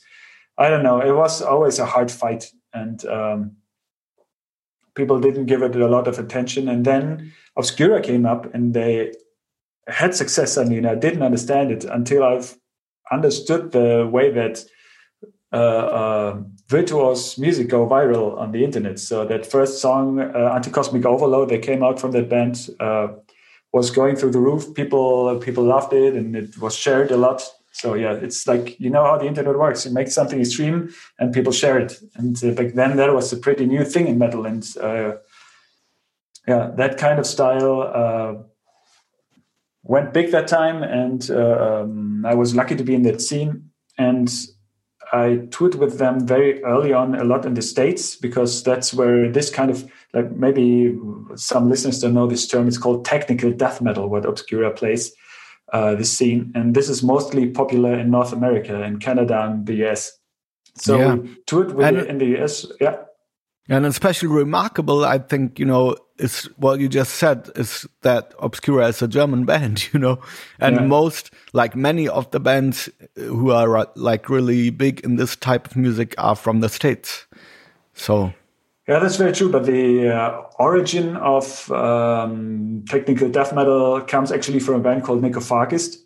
I 0.58 0.68
don't 0.68 0.82
know, 0.82 1.00
it 1.00 1.12
was 1.12 1.40
always 1.40 1.78
a 1.78 1.86
hard 1.86 2.10
fight, 2.10 2.50
and 2.72 3.04
um, 3.06 3.52
people 4.96 5.20
didn't 5.20 5.46
give 5.46 5.62
it 5.62 5.76
a 5.76 5.86
lot 5.86 6.08
of 6.08 6.18
attention. 6.18 6.68
And 6.68 6.84
then 6.84 7.32
Obscura 7.56 8.02
came 8.02 8.26
up, 8.26 8.52
and 8.52 8.74
they 8.74 9.12
had 9.88 10.14
success. 10.14 10.56
I 10.58 10.64
mean, 10.64 10.86
I 10.86 10.94
didn't 10.94 11.22
understand 11.22 11.70
it 11.70 11.84
until 11.84 12.22
I've 12.22 12.56
understood 13.10 13.72
the 13.72 14.08
way 14.10 14.30
that 14.30 14.64
uh, 15.52 15.56
uh, 15.56 16.42
virtuos 16.68 17.38
music 17.38 17.68
go 17.68 17.86
viral 17.86 18.36
on 18.38 18.50
the 18.50 18.64
internet. 18.64 18.98
So 18.98 19.24
that 19.26 19.46
first 19.46 19.80
song, 19.80 20.20
uh, 20.20 20.58
Anticosmic 20.58 21.04
Overload, 21.04 21.50
that 21.50 21.62
came 21.62 21.82
out 21.82 22.00
from 22.00 22.12
that 22.12 22.28
band 22.28 22.70
uh, 22.80 23.08
was 23.72 23.90
going 23.90 24.16
through 24.16 24.32
the 24.32 24.40
roof. 24.40 24.74
People 24.74 25.38
people 25.38 25.64
loved 25.64 25.92
it, 25.92 26.14
and 26.14 26.34
it 26.34 26.58
was 26.58 26.74
shared 26.74 27.10
a 27.10 27.16
lot. 27.16 27.42
So 27.72 27.94
yeah, 27.94 28.14
it's 28.14 28.46
like 28.46 28.78
you 28.80 28.90
know 28.90 29.04
how 29.04 29.18
the 29.18 29.26
internet 29.26 29.56
works. 29.56 29.84
You 29.84 29.92
make 29.92 30.08
something 30.08 30.40
extreme, 30.40 30.92
and 31.18 31.32
people 31.32 31.52
share 31.52 31.78
it. 31.78 32.00
And 32.14 32.42
uh, 32.42 32.50
back 32.52 32.74
then, 32.74 32.96
that 32.96 33.14
was 33.14 33.32
a 33.32 33.36
pretty 33.36 33.66
new 33.66 33.84
thing 33.84 34.08
in 34.08 34.18
metal, 34.18 34.46
and 34.46 34.64
uh, 34.80 35.12
yeah, 36.48 36.70
that 36.76 36.98
kind 36.98 37.18
of 37.18 37.26
style 37.26 37.82
uh, 37.82 38.42
went 39.84 40.12
big 40.12 40.32
that 40.32 40.48
time. 40.48 40.82
And 40.82 41.30
um, 41.30 42.26
I 42.26 42.34
was 42.34 42.54
lucky 42.54 42.74
to 42.76 42.84
be 42.84 42.94
in 42.94 43.02
that 43.02 43.20
scene. 43.20 43.70
And 43.96 44.32
I 45.12 45.46
toured 45.50 45.76
with 45.76 45.98
them 45.98 46.26
very 46.26 46.62
early 46.64 46.92
on, 46.92 47.14
a 47.14 47.24
lot 47.24 47.46
in 47.46 47.54
the 47.54 47.62
States, 47.62 48.16
because 48.16 48.62
that's 48.64 48.92
where 48.92 49.30
this 49.30 49.50
kind 49.50 49.70
of 49.70 49.88
like 50.12 50.32
maybe 50.32 50.98
some 51.36 51.68
listeners 51.68 52.00
don't 52.00 52.14
know 52.14 52.26
this 52.26 52.48
term. 52.48 52.66
It's 52.66 52.78
called 52.78 53.04
technical 53.04 53.52
death 53.52 53.80
metal, 53.80 54.08
what 54.08 54.24
Obscura 54.24 54.72
plays 54.72 55.12
uh, 55.72 55.94
this 55.94 56.10
scene, 56.10 56.52
and 56.54 56.74
this 56.74 56.88
is 56.88 57.02
mostly 57.02 57.48
popular 57.48 57.98
in 57.98 58.10
North 58.10 58.32
America, 58.32 58.82
in 58.82 58.98
Canada, 58.98 59.44
and 59.44 59.66
the 59.66 59.84
US. 59.86 60.12
So 60.76 60.98
yeah. 60.98 61.16
toured 61.46 61.74
with 61.74 61.86
and, 61.86 61.98
in 62.06 62.18
the 62.18 62.42
US, 62.42 62.66
yeah. 62.80 62.96
And 63.68 63.86
especially 63.86 64.28
remarkable, 64.28 65.04
I 65.04 65.18
think, 65.18 65.58
you 65.58 65.64
know, 65.64 65.96
is 66.18 66.44
what 66.56 66.80
you 66.80 66.88
just 66.88 67.14
said 67.14 67.50
is 67.56 67.86
that 68.02 68.34
Obscura 68.38 68.88
is 68.88 69.00
a 69.00 69.08
German 69.08 69.44
band, 69.46 69.92
you 69.92 69.98
know, 69.98 70.20
and 70.60 70.76
yeah. 70.76 70.82
most, 70.82 71.30
like 71.52 71.74
many 71.74 72.06
of 72.08 72.30
the 72.30 72.40
bands 72.40 72.88
who 73.16 73.50
are 73.50 73.88
like 73.96 74.28
really 74.28 74.70
big 74.70 75.00
in 75.00 75.16
this 75.16 75.34
type 75.34 75.66
of 75.66 75.76
music 75.76 76.14
are 76.18 76.36
from 76.36 76.60
the 76.60 76.68
States. 76.68 77.26
So 77.94 78.32
yeah, 78.86 78.98
that's 78.98 79.16
very 79.16 79.32
true. 79.32 79.50
But 79.50 79.64
the 79.64 80.14
uh, 80.14 80.42
origin 80.58 81.16
of 81.16 81.70
um, 81.72 82.84
technical 82.88 83.30
death 83.30 83.54
metal 83.54 84.00
comes 84.02 84.30
actually 84.30 84.60
from 84.60 84.74
a 84.74 84.80
band 84.80 85.04
called 85.04 85.22
Necrophagist, 85.22 85.96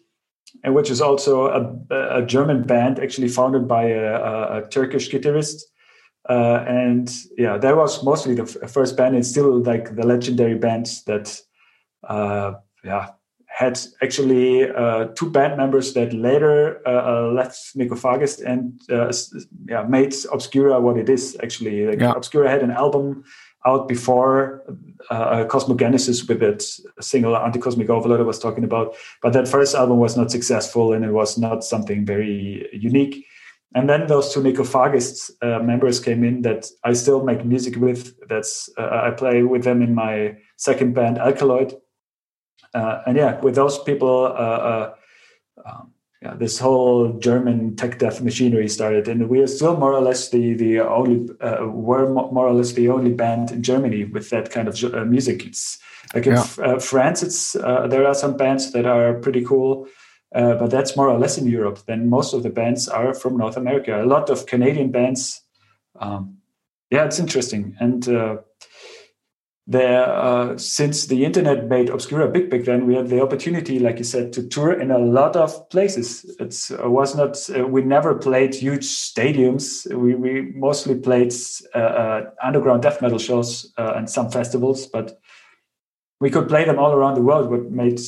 and 0.62 0.74
which 0.74 0.90
is 0.90 1.00
also 1.00 1.48
a, 1.48 2.20
a 2.20 2.24
German 2.24 2.62
band, 2.62 3.00
actually 3.00 3.28
founded 3.28 3.66
by 3.66 3.84
a, 3.84 4.58
a 4.58 4.68
Turkish 4.70 5.10
guitarist. 5.10 5.62
Uh, 6.28 6.64
and 6.68 7.10
yeah, 7.38 7.56
that 7.56 7.76
was 7.76 8.04
mostly 8.04 8.34
the 8.34 8.42
f- 8.42 8.70
first 8.70 8.96
band. 8.96 9.16
It's 9.16 9.28
still 9.28 9.62
like 9.62 9.96
the 9.96 10.06
legendary 10.06 10.56
band 10.56 10.86
that, 11.06 11.40
uh, 12.04 12.54
yeah, 12.84 13.08
had 13.46 13.80
actually 14.02 14.70
uh, 14.70 15.06
two 15.16 15.30
band 15.30 15.56
members 15.56 15.94
that 15.94 16.12
later 16.12 16.80
uh, 16.86 16.90
uh 16.90 17.32
left 17.32 17.56
Necrophagist 17.76 18.44
and 18.44 18.80
uh, 18.90 19.12
yeah, 19.68 19.82
made 19.82 20.14
Obscura 20.30 20.80
what 20.80 20.98
it 20.98 21.08
is. 21.08 21.36
Actually, 21.42 21.86
like 21.86 22.00
yeah. 22.00 22.12
Obscura 22.12 22.48
had 22.48 22.62
an 22.62 22.70
album 22.70 23.24
out 23.66 23.88
before 23.88 24.62
uh, 25.10 25.44
Cosmogenesis 25.46 26.28
with 26.28 26.40
that 26.40 26.62
single 27.00 27.34
Anticosmic 27.34 27.88
Overload 27.88 28.20
I 28.20 28.22
was 28.22 28.38
talking 28.38 28.64
about, 28.64 28.94
but 29.22 29.32
that 29.32 29.48
first 29.48 29.74
album 29.74 29.98
was 29.98 30.16
not 30.16 30.30
successful 30.30 30.92
and 30.92 31.04
it 31.04 31.12
was 31.12 31.38
not 31.38 31.64
something 31.64 32.04
very 32.04 32.68
unique. 32.72 33.26
And 33.74 33.88
then 33.88 34.06
those 34.06 34.32
two 34.32 34.40
Necrophagist 34.40 35.30
uh, 35.42 35.62
members 35.62 36.00
came 36.00 36.24
in 36.24 36.42
that 36.42 36.66
I 36.84 36.94
still 36.94 37.22
make 37.22 37.44
music 37.44 37.76
with. 37.76 38.14
That's 38.28 38.70
I 38.78 39.10
play 39.10 39.42
with 39.42 39.64
them 39.64 39.82
in 39.82 39.94
my 39.94 40.38
second 40.56 40.94
band 40.94 41.18
Alkaloid 41.18 41.74
uh, 42.74 43.02
and 43.06 43.16
yeah, 43.16 43.40
with 43.40 43.54
those 43.54 43.78
people, 43.82 44.26
uh, 44.26 44.30
uh, 44.30 44.94
um, 45.64 45.92
yeah, 46.22 46.34
this 46.34 46.58
whole 46.58 47.12
German 47.18 47.76
tech 47.76 47.98
death 47.98 48.20
machinery 48.20 48.68
started, 48.68 49.08
and 49.08 49.28
we 49.28 49.40
are 49.40 49.46
still 49.46 49.76
more 49.76 49.92
or 49.92 50.00
less 50.00 50.30
the 50.30 50.54
the 50.54 50.80
only 50.80 51.28
uh, 51.40 51.66
were 51.66 52.08
more 52.08 52.48
or 52.48 52.52
less 52.52 52.72
the 52.72 52.88
only 52.88 53.12
band 53.12 53.52
in 53.52 53.62
Germany 53.62 54.04
with 54.04 54.30
that 54.30 54.50
kind 54.50 54.68
of 54.68 54.82
uh, 54.82 55.04
music. 55.04 55.46
It's 55.46 55.78
like 56.14 56.26
in 56.26 56.34
uh, 56.34 56.78
France, 56.80 57.22
it's 57.22 57.52
there 57.52 58.06
are 58.06 58.14
some 58.14 58.36
bands 58.36 58.72
that 58.72 58.84
are 58.84 59.14
pretty 59.14 59.44
cool, 59.44 59.86
but 60.32 60.70
that's 60.70 60.96
more 60.96 61.08
or 61.08 61.18
less 61.18 61.38
in 61.38 61.46
Europe. 61.46 61.80
Then 61.86 62.10
most 62.10 62.34
of 62.34 62.42
the 62.42 62.50
bands 62.50 62.88
are 62.88 63.14
from 63.14 63.36
North 63.36 63.56
America. 63.56 64.02
A 64.02 64.06
lot 64.06 64.30
of 64.30 64.46
Canadian 64.46 64.90
bands. 64.90 65.42
Um, 65.98 66.38
yeah, 66.90 67.04
it's 67.04 67.18
interesting, 67.18 67.76
and 67.80 68.06
there 69.68 70.10
uh, 70.10 70.56
since 70.56 71.06
the 71.06 71.26
internet 71.26 71.68
made 71.68 71.90
obscura 71.90 72.26
big 72.26 72.48
back 72.48 72.64
then 72.64 72.86
we 72.86 72.94
had 72.94 73.08
the 73.08 73.20
opportunity 73.20 73.78
like 73.78 73.98
you 73.98 74.04
said 74.04 74.32
to 74.32 74.48
tour 74.48 74.72
in 74.72 74.90
a 74.90 74.98
lot 74.98 75.36
of 75.36 75.68
places 75.68 76.24
it 76.40 76.56
uh, 76.82 76.88
was 76.88 77.14
not 77.14 77.38
uh, 77.54 77.66
we 77.66 77.82
never 77.82 78.14
played 78.14 78.54
huge 78.54 78.86
stadiums 78.86 79.86
we, 79.94 80.14
we 80.14 80.52
mostly 80.54 80.94
played 80.94 81.34
uh, 81.74 81.78
uh 81.78 82.30
underground 82.42 82.82
death 82.82 83.02
metal 83.02 83.18
shows 83.18 83.70
uh, 83.76 83.92
and 83.94 84.08
some 84.08 84.30
festivals 84.30 84.86
but 84.86 85.20
we 86.18 86.30
could 86.30 86.48
play 86.48 86.64
them 86.64 86.78
all 86.78 86.92
around 86.92 87.14
the 87.14 87.22
world 87.22 87.50
what 87.50 87.70
made 87.70 88.00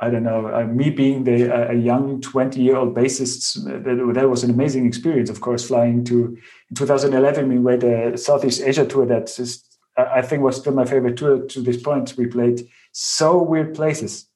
I 0.00 0.10
don't 0.10 0.24
know, 0.24 0.48
uh, 0.52 0.64
me 0.64 0.90
being 0.90 1.24
the 1.24 1.54
uh, 1.54 1.72
a 1.72 1.74
young 1.74 2.20
20 2.20 2.60
year 2.60 2.76
old 2.76 2.94
bassist, 2.94 3.62
that, 3.64 4.14
that, 4.14 4.28
was 4.28 4.42
an 4.42 4.50
amazing 4.50 4.86
experience. 4.86 5.30
Of 5.30 5.40
course, 5.40 5.68
flying 5.68 6.04
to 6.04 6.36
in 6.70 6.76
2011, 6.76 7.48
we 7.48 7.58
made 7.58 7.84
a 7.84 8.18
Southeast 8.18 8.60
Asia 8.62 8.84
tour 8.84 9.06
that 9.06 9.38
is, 9.38 9.62
I 9.96 10.22
think 10.22 10.42
was 10.42 10.56
still 10.56 10.72
my 10.72 10.84
favorite 10.84 11.16
tour 11.16 11.46
to 11.46 11.60
this 11.60 11.80
point. 11.80 12.14
We 12.18 12.26
played 12.26 12.68
so 12.92 13.40
weird 13.40 13.74
places. 13.74 14.26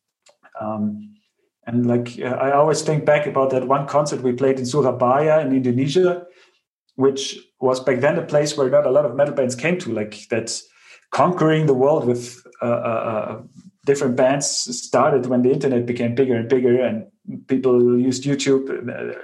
Um, 0.61 1.17
and 1.67 1.87
like 1.87 2.19
uh, 2.21 2.29
I 2.29 2.53
always 2.53 2.83
think 2.83 3.05
back 3.05 3.27
about 3.27 3.51
that 3.51 3.67
one 3.67 3.87
concert 3.87 4.23
we 4.23 4.33
played 4.33 4.59
in 4.59 4.65
Surabaya 4.65 5.41
in 5.41 5.53
Indonesia, 5.53 6.25
which 6.95 7.37
was 7.61 7.81
back 7.81 8.01
then 8.01 8.17
a 8.17 8.23
place 8.23 8.57
where 8.57 8.71
not 8.71 8.87
a 8.87 8.91
lot 8.91 9.05
of 9.05 9.17
metal 9.17 9.35
bands 9.35 9.55
came 9.55 9.79
to. 9.81 9.93
Like 9.93 10.29
that's 10.31 10.67
conquering 11.11 11.67
the 11.67 11.75
world 11.75 12.07
with 12.07 12.43
uh, 12.63 12.65
uh, 12.65 12.69
uh 12.69 13.43
different 13.89 14.17
bands 14.17 14.47
started 14.87 15.27
when 15.27 15.43
the 15.43 15.51
internet 15.51 15.87
became 15.87 16.15
bigger 16.15 16.37
and 16.37 16.49
bigger, 16.49 16.77
and 16.89 16.97
people 17.49 17.99
used 17.99 18.25
YouTube. 18.25 18.65
Uh, 18.69 19.17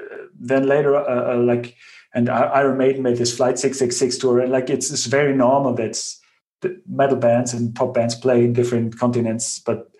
then 0.51 0.67
later, 0.67 0.97
uh, 0.97 1.37
like 1.37 1.77
and 2.15 2.29
Iron 2.29 2.79
Maiden 2.79 3.03
made 3.03 3.19
this 3.19 3.37
Flight 3.37 3.59
666 3.59 4.19
tour, 4.19 4.41
and 4.41 4.51
like 4.51 4.71
it's, 4.71 4.91
it's 4.91 5.07
very 5.07 5.35
normal 5.35 5.75
that 5.75 5.97
metal 6.89 7.19
bands 7.19 7.53
and 7.53 7.75
pop 7.75 7.93
bands 7.93 8.15
play 8.15 8.45
in 8.45 8.53
different 8.53 8.99
continents, 8.99 9.59
but 9.59 9.91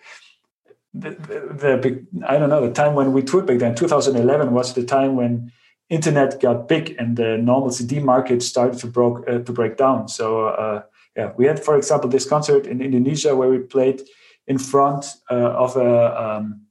the, 0.93 1.09
the, 1.09 1.71
the, 1.83 1.91
I 2.25 2.37
don't 2.37 2.49
know 2.49 2.65
the 2.65 2.73
time 2.73 2.95
when 2.95 3.11
we 3.11 3.21
toured 3.21 3.45
back 3.45 3.59
then 3.59 3.75
2011 3.75 4.53
was 4.53 4.73
the 4.73 4.83
time 4.83 5.17
when 5.17 5.51
internet 5.89 6.39
got 6.41 6.69
big 6.69 6.95
and 6.97 7.17
the 7.17 7.37
normal 7.37 7.69
CD 7.69 7.99
market 7.99 8.41
started 8.41 8.79
to 8.79 8.87
broke 8.87 9.27
uh, 9.27 9.39
to 9.39 9.51
break 9.51 9.75
down. 9.75 10.07
So 10.07 10.47
uh, 10.47 10.83
yeah, 11.17 11.33
we 11.37 11.45
had 11.45 11.59
for 11.63 11.75
example 11.77 12.09
this 12.09 12.27
concert 12.27 12.65
in 12.65 12.81
Indonesia 12.81 13.35
where 13.35 13.49
we 13.49 13.59
played 13.59 14.01
in 14.47 14.57
front 14.57 15.05
uh, 15.31 15.35
of 15.35 15.75
a, 15.75 16.23
um, 16.23 16.61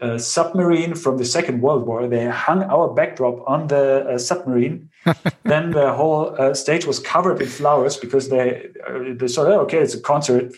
a, 0.00 0.18
submarine 0.18 0.94
from 0.94 1.18
the 1.18 1.24
Second 1.24 1.60
World 1.60 1.86
War. 1.86 2.08
They 2.08 2.26
hung 2.26 2.62
our 2.62 2.92
backdrop 2.92 3.46
on 3.46 3.66
the 3.68 4.06
uh, 4.08 4.18
submarine. 4.18 4.90
then 5.44 5.70
the 5.70 5.92
whole 5.92 6.34
uh, 6.38 6.54
stage 6.54 6.86
was 6.86 6.98
covered 6.98 7.38
with 7.38 7.52
flowers 7.52 7.96
because 7.96 8.28
they 8.28 8.70
uh, 8.88 9.14
they 9.16 9.28
thought, 9.28 9.46
oh, 9.46 9.60
okay, 9.60 9.78
it's 9.78 9.94
a 9.94 10.00
concert. 10.00 10.52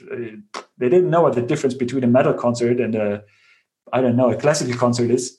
They 0.78 0.88
didn't 0.88 1.10
know 1.10 1.22
what 1.22 1.34
the 1.34 1.42
difference 1.42 1.74
between 1.74 2.04
a 2.04 2.08
metal 2.08 2.34
concert 2.34 2.80
and 2.80 2.94
a 2.94 3.22
I 3.92 4.00
don't 4.00 4.16
know 4.16 4.30
a 4.30 4.36
classical 4.36 4.76
concert 4.76 5.10
is. 5.10 5.38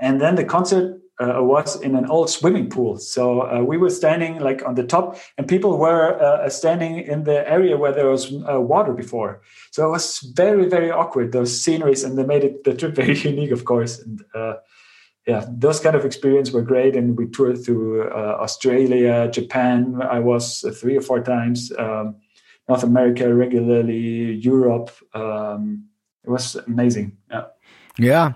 And 0.00 0.20
then 0.20 0.34
the 0.34 0.44
concert 0.44 0.99
uh, 1.20 1.42
was 1.42 1.80
in 1.80 1.94
an 1.94 2.06
old 2.06 2.30
swimming 2.30 2.70
pool. 2.70 2.96
So 2.96 3.42
uh, 3.42 3.62
we 3.62 3.76
were 3.76 3.90
standing 3.90 4.40
like 4.40 4.66
on 4.66 4.74
the 4.74 4.84
top, 4.84 5.18
and 5.36 5.46
people 5.46 5.76
were 5.78 6.18
uh, 6.20 6.48
standing 6.48 6.98
in 6.98 7.24
the 7.24 7.48
area 7.48 7.76
where 7.76 7.92
there 7.92 8.08
was 8.08 8.32
uh, 8.50 8.60
water 8.60 8.92
before. 8.92 9.42
So 9.70 9.86
it 9.86 9.90
was 9.90 10.20
very, 10.34 10.66
very 10.66 10.90
awkward. 10.90 11.32
Those 11.32 11.60
sceneries, 11.60 12.04
and 12.04 12.16
they 12.16 12.24
made 12.24 12.44
it 12.44 12.64
the 12.64 12.74
trip 12.74 12.94
very 13.02 13.18
unique, 13.18 13.50
of 13.50 13.64
course. 13.64 13.98
And 13.98 14.22
uh, 14.34 14.54
yeah, 15.26 15.44
those 15.48 15.78
kind 15.78 15.94
of 15.94 16.04
experiences 16.04 16.54
were 16.54 16.62
great. 16.62 16.96
And 16.96 17.18
we 17.18 17.26
toured 17.26 17.62
through 17.62 18.10
uh, 18.10 18.38
Australia, 18.40 19.30
Japan. 19.30 20.00
I 20.02 20.20
was 20.20 20.64
three 20.80 20.96
or 20.96 21.02
four 21.02 21.22
times. 21.22 21.70
Um, 21.78 22.16
North 22.68 22.82
America 22.84 23.34
regularly, 23.34 24.32
Europe. 24.34 24.90
Um, 25.12 25.86
it 26.24 26.30
was 26.30 26.54
amazing. 26.54 27.16
Yeah. 27.30 27.44
Yeah. 27.98 28.32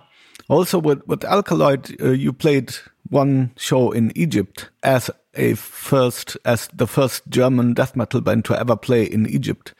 Also, 0.48 0.78
with 0.78 1.06
with 1.06 1.24
Alkaloid, 1.24 2.00
uh, 2.02 2.10
you 2.10 2.32
played 2.32 2.74
one 3.08 3.52
show 3.56 3.90
in 3.90 4.12
Egypt 4.14 4.70
as 4.82 5.10
a 5.34 5.54
first, 5.54 6.36
as 6.44 6.68
the 6.74 6.86
first 6.86 7.22
German 7.28 7.74
death 7.74 7.96
metal 7.96 8.20
band 8.20 8.44
to 8.46 8.58
ever 8.58 8.76
play 8.76 9.04
in 9.04 9.26
Egypt. 9.26 9.74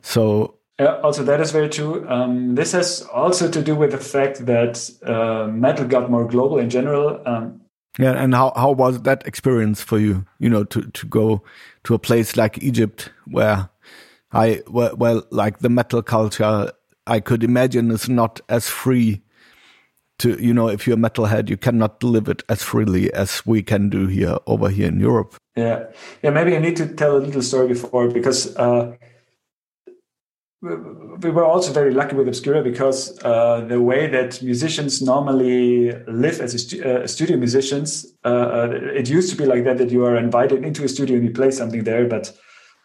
So. 0.00 0.58
Also 0.80 1.22
that 1.22 1.40
is 1.40 1.52
very 1.52 1.68
true. 1.68 2.04
Um, 2.08 2.56
this 2.56 2.72
has 2.72 3.02
also 3.02 3.48
to 3.48 3.62
do 3.62 3.76
with 3.76 3.92
the 3.92 3.98
fact 3.98 4.44
that 4.46 4.90
uh, 5.04 5.46
metal 5.46 5.86
got 5.86 6.10
more 6.10 6.26
global 6.26 6.58
in 6.58 6.68
general. 6.68 7.22
Um, 7.24 7.60
yeah, 7.96 8.12
and 8.12 8.34
how 8.34 8.52
how 8.56 8.72
was 8.72 9.02
that 9.02 9.24
experience 9.24 9.80
for 9.80 10.00
you? 10.00 10.26
You 10.40 10.50
know, 10.50 10.64
to 10.64 10.82
to 10.82 11.06
go 11.06 11.44
to 11.84 11.94
a 11.94 11.98
place 12.00 12.36
like 12.36 12.60
Egypt 12.60 13.12
where 13.26 13.70
I 14.32 14.62
well, 14.66 14.96
well 14.96 15.22
like 15.30 15.60
the 15.60 15.68
metal 15.68 16.02
culture 16.02 16.72
I 17.06 17.20
could 17.20 17.44
imagine 17.44 17.92
is 17.92 18.08
not 18.08 18.40
as 18.48 18.68
free 18.68 19.22
to 20.18 20.40
you 20.40 20.54
know 20.54 20.68
if 20.68 20.86
you're 20.86 20.96
a 20.96 21.00
metalhead 21.00 21.48
you 21.48 21.56
cannot 21.56 22.02
live 22.02 22.28
it 22.28 22.42
as 22.48 22.62
freely 22.62 23.12
as 23.14 23.44
we 23.46 23.62
can 23.62 23.88
do 23.88 24.06
here 24.06 24.36
over 24.46 24.68
here 24.68 24.88
in 24.88 25.00
europe. 25.00 25.36
Yeah. 25.56 25.86
Yeah 26.22 26.30
maybe 26.30 26.56
i 26.56 26.58
need 26.58 26.76
to 26.76 26.86
tell 26.86 27.16
a 27.16 27.18
little 27.18 27.42
story 27.42 27.68
before 27.68 28.08
because 28.08 28.56
uh, 28.56 28.94
we 31.20 31.30
were 31.30 31.44
also 31.44 31.72
very 31.72 31.92
lucky 31.92 32.16
with 32.16 32.26
obscura 32.26 32.62
because 32.62 33.18
uh, 33.22 33.60
the 33.68 33.80
way 33.80 34.06
that 34.06 34.40
musicians 34.42 35.02
normally 35.02 35.92
live 36.06 36.40
as 36.40 36.52
stu 36.62 36.82
uh, 36.82 37.06
studio 37.06 37.36
musicians 37.36 38.06
uh, 38.24 38.28
uh, 38.28 38.68
it 38.94 39.08
used 39.08 39.30
to 39.30 39.36
be 39.36 39.44
like 39.44 39.64
that 39.64 39.78
that 39.78 39.90
you 39.90 40.04
are 40.04 40.16
invited 40.16 40.64
into 40.64 40.84
a 40.84 40.88
studio 40.88 41.16
and 41.16 41.24
you 41.24 41.32
play 41.32 41.50
something 41.50 41.84
there 41.84 42.06
but 42.08 42.32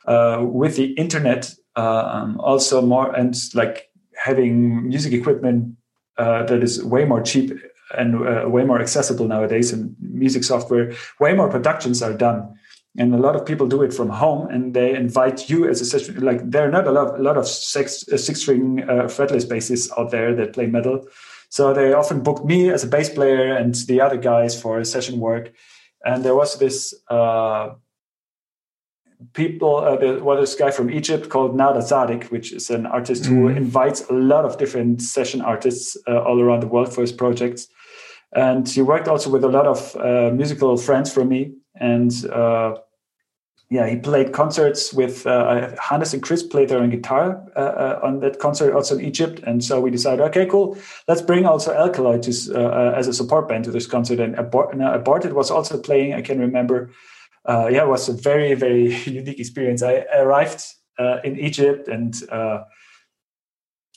uh, 0.05 0.43
with 0.43 0.75
the 0.75 0.93
internet 0.93 1.53
um, 1.75 2.39
also 2.39 2.81
more 2.81 3.15
and 3.15 3.35
like 3.53 3.89
having 4.15 4.87
music 4.87 5.13
equipment 5.13 5.75
uh, 6.19 6.43
that 6.43 6.61
is 6.61 6.83
way 6.83 7.05
more 7.05 7.21
cheap 7.21 7.51
and 7.97 8.15
uh, 8.15 8.47
way 8.47 8.63
more 8.63 8.79
accessible 8.79 9.27
nowadays 9.27 9.71
in 9.73 9.95
music 9.99 10.43
software 10.43 10.93
way 11.19 11.33
more 11.33 11.49
productions 11.49 12.03
are 12.03 12.13
done. 12.13 12.53
And 12.97 13.13
a 13.13 13.17
lot 13.17 13.35
of 13.35 13.45
people 13.45 13.67
do 13.67 13.83
it 13.83 13.93
from 13.93 14.09
home 14.09 14.49
and 14.49 14.73
they 14.73 14.95
invite 14.95 15.49
you 15.49 15.67
as 15.69 15.79
a 15.79 15.85
session 15.85 16.19
like 16.21 16.41
there 16.51 16.67
are 16.67 16.71
not 16.71 16.87
a 16.87 16.91
lot, 16.91 17.19
a 17.19 17.23
lot 17.23 17.37
of 17.37 17.47
six, 17.47 18.07
uh, 18.09 18.17
string 18.17 18.83
uh, 18.83 19.07
fretless 19.07 19.47
basses 19.47 19.91
out 19.97 20.11
there 20.11 20.35
that 20.35 20.53
play 20.53 20.67
metal. 20.67 21.07
So 21.49 21.73
they 21.73 21.93
often 21.93 22.21
book 22.21 22.43
me 22.43 22.69
as 22.69 22.83
a 22.83 22.87
bass 22.87 23.09
player 23.09 23.55
and 23.55 23.73
the 23.73 24.01
other 24.01 24.17
guys 24.17 24.59
for 24.59 24.83
session 24.83 25.19
work. 25.19 25.53
And 26.03 26.23
there 26.23 26.35
was 26.35 26.57
this 26.59 26.93
uh, 27.09 27.69
people, 29.33 29.77
uh, 29.77 29.97
there 29.97 30.23
was 30.23 30.39
this 30.39 30.55
guy 30.55 30.71
from 30.71 30.89
Egypt 30.89 31.29
called 31.29 31.55
Nader 31.55 31.81
Sadek, 31.81 32.31
which 32.31 32.53
is 32.53 32.69
an 32.69 32.85
artist 32.85 33.23
mm. 33.23 33.27
who 33.27 33.47
invites 33.49 34.01
a 34.09 34.13
lot 34.13 34.45
of 34.45 34.57
different 34.57 35.01
session 35.01 35.41
artists 35.41 35.97
uh, 36.07 36.21
all 36.23 36.39
around 36.39 36.61
the 36.61 36.67
world 36.67 36.93
for 36.93 37.01
his 37.01 37.11
projects. 37.11 37.67
And 38.33 38.67
he 38.67 38.81
worked 38.81 39.07
also 39.07 39.29
with 39.29 39.43
a 39.43 39.49
lot 39.49 39.65
of 39.65 39.95
uh, 39.97 40.31
musical 40.33 40.77
friends 40.77 41.11
from 41.11 41.29
me. 41.29 41.55
And 41.75 42.11
uh, 42.27 42.75
yeah, 43.69 43.87
he 43.87 43.97
played 43.97 44.31
concerts 44.31 44.93
with 44.93 45.27
uh, 45.27 45.75
Hannes 45.79 46.13
and 46.13 46.23
Chris 46.23 46.41
played 46.41 46.69
there 46.69 46.79
on 46.79 46.89
guitar 46.89 47.43
uh, 47.55 47.99
on 48.01 48.19
that 48.21 48.39
concert 48.39 48.73
also 48.73 48.97
in 48.97 49.05
Egypt. 49.05 49.41
And 49.45 49.63
so 49.63 49.81
we 49.81 49.91
decided, 49.91 50.21
okay, 50.21 50.45
cool, 50.45 50.77
let's 51.07 51.21
bring 51.21 51.45
also 51.45 51.73
Alkaloid 51.73 52.23
to, 52.23 52.93
as 52.95 53.07
a 53.07 53.13
support 53.13 53.49
band 53.49 53.65
to 53.65 53.71
this 53.71 53.85
concert. 53.85 54.19
And 54.19 54.35
Abort- 54.35 54.73
Aborted 54.79 55.33
was 55.33 55.51
also 55.51 55.77
playing, 55.77 56.13
I 56.13 56.21
can 56.21 56.39
remember 56.39 56.91
uh, 57.49 57.67
yeah, 57.67 57.83
it 57.83 57.87
was 57.87 58.07
a 58.07 58.13
very, 58.13 58.53
very 58.53 58.93
unique 59.05 59.39
experience. 59.39 59.81
I 59.81 60.05
arrived 60.15 60.63
uh, 60.99 61.17
in 61.23 61.39
Egypt 61.39 61.87
and 61.87 62.13
uh, 62.31 62.59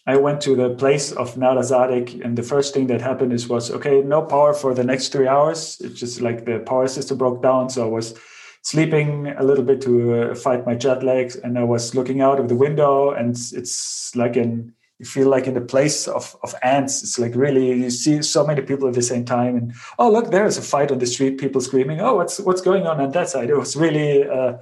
I 0.07 0.17
went 0.17 0.41
to 0.43 0.57
the 0.57 0.71
place 0.71 1.13
of 1.13 1.37
Nader 1.37 1.63
Sadek, 1.63 2.25
and 2.25 2.37
the 2.37 2.43
first 2.43 2.75
thing 2.75 2.89
that 2.89 3.01
happened 3.01 3.33
is 3.33 3.49
was 3.49 3.71
okay, 3.71 4.03
no 4.03 4.23
power 4.23 4.53
for 4.53 4.75
the 4.75 4.83
next 4.83 5.13
three 5.13 5.29
hours. 5.29 5.81
It's 5.81 6.01
just 6.01 6.21
like 6.21 6.45
the 6.45 6.59
power 6.59 6.89
system 6.89 7.19
broke 7.19 7.41
down, 7.41 7.71
so 7.71 7.85
I 7.85 7.89
was 7.89 8.19
sleeping 8.63 9.29
a 9.29 9.45
little 9.45 9.65
bit 9.65 9.81
to 9.83 10.15
uh, 10.15 10.35
fight 10.35 10.67
my 10.67 10.75
jet 10.75 11.05
lags, 11.05 11.37
and 11.37 11.57
I 11.57 11.63
was 11.63 11.95
looking 11.95 12.21
out 12.21 12.41
of 12.41 12.49
the 12.49 12.57
window, 12.57 13.13
and 13.13 13.37
it's 13.53 14.17
like 14.17 14.35
an 14.35 14.75
you 15.03 15.09
feel 15.09 15.29
like 15.29 15.49
in 15.49 15.55
the 15.55 15.61
place 15.61 16.07
of, 16.07 16.37
of 16.45 16.55
ants. 16.63 17.03
It's 17.03 17.19
like 17.19 17.35
really 17.35 17.73
you 17.73 17.91
see 17.91 18.23
so 18.23 18.47
many 18.47 18.63
people 18.63 18.87
at 18.87 18.95
the 18.95 19.03
same 19.03 19.25
time, 19.25 19.57
and 19.57 19.75
oh 19.99 20.09
look, 20.09 20.31
there 20.31 20.47
is 20.47 20.57
a 20.57 20.63
fight 20.63 20.93
on 20.93 21.01
the 21.01 21.07
street, 21.07 21.39
people 21.39 21.61
screaming. 21.61 22.01
Oh, 22.01 22.15
what's 22.15 22.39
what's 22.39 22.61
going 22.61 22.87
on 22.87 23.01
on 23.01 23.11
that 23.11 23.29
side? 23.29 23.51
It 23.51 23.57
was 23.57 23.75
really 23.75 24.23
uh, 24.29 24.59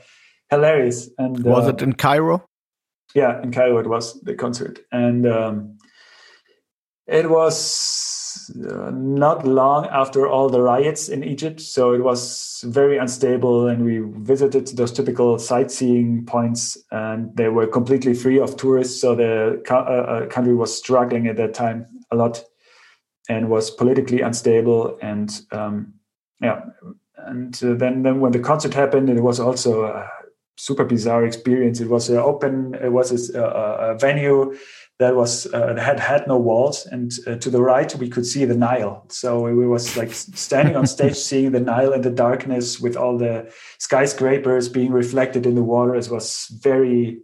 hilarious. 0.48 1.10
And 1.18 1.44
was 1.44 1.66
uh, 1.66 1.74
it 1.74 1.82
in 1.82 1.92
Cairo? 1.92 2.42
Yeah, 3.14 3.42
in 3.42 3.52
Cairo 3.52 3.76
it 3.78 3.86
was 3.86 4.18
the 4.22 4.34
concert, 4.34 4.80
and 4.90 5.26
um, 5.26 5.78
it 7.06 7.28
was 7.28 7.58
uh, 8.48 8.90
not 8.92 9.46
long 9.46 9.86
after 9.86 10.28
all 10.28 10.48
the 10.48 10.62
riots 10.62 11.08
in 11.08 11.24
Egypt. 11.24 11.60
So 11.60 11.92
it 11.92 12.02
was 12.02 12.64
very 12.66 12.96
unstable, 12.96 13.68
and 13.68 13.84
we 13.84 13.98
visited 13.98 14.68
those 14.76 14.92
typical 14.92 15.38
sightseeing 15.38 16.24
points, 16.26 16.78
and 16.90 17.36
they 17.36 17.48
were 17.48 17.66
completely 17.66 18.14
free 18.14 18.38
of 18.38 18.56
tourists. 18.56 19.00
So 19.00 19.14
the 19.14 19.62
uh, 19.68 19.74
uh, 19.74 20.26
country 20.26 20.54
was 20.54 20.76
struggling 20.76 21.26
at 21.26 21.36
that 21.36 21.54
time 21.54 21.86
a 22.10 22.16
lot, 22.16 22.44
and 23.28 23.50
was 23.50 23.70
politically 23.70 24.20
unstable. 24.20 24.98
And 25.02 25.30
um, 25.52 25.94
yeah, 26.40 26.62
and 27.16 27.54
uh, 27.62 27.74
then 27.74 28.02
then 28.02 28.20
when 28.20 28.32
the 28.32 28.40
concert 28.40 28.74
happened, 28.74 29.10
it 29.10 29.22
was 29.22 29.40
also 29.40 29.84
a 29.84 30.08
super 30.60 30.84
bizarre 30.84 31.24
experience. 31.24 31.80
It 31.80 31.88
was 31.88 32.10
an 32.10 32.18
open, 32.18 32.74
it 32.74 32.92
was 32.92 33.34
a, 33.34 33.42
a 33.42 33.98
venue 33.98 34.54
that 35.00 35.16
was 35.16 35.46
uh, 35.54 35.74
had 35.76 35.98
had 35.98 36.28
no 36.28 36.36
walls, 36.36 36.84
and 36.84 37.10
uh, 37.26 37.34
to 37.36 37.48
the 37.48 37.62
right 37.62 37.92
we 37.96 38.08
could 38.08 38.26
see 38.26 38.44
the 38.44 38.54
Nile. 38.54 39.06
So 39.08 39.40
we 39.40 39.66
was 39.66 39.96
like 39.96 40.12
standing 40.12 40.76
on 40.76 40.86
stage, 40.86 41.16
seeing 41.30 41.52
the 41.52 41.58
Nile 41.60 41.94
in 41.94 42.02
the 42.02 42.10
darkness 42.10 42.78
with 42.78 42.96
all 42.98 43.16
the 43.16 43.50
skyscrapers 43.78 44.68
being 44.68 44.92
reflected 44.92 45.46
in 45.46 45.54
the 45.54 45.62
water. 45.62 45.94
It 45.94 46.10
was 46.10 46.48
very, 46.62 47.18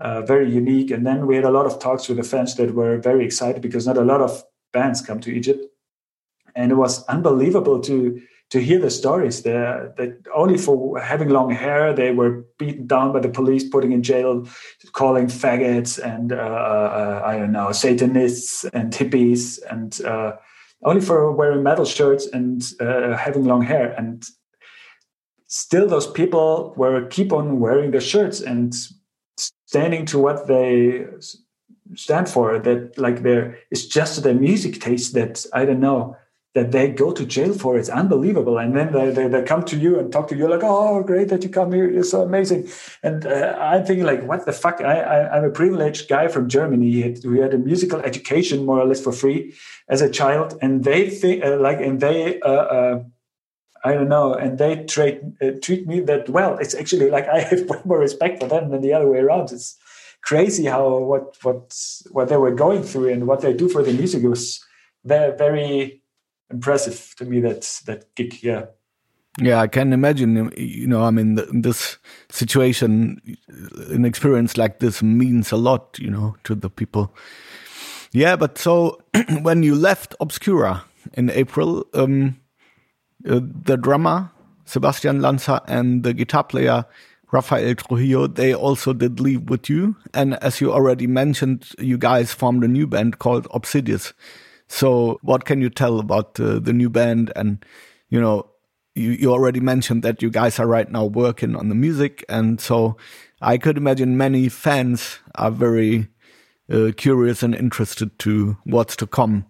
uh, 0.00 0.22
very 0.22 0.50
unique. 0.50 0.90
And 0.90 1.06
then 1.06 1.28
we 1.28 1.36
had 1.36 1.44
a 1.44 1.50
lot 1.50 1.66
of 1.66 1.78
talks 1.78 2.08
with 2.08 2.16
the 2.16 2.24
fans 2.24 2.56
that 2.56 2.74
were 2.74 2.98
very 2.98 3.24
excited 3.24 3.62
because 3.62 3.86
not 3.86 3.96
a 3.96 4.02
lot 4.12 4.20
of 4.20 4.42
bands 4.72 5.00
come 5.00 5.20
to 5.20 5.30
Egypt, 5.30 5.64
and 6.56 6.72
it 6.72 6.76
was 6.76 7.04
unbelievable 7.06 7.80
to 7.82 8.20
to 8.50 8.60
hear 8.60 8.78
the 8.78 8.90
stories. 8.90 9.42
That 9.42 10.22
only 10.34 10.58
for 10.58 11.00
having 11.00 11.30
long 11.30 11.50
hair 11.50 11.92
they 11.92 12.12
were 12.12 12.44
beaten 12.58 12.86
down 12.86 13.12
by 13.12 13.20
the 13.20 13.28
police 13.28 13.68
putting 13.68 13.92
in 13.92 14.02
jail 14.02 14.46
calling 14.92 15.26
faggots 15.26 15.98
and 15.98 16.32
uh, 16.32 16.36
uh, 16.36 17.22
i 17.24 17.36
don't 17.38 17.52
know 17.52 17.72
satanists 17.72 18.64
and 18.72 18.92
hippies 18.92 19.58
and 19.70 20.00
uh, 20.04 20.32
only 20.84 21.00
for 21.00 21.32
wearing 21.32 21.62
metal 21.62 21.84
shirts 21.84 22.26
and 22.26 22.62
uh, 22.80 23.16
having 23.16 23.44
long 23.44 23.62
hair. 23.62 23.92
And 23.98 24.24
still 25.46 25.86
those 25.86 26.10
people 26.10 26.74
were 26.76 27.06
keep 27.06 27.32
on 27.32 27.60
wearing 27.60 27.90
their 27.90 28.00
shirts 28.00 28.40
and 28.40 28.74
standing 29.66 30.06
to 30.06 30.18
what 30.18 30.46
they 30.46 31.06
stand 31.94 32.28
for 32.28 32.58
that 32.58 32.98
like 32.98 33.22
there 33.22 33.58
is 33.70 33.86
just 33.86 34.22
their 34.22 34.34
music 34.34 34.80
taste 34.80 35.14
that 35.14 35.46
i 35.52 35.64
don't 35.64 35.78
know 35.78 36.16
that 36.56 36.72
they 36.72 36.88
go 36.88 37.12
to 37.12 37.26
jail 37.26 37.52
for 37.52 37.76
it's 37.76 37.90
unbelievable. 37.90 38.56
And 38.56 38.74
then 38.74 38.90
they, 38.90 39.10
they, 39.10 39.28
they, 39.28 39.42
come 39.42 39.62
to 39.64 39.76
you 39.76 39.98
and 39.98 40.10
talk 40.10 40.26
to 40.28 40.36
you 40.36 40.48
like 40.48 40.64
oh 40.64 41.02
great 41.02 41.28
that 41.28 41.42
you 41.44 41.50
come 41.50 41.70
here. 41.70 41.86
It's 41.98 42.10
so 42.12 42.22
amazing. 42.22 42.68
And 43.02 43.26
uh, 43.26 43.54
i'm 43.60 43.84
thinking 43.84 44.06
like 44.06 44.22
what 44.22 44.46
the 44.46 44.54
fuck? 44.54 44.80
I, 44.80 44.96
I, 45.16 45.36
am 45.36 45.44
a 45.44 45.50
privileged 45.50 46.08
guy 46.08 46.28
from 46.28 46.48
germany. 46.48 46.90
He 46.90 47.02
had, 47.02 47.24
we 47.26 47.38
had 47.40 47.52
a 47.52 47.58
musical 47.58 48.00
education 48.00 48.64
more 48.64 48.80
or 48.80 48.86
less 48.86 49.02
for 49.02 49.12
free 49.12 49.54
as 49.90 50.00
a 50.00 50.10
child. 50.10 50.58
And 50.62 50.82
they 50.82 51.10
think 51.10 51.44
uh, 51.44 51.58
like 51.58 51.80
and 51.80 52.00
they 52.00 52.40
uh, 52.40 52.64
uh 52.78 53.02
I 53.84 53.92
don't 53.92 54.08
know, 54.08 54.32
and 54.32 54.58
they 54.58 54.72
treat 54.94 55.20
uh, 55.42 55.52
treat 55.62 55.86
me 55.86 56.00
that 56.08 56.30
well. 56.30 56.56
It's 56.62 56.74
actually 56.74 57.10
like 57.10 57.28
I 57.28 57.40
have 57.40 57.62
way 57.70 57.80
more 57.84 58.00
respect 58.00 58.40
for 58.40 58.48
them 58.48 58.70
than 58.70 58.80
the 58.80 58.94
other 58.94 59.08
way 59.12 59.18
around. 59.18 59.52
It's 59.52 59.76
crazy 60.22 60.64
how 60.64 60.86
what 61.10 61.36
what 61.42 61.60
what 62.10 62.28
they 62.30 62.38
were 62.38 62.56
going 62.64 62.82
through 62.82 63.10
and 63.12 63.26
what 63.26 63.42
they 63.42 63.52
do 63.52 63.68
for 63.68 63.82
the 63.82 63.92
music. 63.92 64.22
Was 64.22 64.64
very 65.04 65.36
very 65.36 66.02
impressive 66.50 67.14
to 67.18 67.24
me. 67.24 67.40
That 67.40 67.62
that 67.86 68.14
gig, 68.14 68.42
yeah. 68.42 68.66
Yeah, 69.38 69.60
I 69.60 69.66
can 69.66 69.92
imagine. 69.92 70.50
You 70.56 70.86
know, 70.86 71.02
I 71.02 71.10
mean, 71.10 71.34
the, 71.34 71.46
this 71.52 71.98
situation, 72.30 73.20
an 73.88 74.04
experience 74.04 74.56
like 74.56 74.78
this 74.78 75.02
means 75.02 75.52
a 75.52 75.56
lot. 75.56 75.98
You 75.98 76.10
know, 76.10 76.36
to 76.44 76.54
the 76.54 76.70
people. 76.70 77.14
Yeah, 78.12 78.36
but 78.36 78.58
so 78.58 79.00
when 79.42 79.62
you 79.62 79.74
left 79.74 80.14
Obscura 80.20 80.84
in 81.14 81.30
April, 81.30 81.84
um, 81.92 82.40
uh, 83.28 83.40
the 83.42 83.76
drummer 83.76 84.30
Sebastian 84.64 85.20
Lanser 85.22 85.60
and 85.66 86.02
the 86.02 86.12
guitar 86.12 86.44
player 86.44 86.86
Rafael 87.32 87.74
Trujillo, 87.74 88.26
they 88.26 88.54
also 88.54 88.92
did 88.92 89.20
leave 89.20 89.48
with 89.48 89.68
you. 89.68 89.96
And 90.14 90.34
as 90.42 90.60
you 90.60 90.72
already 90.72 91.06
mentioned, 91.06 91.68
you 91.78 91.98
guys 91.98 92.32
formed 92.32 92.62
a 92.64 92.68
new 92.68 92.86
band 92.86 93.18
called 93.18 93.48
Obsidious. 93.52 94.12
So, 94.68 95.18
what 95.22 95.44
can 95.44 95.60
you 95.60 95.70
tell 95.70 95.98
about 95.98 96.38
uh, 96.40 96.58
the 96.58 96.72
new 96.72 96.90
band? 96.90 97.32
And, 97.36 97.64
you 98.08 98.20
know, 98.20 98.50
you, 98.94 99.10
you 99.10 99.32
already 99.32 99.60
mentioned 99.60 100.02
that 100.02 100.22
you 100.22 100.30
guys 100.30 100.58
are 100.58 100.66
right 100.66 100.90
now 100.90 101.04
working 101.04 101.54
on 101.54 101.68
the 101.68 101.74
music. 101.74 102.24
And 102.28 102.60
so, 102.60 102.96
I 103.40 103.58
could 103.58 103.76
imagine 103.76 104.16
many 104.16 104.48
fans 104.48 105.18
are 105.34 105.50
very 105.50 106.08
uh, 106.70 106.90
curious 106.96 107.42
and 107.42 107.54
interested 107.54 108.18
to 108.20 108.56
what's 108.64 108.96
to 108.96 109.06
come. 109.06 109.46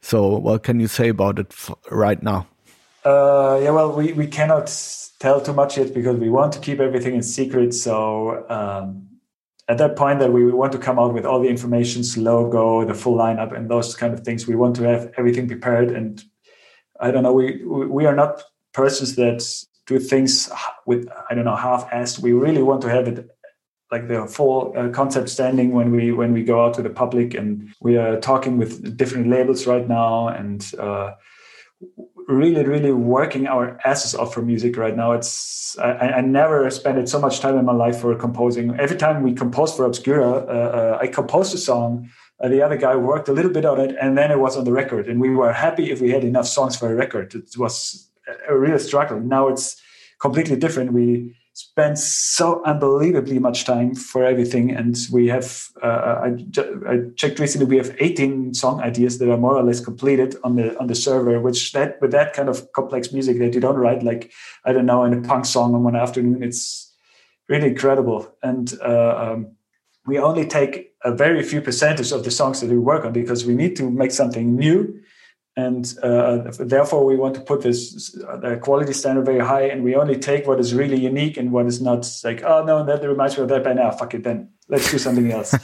So, 0.00 0.38
what 0.38 0.62
can 0.62 0.80
you 0.80 0.86
say 0.86 1.08
about 1.08 1.38
it 1.38 1.54
right 1.90 2.22
now? 2.22 2.46
Uh, 3.04 3.58
yeah, 3.62 3.70
well, 3.70 3.92
we, 3.92 4.12
we 4.12 4.26
cannot 4.26 4.66
tell 5.18 5.40
too 5.40 5.52
much 5.52 5.78
yet 5.78 5.94
because 5.94 6.18
we 6.18 6.28
want 6.28 6.52
to 6.52 6.58
keep 6.58 6.80
everything 6.80 7.14
in 7.14 7.22
secret. 7.22 7.74
So, 7.74 8.46
um, 8.48 9.09
at 9.70 9.78
that 9.78 9.94
point 9.94 10.18
that 10.18 10.32
we 10.32 10.50
want 10.50 10.72
to 10.72 10.78
come 10.78 10.98
out 10.98 11.14
with 11.14 11.24
all 11.24 11.40
the 11.40 11.48
informations 11.48 12.16
logo 12.16 12.84
the 12.84 12.98
full 13.02 13.16
lineup 13.16 13.56
and 13.56 13.70
those 13.70 13.94
kind 13.94 14.12
of 14.12 14.20
things 14.20 14.46
we 14.46 14.56
want 14.56 14.74
to 14.76 14.82
have 14.82 15.02
everything 15.16 15.46
prepared. 15.46 15.90
And 15.98 16.22
i 17.00 17.10
don't 17.10 17.22
know 17.22 17.32
we 17.32 17.46
we 17.98 18.04
are 18.08 18.16
not 18.22 18.42
persons 18.80 19.10
that 19.16 19.40
do 19.86 19.98
things 20.12 20.32
with 20.90 21.02
i 21.28 21.34
don't 21.34 21.48
know 21.50 21.60
half-assed. 21.68 22.18
We 22.18 22.32
really 22.32 22.64
want 22.70 22.82
to 22.82 22.90
have 22.96 23.06
it 23.12 23.18
like 23.92 24.06
the 24.08 24.26
full 24.26 24.72
uh, 24.76 24.88
concept 25.00 25.28
standing 25.28 25.72
when 25.72 25.90
we 25.96 26.04
when 26.20 26.32
we 26.32 26.42
go 26.52 26.64
out 26.64 26.74
to 26.74 26.82
the 26.82 26.94
public. 27.02 27.34
And 27.34 27.48
we 27.80 27.96
are 27.96 28.20
talking 28.20 28.58
with 28.58 28.96
different 28.96 29.26
labels 29.28 29.66
right 29.66 29.86
now. 29.88 30.28
And 30.28 30.60
uh, 30.78 31.08
really, 32.30 32.64
really 32.64 32.92
working 32.92 33.46
our 33.46 33.78
asses 33.84 34.14
off 34.14 34.32
for 34.34 34.42
music 34.42 34.76
right 34.76 34.96
now. 34.96 35.12
It's 35.12 35.78
I, 35.78 36.18
I 36.18 36.20
never 36.20 36.70
spent 36.70 37.08
so 37.08 37.20
much 37.20 37.40
time 37.40 37.58
in 37.58 37.64
my 37.64 37.72
life 37.72 38.00
for 38.00 38.14
composing. 38.16 38.78
Every 38.78 38.96
time 38.96 39.22
we 39.22 39.32
composed 39.32 39.76
for 39.76 39.84
Obscura, 39.84 40.30
uh, 40.30 40.34
uh, 40.34 40.98
I 41.00 41.06
composed 41.06 41.54
a 41.54 41.58
song. 41.58 42.08
Uh, 42.40 42.48
the 42.48 42.62
other 42.62 42.76
guy 42.76 42.96
worked 42.96 43.28
a 43.28 43.32
little 43.32 43.52
bit 43.52 43.64
on 43.64 43.78
it, 43.80 43.94
and 44.00 44.16
then 44.16 44.30
it 44.30 44.38
was 44.38 44.56
on 44.56 44.64
the 44.64 44.72
record. 44.72 45.08
And 45.08 45.20
we 45.20 45.30
were 45.30 45.52
happy 45.52 45.90
if 45.90 46.00
we 46.00 46.10
had 46.10 46.24
enough 46.24 46.46
songs 46.46 46.76
for 46.76 46.90
a 46.90 46.94
record. 46.94 47.34
It 47.34 47.56
was 47.56 48.08
a 48.48 48.56
real 48.56 48.78
struggle. 48.78 49.20
Now 49.20 49.48
it's 49.48 49.80
completely 50.20 50.56
different. 50.56 50.92
We 50.92 51.36
spend 51.60 51.98
so 51.98 52.62
unbelievably 52.64 53.38
much 53.38 53.64
time 53.64 53.94
for 53.94 54.24
everything. 54.24 54.70
And 54.70 54.96
we 55.12 55.28
have 55.28 55.68
uh, 55.82 56.26
I, 56.26 56.28
I, 56.88 56.98
checked 57.16 57.38
recently 57.38 57.66
we 57.66 57.76
have 57.76 57.94
18 57.98 58.54
song 58.54 58.80
ideas 58.80 59.18
that 59.18 59.30
are 59.30 59.36
more 59.36 59.56
or 59.56 59.62
less 59.62 59.80
completed 59.80 60.36
on 60.44 60.56
the 60.56 60.78
on 60.78 60.86
the 60.86 60.94
server 60.94 61.40
which 61.40 61.72
that 61.72 62.00
with 62.00 62.12
that 62.12 62.32
kind 62.32 62.48
of 62.48 62.72
complex 62.72 63.12
music 63.12 63.38
that 63.38 63.54
you 63.54 63.60
don't 63.60 63.76
write 63.76 64.02
like 64.02 64.32
i 64.64 64.72
don't 64.72 64.86
know 64.86 65.04
in 65.04 65.12
a 65.12 65.22
punk 65.22 65.44
song 65.44 65.74
on 65.74 65.82
one 65.84 65.96
afternoon 65.96 66.42
it's 66.42 66.90
really 67.50 67.68
incredible. 67.68 68.32
And 68.42 68.72
uh, 68.80 69.32
um, 69.32 69.56
we 70.06 70.18
only 70.18 70.46
take 70.46 70.94
a 71.04 71.12
very 71.12 71.42
few 71.42 71.60
percentage 71.60 72.12
of 72.12 72.24
the 72.24 72.30
songs 72.30 72.60
that 72.60 72.70
we 72.70 72.78
work 72.78 73.04
on 73.04 73.12
because 73.12 73.44
we 73.44 73.54
need 73.54 73.76
to 73.76 73.90
make 73.90 74.12
something 74.12 74.56
new 74.56 74.98
and 75.66 75.84
uh, 76.02 76.50
therefore 76.74 77.02
we 77.04 77.16
want 77.16 77.34
to 77.34 77.40
put 77.50 77.60
this 77.62 78.16
uh, 78.28 78.56
quality 78.66 78.94
standard 79.00 79.26
very 79.26 79.44
high 79.52 79.66
and 79.72 79.84
we 79.84 79.94
only 80.02 80.18
take 80.18 80.46
what 80.46 80.60
is 80.60 80.74
really 80.74 81.00
unique 81.12 81.36
and 81.36 81.52
what 81.52 81.66
is 81.66 81.80
not 81.88 82.02
like 82.24 82.42
oh 82.42 82.64
no 82.64 82.84
that 82.84 83.06
reminds 83.06 83.36
me 83.36 83.42
of 83.42 83.48
that 83.48 83.64
band 83.64 83.78
now 83.78 83.90
fuck 83.90 84.14
it 84.14 84.24
then 84.24 84.48
let's 84.70 84.90
do 84.90 84.98
something 84.98 85.30
else. 85.36 85.54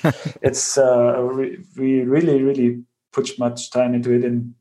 It's 0.42 0.76
uh, 0.76 1.26
we 1.76 2.02
really 2.02 2.42
really 2.42 2.82
put 3.12 3.38
much 3.38 3.70
time 3.70 3.94
into 3.94 4.12
it 4.12 4.24
and 4.24 4.54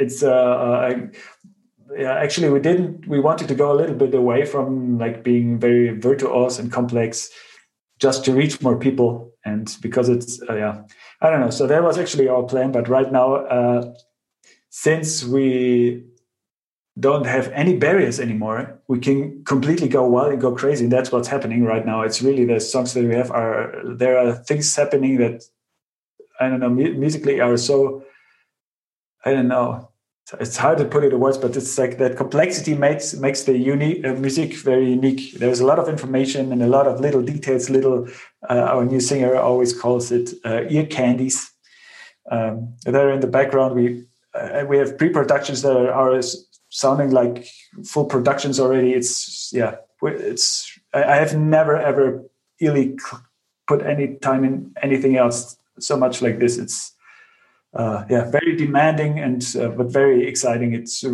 it's 0.00 0.22
uh, 0.22 0.30
uh 0.30 0.96
yeah 1.96 2.14
actually 2.14 2.50
we 2.50 2.60
didn't 2.60 3.06
we 3.06 3.20
wanted 3.20 3.48
to 3.48 3.54
go 3.54 3.72
a 3.72 3.78
little 3.80 3.94
bit 3.94 4.14
away 4.14 4.44
from 4.44 4.98
like 4.98 5.22
being 5.22 5.58
very 5.58 5.90
virtuous 5.98 6.58
and 6.58 6.72
complex 6.72 7.30
just 7.98 8.24
to 8.24 8.32
reach 8.32 8.60
more 8.60 8.78
people 8.78 9.32
and 9.44 9.76
because 9.80 10.08
it's 10.08 10.40
uh, 10.48 10.56
yeah 10.56 10.82
i 11.20 11.30
don't 11.30 11.40
know. 11.40 11.50
So 11.50 11.66
that 11.66 11.82
was 11.82 11.98
actually 11.98 12.28
our 12.28 12.42
plan 12.42 12.72
but 12.72 12.88
right 12.88 13.10
now 13.10 13.34
uh, 13.34 13.94
since 14.82 15.24
we 15.24 16.04
don't 17.00 17.26
have 17.26 17.48
any 17.52 17.76
barriers 17.76 18.20
anymore, 18.20 18.80
we 18.86 19.00
can 19.00 19.42
completely 19.44 19.88
go 19.88 20.06
wild 20.06 20.32
and 20.32 20.40
go 20.40 20.54
crazy. 20.54 20.84
And 20.84 20.92
that's 20.92 21.10
what's 21.10 21.26
happening 21.26 21.64
right 21.64 21.84
now. 21.84 22.02
It's 22.02 22.22
really 22.22 22.44
the 22.44 22.60
songs 22.60 22.94
that 22.94 23.02
we 23.02 23.14
have 23.14 23.30
are 23.32 23.58
there 23.84 24.16
are 24.18 24.32
things 24.48 24.76
happening 24.76 25.18
that 25.18 25.42
I 26.38 26.48
don't 26.48 26.60
know 26.60 26.70
musically 26.70 27.40
are 27.40 27.56
so 27.56 28.04
I 29.24 29.32
don't 29.32 29.48
know. 29.48 29.90
It's 30.38 30.58
hard 30.58 30.78
to 30.78 30.84
put 30.84 31.02
it 31.04 31.12
in 31.12 31.18
words, 31.18 31.38
but 31.38 31.56
it's 31.56 31.76
like 31.76 31.98
that 31.98 32.16
complexity 32.16 32.74
makes 32.74 33.14
makes 33.14 33.42
the 33.48 33.56
unique 33.58 34.04
uh, 34.04 34.14
music 34.14 34.50
very 34.70 34.88
unique. 34.98 35.22
There's 35.40 35.60
a 35.60 35.66
lot 35.66 35.80
of 35.80 35.88
information 35.88 36.52
and 36.52 36.62
a 36.62 36.72
lot 36.76 36.86
of 36.86 37.00
little 37.00 37.22
details. 37.22 37.68
Little, 37.68 38.06
uh, 38.48 38.74
our 38.74 38.84
new 38.84 39.00
singer 39.00 39.34
always 39.48 39.72
calls 39.82 40.12
it 40.12 40.26
uh, 40.44 40.74
ear 40.74 40.86
candies. 40.86 41.50
Um, 42.30 42.76
there 42.84 43.10
in 43.10 43.20
the 43.20 43.32
background, 43.38 43.74
we 43.74 44.04
uh, 44.38 44.64
we 44.66 44.78
have 44.78 44.96
pre-productions 44.98 45.62
that 45.62 45.76
are 45.76 46.20
sounding 46.70 47.10
like 47.10 47.46
full 47.84 48.04
productions 48.04 48.60
already. 48.60 48.92
It's 48.92 49.50
yeah, 49.52 49.76
it's 50.02 50.78
I 50.92 51.16
have 51.16 51.36
never 51.36 51.76
ever 51.76 52.24
really 52.60 52.96
put 53.66 53.82
any 53.82 54.16
time 54.16 54.44
in 54.44 54.72
anything 54.82 55.16
else 55.16 55.56
so 55.78 55.96
much 55.96 56.22
like 56.22 56.38
this. 56.38 56.58
It's 56.58 56.94
uh, 57.74 58.04
yeah, 58.08 58.30
very 58.30 58.56
demanding 58.56 59.18
and 59.18 59.44
uh, 59.56 59.68
but 59.68 59.86
very 59.86 60.26
exciting. 60.26 60.72
It's 60.72 61.04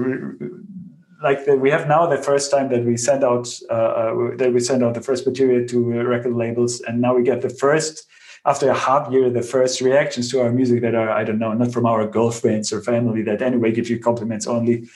like 1.23 1.47
the, 1.47 1.57
we 1.57 1.71
have 1.71 1.89
now 1.89 2.07
the 2.07 2.19
first 2.19 2.51
time 2.51 2.69
that 2.69 2.85
we 2.85 2.97
send 2.97 3.25
out 3.25 3.49
uh, 3.71 3.73
uh 3.73 4.37
that 4.37 4.53
we 4.53 4.61
send 4.61 4.83
out 4.85 4.95
the 4.95 5.01
first 5.01 5.27
material 5.27 5.67
to 5.69 5.85
record 5.85 6.35
labels, 6.35 6.81
and 6.81 7.01
now 7.01 7.15
we 7.15 7.23
get 7.23 7.43
the 7.43 7.51
first 7.51 8.07
after 8.47 8.69
a 8.69 8.75
half 8.75 9.11
year, 9.11 9.31
the 9.31 9.43
first 9.43 9.81
reactions 9.81 10.31
to 10.31 10.41
our 10.43 10.53
music 10.53 10.83
that 10.83 10.95
are, 10.95 11.11
I 11.11 11.25
don't 11.25 11.39
know, 11.39 11.53
not 11.55 11.73
from 11.73 11.87
our 11.87 12.07
girlfriends 12.07 12.73
or 12.73 12.83
family 12.83 13.23
that 13.23 13.41
anyway 13.41 13.73
give 13.73 13.89
you 13.89 13.99
compliments 13.99 14.47
only. 14.47 14.89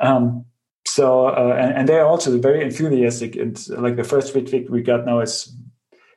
Um, 0.00 0.44
so, 0.86 1.26
uh, 1.26 1.56
and, 1.58 1.74
and, 1.74 1.88
they're 1.88 2.06
also 2.06 2.38
very 2.38 2.62
enthusiastic. 2.62 3.36
And 3.36 3.68
like 3.68 3.96
the 3.96 4.04
first 4.04 4.32
feedback 4.32 4.68
we 4.68 4.82
got 4.82 5.04
now 5.04 5.20
is 5.20 5.54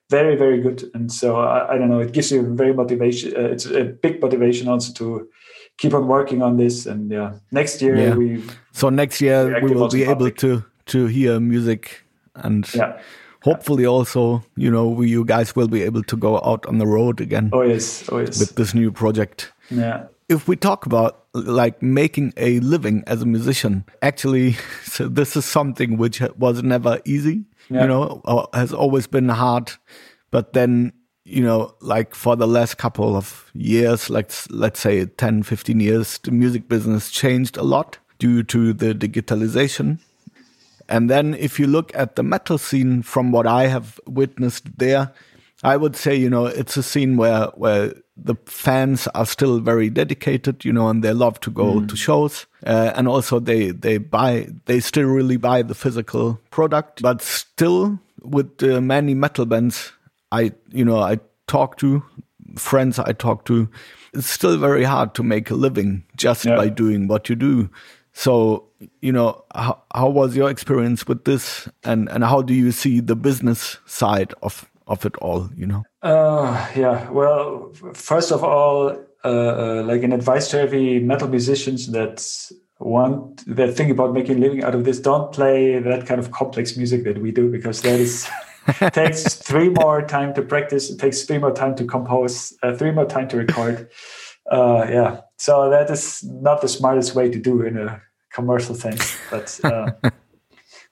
very, 0.10 0.36
very 0.36 0.62
good. 0.62 0.90
And 0.94 1.12
so 1.12 1.38
I, 1.38 1.74
I 1.74 1.78
don't 1.78 1.90
know, 1.90 2.00
it 2.00 2.14
gives 2.14 2.32
you 2.32 2.56
very 2.56 2.74
motivation. 2.74 3.36
Uh, 3.36 3.50
it's 3.50 3.66
a 3.66 3.84
big 3.84 4.22
motivation 4.22 4.68
also 4.68 4.94
to 4.94 5.30
keep 5.78 5.94
on 5.94 6.08
working 6.08 6.42
on 6.42 6.58
this. 6.58 6.86
And 6.86 7.12
yeah, 7.12 7.34
next 7.52 7.82
year 7.82 7.96
yeah. 7.96 8.16
we. 8.16 8.44
So 8.72 8.90
next 8.90 9.22
year 9.22 9.62
we 9.62 9.74
will 9.74 9.90
be 9.90 10.04
able 10.04 10.32
to 10.32 10.64
to 10.88 11.06
hear 11.06 11.40
music 11.40 12.04
and. 12.36 12.68
Yeah 12.74 13.00
hopefully 13.42 13.86
also 13.86 14.44
you 14.56 14.72
know 14.72 15.02
you 15.02 15.26
guys 15.26 15.56
will 15.56 15.68
be 15.68 15.82
able 15.82 16.04
to 16.04 16.16
go 16.16 16.38
out 16.42 16.66
on 16.66 16.78
the 16.78 16.88
road 16.88 17.20
again 17.20 17.50
oh 17.54 17.62
yes. 17.62 18.08
Oh 18.10 18.20
yes. 18.20 18.40
with 18.40 18.56
this 18.56 18.74
new 18.74 18.92
project. 18.92 19.52
Yeah. 19.70 20.08
If 20.30 20.48
we 20.48 20.56
talk 20.56 20.86
about 20.86 21.26
like 21.34 21.82
making 21.82 22.34
a 22.38 22.60
living 22.60 23.04
as 23.08 23.22
a 23.22 23.26
musician 23.26 23.86
actually 24.02 24.54
so 24.84 25.08
this 25.08 25.36
is 25.36 25.46
something 25.46 25.98
which 25.98 26.22
was 26.38 26.64
never 26.64 27.00
easy 27.06 27.46
yeah. 27.70 27.82
you 27.82 27.88
know 27.88 28.22
has 28.54 28.74
always 28.74 29.08
been 29.08 29.30
hard. 29.30 29.72
But 30.30 30.54
then 30.54 30.94
you 31.26 31.44
know 31.44 31.76
like 31.82 32.16
for 32.16 32.36
the 32.36 32.48
last 32.48 32.78
couple 32.78 33.16
of 33.16 33.52
years 33.54 34.10
like 34.10 34.32
let's 34.50 34.80
say 34.80 35.06
10 35.06 35.44
15 35.44 35.80
years 35.80 36.18
the 36.24 36.32
music 36.32 36.68
business 36.68 37.12
changed 37.12 37.58
a 37.58 37.64
lot 37.64 38.00
due 38.18 38.44
to 38.44 38.74
the 38.74 38.94
digitalization 38.94 40.00
and 40.90 41.10
then 41.10 41.34
if 41.36 41.60
you 41.60 41.68
look 41.68 41.92
at 41.96 42.16
the 42.16 42.24
metal 42.24 42.58
scene 42.58 43.02
from 43.02 43.32
what 43.32 43.48
I 43.48 43.68
have 43.68 44.00
witnessed 44.06 44.78
there, 44.78 45.12
I 45.64 45.78
would 45.78 45.96
say, 45.96 46.16
you 46.16 46.30
know, 46.30 46.48
it's 46.48 46.76
a 46.78 46.84
scene 46.84 47.18
where, 47.18 47.46
where 47.56 47.94
the 48.18 48.36
fans 48.46 49.08
are 49.10 49.26
still 49.26 49.60
very 49.60 49.90
dedicated, 49.90 50.66
you 50.66 50.74
know, 50.74 50.88
and 50.88 51.04
they 51.04 51.14
love 51.14 51.40
to 51.42 51.52
go 51.52 51.76
mm. 51.76 51.88
to 51.88 51.96
shows. 51.96 52.48
Uh, 52.66 52.92
and 52.96 53.08
also 53.08 53.40
they, 53.40 53.70
they 53.70 53.98
buy, 53.98 54.48
they 54.66 54.80
still 54.80 55.08
really 55.08 55.38
buy 55.38 55.62
the 55.62 55.76
physical 55.76 56.40
product, 56.50 57.02
but 57.02 57.22
still 57.22 58.00
with 58.24 58.58
the 58.58 58.82
many 58.82 59.14
metal 59.14 59.46
bands 59.46 59.92
I, 60.32 60.54
you 60.70 60.86
know, 60.86 61.00
I 61.00 61.20
talk 61.48 61.78
to, 61.78 62.04
friends 62.58 62.98
I 62.98 63.12
talk 63.12 63.46
to, 63.46 63.70
it's 64.14 64.30
still 64.30 64.58
very 64.58 64.84
hard 64.84 65.14
to 65.16 65.24
make 65.24 65.50
a 65.52 65.56
living 65.56 66.04
just 66.16 66.46
yeah. 66.46 66.56
by 66.56 66.70
doing 66.70 67.08
what 67.08 67.30
you 67.30 67.36
do. 67.36 67.70
So, 68.14 68.68
you 69.02 69.12
know, 69.12 69.44
how, 69.56 69.82
how 69.94 70.10
was 70.10 70.36
your 70.36 70.50
experience 70.50 71.08
with 71.08 71.24
this, 71.26 71.70
and 71.84 72.10
and 72.10 72.24
how 72.24 72.42
do 72.42 72.54
you 72.54 72.72
see 72.72 73.00
the 73.00 73.16
business 73.16 73.78
side 73.86 74.34
of 74.42 74.70
of 74.88 75.06
it 75.06 75.16
all? 75.18 75.50
You 75.56 75.68
know. 75.68 75.84
Uh, 76.02 76.70
yeah. 76.76 77.10
Well, 77.10 77.72
first 77.94 78.32
of 78.32 78.44
all, 78.44 78.98
uh, 79.24 79.28
uh, 79.28 79.84
like 79.86 80.04
an 80.04 80.12
advice 80.12 80.50
to 80.50 80.60
every 80.60 81.00
metal 81.00 81.28
musicians 81.28 81.92
that 81.92 82.26
want 82.80 83.44
that 83.56 83.76
think 83.76 83.92
about 83.92 84.14
making 84.14 84.38
a 84.38 84.40
living 84.40 84.64
out 84.64 84.76
of 84.76 84.84
this, 84.84 85.00
don't 85.00 85.32
play 85.32 85.80
that 85.80 86.06
kind 86.06 86.20
of 86.20 86.32
complex 86.32 86.76
music 86.76 87.04
that 87.04 87.22
we 87.22 87.32
do 87.32 87.50
because 87.50 87.82
that 87.82 88.00
is. 88.00 88.30
takes 88.94 89.36
three 89.36 89.70
more 89.70 90.04
time 90.04 90.36
to 90.36 90.42
practice. 90.44 90.92
It 90.92 91.00
takes 91.00 91.24
three 91.24 91.40
more 91.40 91.52
time 91.52 91.76
to 91.78 91.86
compose. 91.86 92.56
Uh, 92.62 92.76
three 92.76 92.92
more 92.92 93.06
time 93.06 93.28
to 93.30 93.38
record. 93.38 93.90
Uh, 94.52 94.86
yeah, 94.90 95.22
so 95.42 95.72
that 95.72 95.90
is 95.90 96.24
not 96.24 96.62
the 96.62 96.68
smartest 96.68 97.16
way 97.16 97.28
to 97.28 97.40
do 97.40 97.64
in 97.64 97.76
a 97.76 98.00
commercial 98.32 98.76
sense. 98.76 99.18
But 99.32 99.60
uh, 99.64 99.90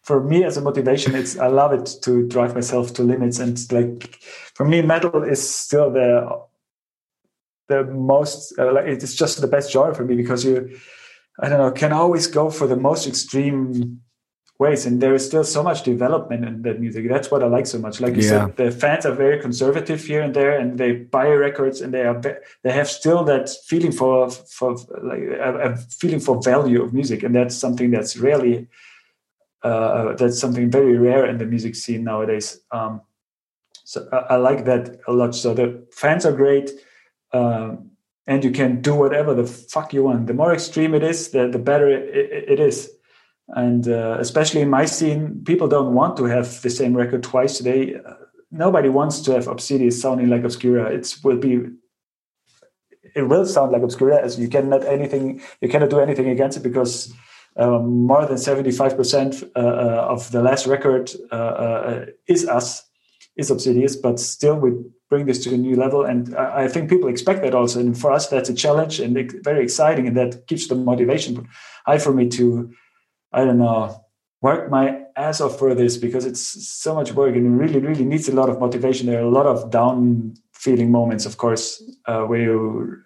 for 0.02 0.24
me, 0.24 0.44
as 0.44 0.58
a 0.58 0.62
motivation, 0.62 1.14
it's 1.14 1.38
I 1.38 1.46
love 1.46 1.72
it 1.72 1.88
to 2.02 2.28
drive 2.28 2.56
myself 2.56 2.92
to 2.96 3.04
limits. 3.04 3.38
And 3.38 3.60
like 3.72 4.18
for 4.56 4.66
me, 4.66 4.82
metal 4.82 5.22
is 5.22 5.48
still 5.48 5.92
the 5.92 6.28
the 7.68 7.84
most. 7.84 8.58
Uh, 8.58 8.74
like 8.74 8.86
it's 8.86 9.14
just 9.14 9.40
the 9.40 9.46
best 9.46 9.72
genre 9.72 9.94
for 9.94 10.04
me 10.04 10.16
because 10.16 10.44
you, 10.44 10.76
I 11.40 11.48
don't 11.48 11.60
know, 11.60 11.70
can 11.70 11.94
always 11.94 12.26
go 12.26 12.50
for 12.50 12.66
the 12.66 12.76
most 12.76 13.06
extreme 13.06 14.02
ways 14.60 14.86
and 14.86 15.02
there 15.02 15.16
is 15.16 15.26
still 15.26 15.46
so 15.46 15.64
much 15.64 15.84
development 15.84 16.44
in 16.44 16.62
that 16.64 16.82
music. 16.82 17.08
That's 17.08 17.32
what 17.32 17.42
i 17.42 17.48
like 17.48 17.66
so 17.66 17.80
much. 17.80 18.02
Like 18.02 18.16
you 18.16 18.24
yeah. 18.24 18.30
said 18.30 18.58
the 18.58 18.72
fans 18.72 19.06
are 19.06 19.16
very 19.16 19.40
conservative 19.42 20.04
here 20.04 20.22
and 20.22 20.34
there 20.34 20.60
and 20.60 20.78
they 20.78 20.92
buy 20.92 21.28
records 21.30 21.80
and 21.80 21.94
they 21.94 22.04
are 22.04 22.22
they 22.64 22.72
have 22.72 22.90
still 22.90 23.24
that 23.24 23.50
feeling 23.66 23.94
for 23.94 24.30
for 24.30 24.76
like 25.02 25.22
a, 25.22 25.72
a 25.72 25.78
feeling 25.78 26.20
for 26.20 26.42
value 26.42 26.84
of 26.84 26.94
music 26.94 27.24
and 27.24 27.34
that's 27.34 27.56
something 27.56 27.90
that's 27.90 28.18
really 28.18 28.68
uh, 29.64 30.14
that's 30.16 30.40
something 30.40 30.70
very 30.70 30.98
rare 30.98 31.26
in 31.26 31.38
the 31.38 31.46
music 31.46 31.76
scene 31.76 32.04
nowadays. 32.04 32.60
Um, 32.72 33.02
so 33.86 34.08
I, 34.12 34.18
I, 34.18 34.36
like 34.36 34.66
that 34.66 35.00
a 35.08 35.12
lot. 35.12 35.36
So 35.36 35.54
the 35.54 35.86
fans 35.92 36.26
are 36.26 36.32
great 36.32 36.70
um, 37.34 37.92
and 38.28 38.44
you 38.44 38.52
can 38.52 38.82
do 38.82 38.94
whatever 38.94 39.34
the 39.34 39.46
fuck 39.46 39.94
you 39.94 40.04
want. 40.04 40.28
The 40.28 40.34
more 40.34 40.54
extreme 40.54 40.94
it 40.94 41.04
is 41.04 41.32
the, 41.32 41.48
the 41.48 41.60
better 41.60 41.90
it, 41.90 42.16
it, 42.16 42.50
it 42.52 42.60
is 42.60 42.90
and 43.56 43.88
uh, 43.88 44.18
especially 44.20 44.62
in 44.62 44.70
my 44.70 44.86
scene 44.86 45.44
people 45.44 45.68
don't 45.68 45.94
want 45.94 46.16
to 46.18 46.26
have 46.26 46.62
the 46.62 46.70
same 46.70 46.96
record 46.96 47.24
twice 47.24 47.60
they 47.60 47.96
uh, 47.96 48.14
nobody 48.52 48.90
wants 48.90 49.22
to 49.22 49.32
have 49.32 49.48
Obsidious 49.48 50.02
sounding 50.02 50.30
like 50.30 50.44
obscura. 50.44 50.92
It 50.92 51.16
will 51.24 51.38
be 51.38 51.62
it 53.16 53.24
will 53.24 53.46
sound 53.46 53.72
like 53.72 53.82
obscura 53.82 54.22
as 54.22 54.40
you 54.40 54.48
cannot 54.48 54.86
anything 54.86 55.42
you 55.62 55.70
cannot 55.70 55.90
do 55.90 56.00
anything 56.00 56.30
against 56.30 56.58
it 56.58 56.64
because 56.64 57.14
um, 57.58 58.06
more 58.06 58.26
than 58.26 58.38
75% 58.38 59.44
uh, 59.44 59.60
uh, 59.60 60.08
of 60.10 60.32
the 60.32 60.42
last 60.42 60.68
record 60.68 61.12
uh, 61.32 62.06
is 62.28 62.48
us 62.48 62.84
is 63.36 63.50
Obsidious 63.50 63.96
but 63.96 64.20
still 64.20 64.56
we 64.56 64.72
bring 65.10 65.26
this 65.26 65.44
to 65.44 65.54
a 65.54 65.58
new 65.58 65.76
level. 65.76 66.04
And 66.04 66.36
I, 66.36 66.66
I 66.66 66.68
think 66.68 66.88
people 66.88 67.10
expect 67.10 67.42
that 67.42 67.56
also. 67.56 67.80
And 67.80 68.00
for 68.00 68.12
us 68.12 68.28
that's 68.28 68.50
a 68.50 68.54
challenge 68.54 69.00
and 69.00 69.32
very 69.44 69.64
exciting 69.64 70.08
and 70.08 70.18
that 70.18 70.46
keeps 70.48 70.68
the 70.68 70.76
motivation 70.76 71.48
high 71.86 71.98
for 71.98 72.14
me 72.14 72.30
to 72.30 72.72
I 73.32 73.46
don't 73.46 73.60
know, 73.60 74.04
work 74.42 74.70
my 74.70 75.04
ass 75.16 75.42
off 75.42 75.60
for 75.60 75.76
this 75.76 75.98
because 75.98 76.26
it's 76.26 76.42
so 76.68 76.96
much 76.96 77.12
work 77.14 77.36
and 77.36 77.46
it 77.46 77.64
really, 77.64 77.80
really 77.80 78.06
needs 78.06 78.30
a 78.30 78.36
lot 78.36 78.50
of 78.50 78.60
motivation. 78.60 79.08
There 79.08 79.20
are 79.20 79.28
a 79.28 79.30
lot 79.30 79.46
of 79.46 79.70
down 79.70 80.36
feeling 80.54 80.92
moments, 80.92 81.26
of 81.26 81.38
course, 81.38 81.84
uh, 82.06 82.24
where 82.24 82.42
you, 82.42 83.02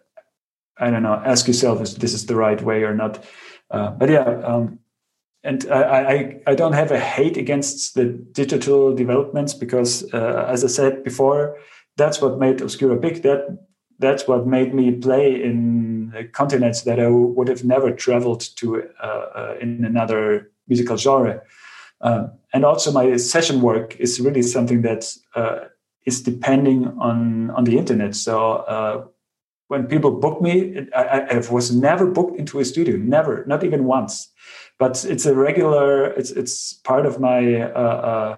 I 0.77 0.89
don't 0.89 1.03
know, 1.03 1.21
ask 1.25 1.47
yourself 1.47 1.81
if 1.81 1.95
this 1.95 2.13
is 2.13 2.25
the 2.25 2.35
right 2.35 2.61
way 2.61 2.83
or 2.83 2.93
not. 2.93 3.23
Uh, 3.69 3.91
but 3.91 4.09
yeah, 4.09 4.23
um, 4.23 4.79
and 5.43 5.69
I, 5.69 5.81
I, 5.81 6.41
I 6.47 6.55
don't 6.55 6.73
have 6.73 6.91
a 6.91 6.99
hate 6.99 7.35
against 7.35 7.95
the 7.95 8.05
digital 8.05 8.95
developments 8.95 9.53
because, 9.53 10.11
uh, 10.13 10.47
as 10.47 10.63
I 10.63 10.67
said 10.67 11.03
before, 11.03 11.57
that's 11.97 12.21
what 12.21 12.39
made 12.39 12.61
Obscura 12.61 12.95
big. 12.95 13.23
That 13.23 13.59
that's 13.99 14.27
what 14.27 14.47
made 14.47 14.73
me 14.73 14.91
play 14.91 15.41
in 15.41 16.29
continents 16.33 16.81
that 16.81 16.99
I 16.99 17.07
would 17.07 17.47
have 17.47 17.63
never 17.63 17.91
traveled 17.91 18.41
to 18.57 18.83
uh, 19.01 19.05
uh, 19.05 19.55
in 19.61 19.85
another 19.85 20.51
musical 20.67 20.97
genre. 20.97 21.41
Uh, 22.01 22.27
and 22.53 22.65
also, 22.65 22.91
my 22.91 23.15
session 23.17 23.61
work 23.61 23.95
is 23.97 24.19
really 24.19 24.41
something 24.41 24.81
that 24.81 25.11
uh, 25.35 25.59
is 26.05 26.21
depending 26.21 26.87
on 26.99 27.49
on 27.51 27.63
the 27.63 27.77
internet. 27.77 28.15
So 28.15 28.51
uh, 28.67 29.05
when 29.67 29.87
people 29.87 30.11
book 30.11 30.41
me, 30.41 30.87
I, 30.95 31.21
I, 31.31 31.37
was 31.49 31.73
never 31.73 32.05
booked 32.05 32.37
into 32.37 32.59
a 32.59 32.65
studio, 32.65 32.97
never, 32.97 33.45
not 33.45 33.63
even 33.63 33.85
once. 33.85 34.29
But 34.77 35.05
it's 35.05 35.25
a 35.25 35.33
regular. 35.33 36.07
It's 36.07 36.31
it's 36.31 36.73
part 36.73 37.05
of 37.05 37.19
my 37.19 37.61
uh, 37.61 38.37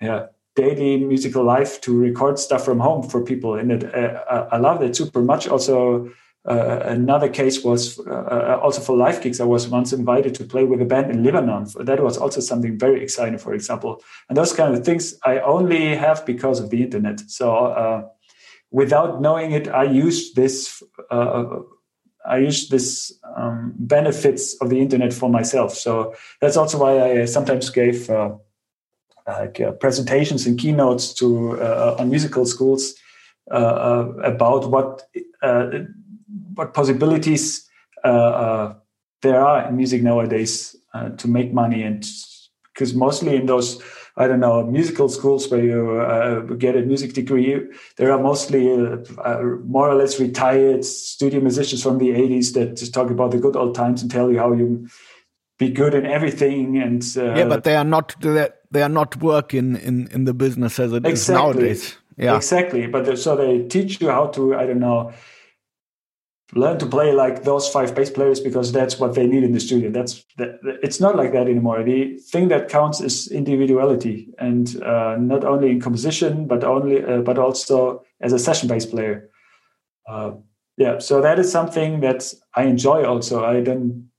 yeah 0.00 0.26
daily 0.56 0.96
musical 0.98 1.44
life 1.44 1.80
to 1.80 1.96
record 1.98 2.38
stuff 2.38 2.64
from 2.64 2.78
home 2.78 3.02
for 3.08 3.22
people 3.24 3.54
and 3.54 3.72
it. 3.72 3.94
Uh, 3.94 4.48
i 4.52 4.56
love 4.58 4.82
it 4.82 4.94
super 4.96 5.22
much. 5.22 5.48
Also 5.48 6.10
uh, 6.46 6.80
another 6.84 7.28
case 7.28 7.64
was 7.64 7.98
uh, 8.06 8.58
also 8.62 8.80
for 8.80 8.96
live 8.96 9.20
gigs 9.22 9.40
i 9.40 9.44
was 9.44 9.66
once 9.68 9.92
invited 9.92 10.34
to 10.34 10.44
play 10.44 10.64
with 10.64 10.80
a 10.80 10.84
band 10.84 11.10
in 11.10 11.24
lebanon. 11.24 11.66
That 11.80 12.02
was 12.02 12.16
also 12.18 12.40
something 12.40 12.78
very 12.78 13.02
exciting 13.02 13.38
for 13.38 13.54
example. 13.54 14.02
And 14.28 14.36
those 14.36 14.52
kind 14.52 14.74
of 14.74 14.84
things 14.84 15.14
i 15.24 15.38
only 15.40 15.96
have 15.96 16.24
because 16.26 16.60
of 16.60 16.70
the 16.70 16.82
internet. 16.82 17.20
So 17.28 17.54
uh, 17.66 18.08
without 18.70 19.20
knowing 19.20 19.52
it 19.52 19.68
i 19.68 19.84
used 19.84 20.36
this 20.36 20.82
uh, 21.10 21.44
I 22.26 22.38
use 22.38 22.68
this 22.70 23.12
um, 23.36 23.74
benefits 23.76 24.56
of 24.62 24.70
the 24.70 24.80
internet 24.80 25.12
for 25.12 25.28
myself. 25.28 25.74
So 25.74 26.14
that's 26.40 26.56
also 26.56 26.78
why 26.78 27.20
I 27.20 27.24
sometimes 27.26 27.68
gave 27.68 28.08
uh, 28.08 28.30
like 29.26 29.60
uh, 29.60 29.72
presentations 29.72 30.46
and 30.46 30.58
keynotes 30.58 31.14
to 31.14 31.60
uh, 31.60 31.96
on 31.98 32.10
musical 32.10 32.46
schools 32.46 32.94
uh, 33.50 34.06
about 34.22 34.70
what 34.70 35.02
what 36.54 36.74
possibilities 36.74 37.68
there 38.02 39.40
are 39.40 39.68
in 39.68 39.76
music 39.76 40.02
nowadays 40.02 40.76
to 41.16 41.28
make 41.28 41.52
money 41.52 41.82
and 41.82 42.06
because 42.72 42.94
mostly 42.94 43.36
in 43.36 43.46
those 43.46 43.82
I 44.16 44.28
don't 44.28 44.40
know 44.40 44.64
musical 44.64 45.08
schools 45.08 45.50
where 45.50 45.62
you 45.62 46.00
uh, 46.00 46.40
get 46.54 46.76
a 46.76 46.82
music 46.82 47.14
degree. 47.14 47.60
There 47.96 48.12
are 48.12 48.22
mostly 48.22 48.70
uh, 48.70 48.98
uh, 49.18 49.42
more 49.64 49.88
or 49.88 49.94
less 49.96 50.20
retired 50.20 50.84
studio 50.84 51.40
musicians 51.40 51.82
from 51.82 51.98
the 51.98 52.10
'80s 52.10 52.54
that 52.54 52.76
just 52.76 52.94
talk 52.94 53.10
about 53.10 53.32
the 53.32 53.38
good 53.38 53.56
old 53.56 53.74
times 53.74 54.02
and 54.02 54.10
tell 54.10 54.30
you 54.30 54.38
how 54.38 54.52
you 54.52 54.88
be 55.58 55.68
good 55.68 55.94
in 55.94 56.06
everything. 56.06 56.78
And 56.78 57.02
yeah, 57.16 57.46
but 57.46 57.64
they 57.64 57.74
are 57.74 57.84
not 57.84 58.14
they 58.74 58.82
are 58.82 58.94
not 59.00 59.16
working 59.22 59.76
in 59.76 60.08
in 60.08 60.24
the 60.24 60.34
business 60.34 60.78
as 60.78 60.92
it 60.92 61.06
exactly. 61.06 61.12
is 61.12 61.28
nowadays. 61.28 61.96
Yeah, 62.16 62.36
exactly. 62.36 62.86
But 62.86 63.18
so 63.18 63.36
they 63.36 63.66
teach 63.66 64.00
you 64.00 64.10
how 64.10 64.26
to 64.36 64.54
I 64.54 64.66
don't 64.66 64.80
know 64.80 65.12
learn 66.54 66.78
to 66.78 66.86
play 66.86 67.12
like 67.12 67.42
those 67.44 67.68
five 67.68 67.94
bass 67.94 68.10
players 68.10 68.40
because 68.40 68.72
that's 68.72 68.98
what 68.98 69.14
they 69.14 69.26
need 69.26 69.42
in 69.42 69.52
the 69.52 69.60
studio. 69.60 69.90
That's 69.90 70.24
that, 70.38 70.60
it's 70.82 71.00
not 71.00 71.16
like 71.16 71.32
that 71.32 71.48
anymore. 71.48 71.82
The 71.82 72.16
thing 72.18 72.48
that 72.48 72.68
counts 72.68 73.00
is 73.00 73.28
individuality, 73.28 74.28
and 74.38 74.80
uh, 74.82 75.16
not 75.18 75.44
only 75.44 75.70
in 75.70 75.80
composition, 75.80 76.46
but 76.46 76.62
only 76.64 77.04
uh, 77.04 77.22
but 77.22 77.38
also 77.38 78.04
as 78.20 78.32
a 78.32 78.38
session 78.38 78.68
bass 78.68 78.86
player. 78.86 79.30
Uh, 80.08 80.32
yeah, 80.76 80.98
so 80.98 81.20
that 81.20 81.38
is 81.38 81.50
something 81.50 82.00
that 82.00 82.32
I 82.54 82.64
enjoy. 82.64 83.04
Also, 83.04 83.44
I 83.44 83.60
don't 83.60 84.10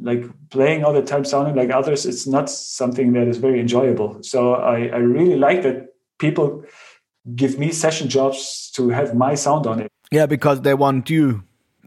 like 0.00 0.24
playing 0.50 0.84
all 0.84 0.92
the 0.92 1.02
time 1.02 1.24
sounding 1.24 1.54
like 1.54 1.70
others 1.70 2.06
it's 2.06 2.26
not 2.26 2.48
something 2.48 3.12
that 3.12 3.28
is 3.28 3.38
very 3.38 3.60
enjoyable. 3.60 4.22
So 4.22 4.54
i, 4.54 4.86
I 4.86 4.98
really 4.98 5.36
like 5.36 5.62
that 5.62 5.88
people 6.18 6.64
give 7.34 7.58
me 7.58 7.72
session 7.72 8.08
jobs 8.08 8.70
to 8.74 8.88
have 8.90 9.14
my 9.14 9.34
sound 9.34 9.66
on 9.66 9.80
it. 9.80 9.88
Yeah 10.10 10.26
because 10.26 10.62
they 10.62 10.74
want 10.74 11.10
you 11.10 11.44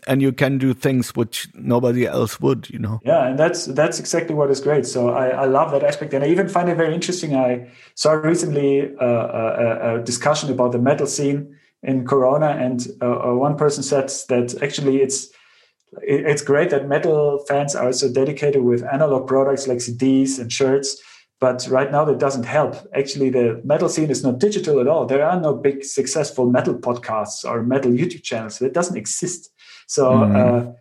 and 0.08 0.22
you 0.22 0.32
can 0.32 0.58
do 0.58 0.74
things 0.74 1.16
which 1.16 1.48
nobody 1.54 2.08
else 2.08 2.40
would 2.42 2.70
you 2.70 2.80
know? 2.80 3.00
Yeah 3.04 3.28
and 3.28 3.40
that's 3.40 3.66
that's 3.66 4.00
exactly 4.00 4.36
what 4.36 4.50
is 4.52 4.60
great. 4.60 4.86
So 4.86 5.10
i, 5.10 5.30
I 5.30 5.46
love 5.46 5.72
that 5.72 5.84
aspect 5.84 6.14
and 6.14 6.24
i 6.24 6.28
even 6.28 6.50
find 6.50 6.70
it 6.70 6.76
very 6.76 6.94
interesting. 6.94 7.36
I 7.36 7.70
saw 7.96 8.14
recently 8.14 8.94
uh, 9.00 9.06
a, 9.06 9.96
a, 10.00 10.04
discussion 10.04 10.52
about 10.52 10.74
the 10.74 10.80
metal 10.80 11.08
scene 11.08 11.58
in 11.84 12.06
corona 12.06 12.48
and 12.48 12.88
uh, 13.02 13.30
uh 13.30 13.34
one 13.34 13.58
person 13.58 13.84
said 13.84 14.10
that 14.30 14.62
actually 14.62 15.02
it's 15.02 15.30
it's 16.02 16.42
great 16.42 16.70
that 16.70 16.88
metal 16.88 17.44
fans 17.48 17.76
are 17.76 17.92
so 17.92 18.12
dedicated 18.12 18.64
with 18.64 18.84
analog 18.84 19.28
products 19.28 19.68
like 19.68 19.80
cds 19.80 20.40
and 20.40 20.52
shirts 20.52 21.02
but 21.40 21.68
right 21.70 21.92
now 21.92 22.06
that 22.06 22.20
doesn't 22.20 22.46
help 22.46 22.76
actually 22.96 23.30
the 23.30 23.60
metal 23.64 23.90
scene 23.90 24.10
is 24.10 24.24
not 24.24 24.40
digital 24.40 24.80
at 24.80 24.88
all 24.88 25.06
there 25.06 25.26
are 25.26 25.40
no 25.40 25.54
big 25.54 25.84
successful 25.84 26.50
metal 26.50 26.76
podcasts 26.76 27.44
or 27.44 27.64
metal 27.64 27.92
youtube 27.92 28.24
channels 28.24 28.60
that 28.60 28.74
doesn't 28.74 28.98
exist 28.98 29.50
so 29.88 30.12
mm. 30.12 30.36
uh, 30.36 30.72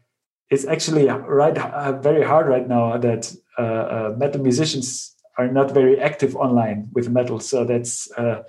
it's 0.50 0.64
actually 0.66 1.06
right 1.06 1.56
uh, 1.58 1.92
very 2.00 2.24
hard 2.24 2.46
right 2.46 2.68
now 2.68 2.96
that 2.96 3.34
uh, 3.58 3.62
uh, 3.62 4.14
metal 4.16 4.40
musicians 4.42 5.14
are 5.40 5.48
not 5.48 5.72
very 5.72 5.98
active 5.98 6.36
online 6.36 6.88
with 6.92 7.08
metal. 7.08 7.40
So 7.40 7.64
that's 7.64 8.10
uh, 8.12 8.42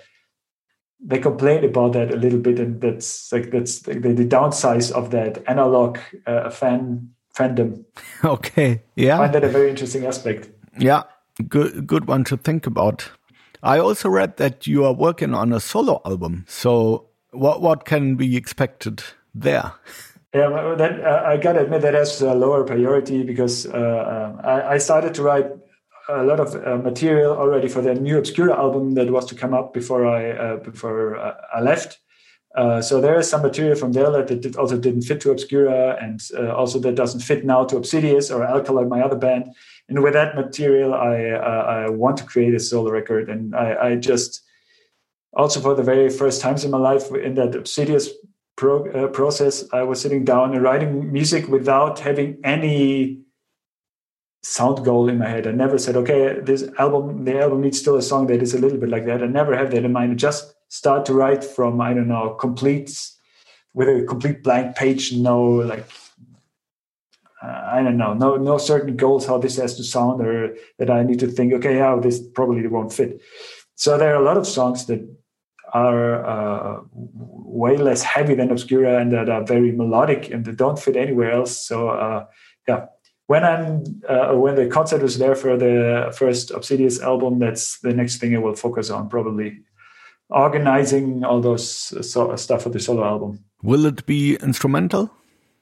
they 1.02 1.18
complain 1.18 1.64
about 1.64 1.92
that 1.94 2.12
a 2.12 2.16
little 2.16 2.38
bit, 2.38 2.58
and 2.58 2.80
that's 2.80 3.32
like 3.32 3.50
that's 3.50 3.80
the, 3.80 3.94
the 3.94 4.24
downside 4.24 4.90
of 4.92 5.10
that 5.10 5.42
analog 5.48 5.98
uh, 6.26 6.50
fan 6.50 7.10
fandom. 7.36 7.84
Okay, 8.24 8.82
yeah, 8.94 9.16
I 9.16 9.24
find 9.24 9.34
that 9.34 9.44
a 9.44 9.48
very 9.48 9.70
interesting 9.70 10.06
aspect. 10.06 10.48
Yeah, 10.78 11.02
good 11.48 11.86
good 11.86 12.06
one 12.06 12.24
to 12.24 12.36
think 12.36 12.66
about. 12.66 13.10
I 13.62 13.78
also 13.78 14.08
read 14.08 14.36
that 14.36 14.66
you 14.66 14.84
are 14.84 14.92
working 14.92 15.34
on 15.34 15.52
a 15.52 15.60
solo 15.60 16.00
album. 16.04 16.44
So 16.48 17.08
what 17.32 17.60
what 17.60 17.84
can 17.84 18.16
be 18.16 18.36
expected 18.36 19.02
there? 19.34 19.72
Yeah, 20.34 20.74
that 20.78 21.04
uh, 21.04 21.24
I 21.26 21.36
gotta 21.36 21.60
admit 21.60 21.82
that 21.82 21.92
has 21.92 22.22
a 22.22 22.32
lower 22.34 22.64
priority 22.64 23.22
because 23.22 23.66
uh, 23.66 23.76
uh, 23.76 24.40
I, 24.42 24.74
I, 24.74 24.78
started 24.78 25.12
to 25.16 25.22
write 25.22 25.44
a 26.08 26.24
lot 26.24 26.40
of 26.40 26.54
uh, 26.54 26.76
material 26.76 27.32
already 27.32 27.68
for 27.68 27.80
the 27.80 27.94
new 27.94 28.18
Obscura 28.18 28.56
album 28.56 28.94
that 28.94 29.10
was 29.10 29.26
to 29.26 29.34
come 29.34 29.54
up 29.54 29.72
before 29.72 30.06
I 30.06 30.30
uh, 30.30 30.56
before 30.56 31.16
uh, 31.16 31.34
I 31.54 31.60
left. 31.60 31.98
so 32.80 33.00
there 33.00 33.18
is 33.18 33.30
some 33.30 33.42
material 33.42 33.76
from 33.76 33.92
there 33.92 34.10
that 34.10 34.26
did, 34.40 34.56
also 34.56 34.76
didn't 34.76 35.02
fit 35.02 35.20
to 35.22 35.30
Obscura, 35.30 35.96
and 36.02 36.20
also 36.50 36.78
that 36.80 36.94
doesn't 36.94 37.20
fit 37.20 37.44
now 37.44 37.64
to 37.64 37.76
Obsidious 37.76 38.30
or 38.30 38.44
Alkaloid, 38.44 38.88
my 38.88 39.00
other 39.00 39.16
band. 39.16 39.44
And 39.88 40.02
with 40.02 40.12
that 40.12 40.34
material, 40.34 40.92
I 40.94 41.16
I 41.84 41.88
want 41.88 42.16
to 42.18 42.24
create 42.24 42.54
a 42.54 42.60
solo 42.60 42.90
record, 42.90 43.30
and 43.30 43.54
I, 43.54 43.68
I 43.86 43.96
just 43.96 44.42
also 45.32 45.60
for 45.60 45.74
the 45.74 45.82
very 45.82 46.10
first 46.10 46.40
times 46.40 46.64
in 46.64 46.70
my 46.70 46.78
life 46.78 47.10
in 47.14 47.34
that 47.34 47.54
Obsidious 47.54 48.10
pro, 48.56 48.88
uh, 48.90 49.08
process, 49.08 49.64
I 49.72 49.82
was 49.82 50.00
sitting 50.00 50.24
down 50.24 50.54
and 50.54 50.62
writing 50.62 51.12
music 51.12 51.48
without 51.48 51.98
having 51.98 52.38
any 52.44 53.21
sound 54.42 54.84
goal 54.84 55.08
in 55.08 55.18
my 55.18 55.28
head. 55.28 55.46
I 55.46 55.52
never 55.52 55.78
said, 55.78 55.96
okay, 55.96 56.40
this 56.40 56.68
album, 56.78 57.24
the 57.24 57.40
album 57.40 57.62
needs 57.62 57.78
still 57.78 57.96
a 57.96 58.02
song 58.02 58.26
that 58.26 58.42
is 58.42 58.54
a 58.54 58.58
little 58.58 58.78
bit 58.78 58.88
like 58.88 59.06
that. 59.06 59.22
I 59.22 59.26
never 59.26 59.56
have 59.56 59.70
that 59.70 59.84
in 59.84 59.92
mind. 59.92 60.12
I 60.12 60.14
just 60.16 60.54
start 60.68 61.06
to 61.06 61.14
write 61.14 61.44
from, 61.44 61.80
I 61.80 61.94
don't 61.94 62.08
know, 62.08 62.34
complete 62.34 62.90
with 63.74 63.88
a 63.88 64.04
complete 64.06 64.42
blank 64.42 64.76
page, 64.76 65.12
no 65.12 65.42
like 65.42 65.86
uh, 67.42 67.62
I 67.72 67.82
don't 67.82 67.96
know, 67.96 68.14
no 68.14 68.36
no 68.36 68.58
certain 68.58 68.96
goals 68.96 69.26
how 69.26 69.38
this 69.38 69.56
has 69.56 69.76
to 69.76 69.84
sound 69.84 70.20
or 70.20 70.56
that 70.78 70.90
I 70.90 71.02
need 71.02 71.20
to 71.20 71.26
think, 71.26 71.52
okay, 71.54 71.78
how 71.78 71.98
this 72.00 72.20
probably 72.34 72.66
won't 72.66 72.92
fit. 72.92 73.20
So 73.76 73.96
there 73.96 74.14
are 74.14 74.22
a 74.22 74.24
lot 74.24 74.36
of 74.36 74.46
songs 74.46 74.86
that 74.86 75.00
are 75.72 76.24
uh, 76.24 76.80
way 76.92 77.76
less 77.78 78.02
heavy 78.02 78.34
than 78.34 78.50
Obscura 78.50 79.00
and 79.00 79.10
that 79.12 79.30
are 79.30 79.42
very 79.42 79.72
melodic 79.72 80.30
and 80.30 80.44
they 80.44 80.52
don't 80.52 80.78
fit 80.78 80.96
anywhere 80.96 81.32
else. 81.32 81.66
So 81.66 81.88
uh, 81.88 82.26
yeah, 82.68 82.86
when 83.32 83.44
I'm 83.44 83.68
uh, 84.06 84.34
when 84.42 84.56
the 84.56 84.66
concept 84.66 85.02
was 85.02 85.16
there 85.16 85.34
for 85.34 85.56
the 85.56 86.12
first 86.20 86.50
Obsidious 86.50 87.00
album, 87.00 87.38
that's 87.38 87.80
the 87.80 87.94
next 87.94 88.18
thing 88.18 88.36
I 88.36 88.38
will 88.38 88.54
focus 88.54 88.90
on 88.90 89.08
probably 89.08 89.48
organizing 90.28 91.24
all 91.24 91.40
those 91.40 91.66
so, 92.12 92.36
stuff 92.36 92.62
for 92.62 92.68
the 92.68 92.78
solo 92.78 93.02
album. 93.04 93.42
Will 93.62 93.86
it 93.86 94.04
be 94.04 94.36
instrumental? 94.42 95.10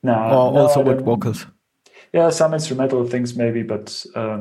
No, 0.03 0.15
or 0.15 0.53
no, 0.53 0.61
also 0.63 0.83
with 0.83 1.05
vocals. 1.05 1.47
Yeah, 2.13 2.31
some 2.31 2.55
instrumental 2.55 3.07
things 3.07 3.37
maybe, 3.37 3.63
but 3.63 4.05
um, 4.17 4.41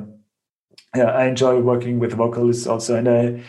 yeah, 0.95 1.11
I 1.21 1.27
enjoy 1.27 1.59
working 1.59 1.99
with 1.99 2.13
vocalists 2.13 2.65
also, 2.65 2.95
and 2.95 3.07
I 3.07 3.43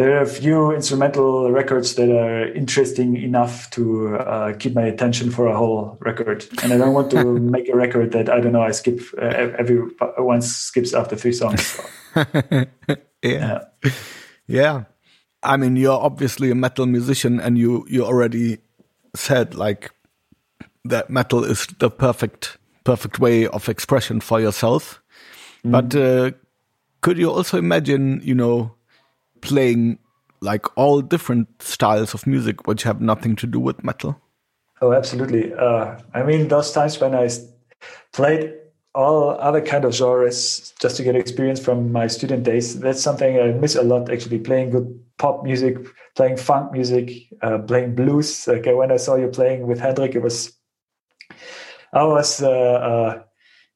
there 0.00 0.16
are 0.16 0.22
a 0.22 0.26
few 0.26 0.72
instrumental 0.72 1.52
records 1.52 1.94
that 1.96 2.08
are 2.08 2.50
interesting 2.54 3.18
enough 3.18 3.68
to 3.68 4.16
uh, 4.16 4.54
keep 4.58 4.74
my 4.74 4.84
attention 4.84 5.30
for 5.30 5.46
a 5.46 5.54
whole 5.54 5.98
record. 6.00 6.46
And 6.62 6.72
I 6.72 6.78
don't 6.78 6.94
want 6.94 7.10
to 7.10 7.22
make 7.54 7.68
a 7.68 7.76
record 7.76 8.12
that 8.12 8.30
I 8.30 8.40
don't 8.40 8.52
know. 8.52 8.62
I 8.62 8.70
skip 8.70 9.02
uh, 9.18 9.26
every 9.58 9.78
once 10.16 10.50
skips 10.56 10.94
after 10.94 11.16
three 11.16 11.34
songs. 11.34 11.78
yeah. 12.16 12.64
yeah, 13.22 13.58
yeah. 14.46 14.84
I 15.42 15.58
mean, 15.58 15.76
you're 15.76 16.00
obviously 16.00 16.50
a 16.50 16.54
metal 16.54 16.86
musician, 16.86 17.38
and 17.38 17.58
you 17.58 17.84
you 17.86 18.02
already 18.02 18.56
said 19.14 19.54
like 19.54 19.90
that 20.82 21.10
metal 21.10 21.44
is 21.44 21.66
the 21.78 21.90
perfect 21.90 22.56
perfect 22.84 23.20
way 23.20 23.46
of 23.48 23.68
expression 23.68 24.20
for 24.20 24.40
yourself. 24.40 25.02
Mm. 25.62 25.72
But 25.72 25.94
uh, 25.94 26.30
could 27.02 27.18
you 27.18 27.30
also 27.30 27.58
imagine, 27.58 28.22
you 28.24 28.34
know? 28.34 28.76
Playing 29.40 29.98
like 30.40 30.66
all 30.76 31.00
different 31.02 31.62
styles 31.62 32.14
of 32.14 32.26
music 32.26 32.66
which 32.66 32.82
have 32.82 33.00
nothing 33.00 33.36
to 33.36 33.46
do 33.46 33.60
with 33.60 33.84
metal? 33.84 34.20
Oh, 34.80 34.92
absolutely. 34.92 35.52
Uh, 35.52 35.98
I 36.14 36.22
mean, 36.22 36.48
those 36.48 36.72
times 36.72 36.98
when 36.98 37.14
I 37.14 37.28
played 38.12 38.54
all 38.94 39.38
other 39.38 39.60
kind 39.60 39.84
of 39.84 39.94
genres 39.94 40.74
just 40.80 40.96
to 40.96 41.02
get 41.02 41.14
experience 41.14 41.60
from 41.60 41.92
my 41.92 42.06
student 42.06 42.44
days, 42.44 42.80
that's 42.80 43.02
something 43.02 43.38
I 43.38 43.52
miss 43.52 43.76
a 43.76 43.82
lot. 43.82 44.10
Actually, 44.10 44.38
playing 44.38 44.70
good 44.70 45.00
pop 45.18 45.44
music, 45.44 45.76
playing 46.16 46.38
funk 46.38 46.72
music, 46.72 47.12
uh, 47.42 47.58
playing 47.58 47.94
blues. 47.94 48.46
Like 48.48 48.64
when 48.66 48.90
I 48.90 48.96
saw 48.96 49.16
you 49.16 49.28
playing 49.28 49.66
with 49.66 49.80
Hendrik, 49.80 50.14
it 50.14 50.22
was 50.22 50.56
I 51.92 52.04
was 52.04 52.42
uh, 52.42 52.50
uh 52.50 53.22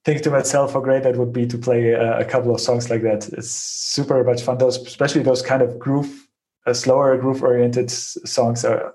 think 0.05 0.23
to 0.23 0.31
myself 0.31 0.75
how 0.75 0.81
great 0.81 1.03
that 1.03 1.17
would 1.17 1.33
be 1.33 1.47
to 1.47 1.59
play 1.59 1.91
a, 1.91 2.19
a, 2.19 2.25
couple 2.25 2.55
of 2.55 2.61
songs 2.61 2.91
like 2.91 3.03
that. 3.03 3.29
It's 3.33 3.51
super 3.51 4.23
much 4.23 4.43
fun. 4.43 4.59
Those, 4.59 4.77
especially 4.77 5.23
those 5.23 5.43
kind 5.43 5.63
of 5.63 5.79
groove, 5.79 6.29
uh, 6.67 6.75
slower 6.75 7.17
groove 7.17 7.43
oriented 7.43 7.91
songs 7.91 8.65
are 8.65 8.95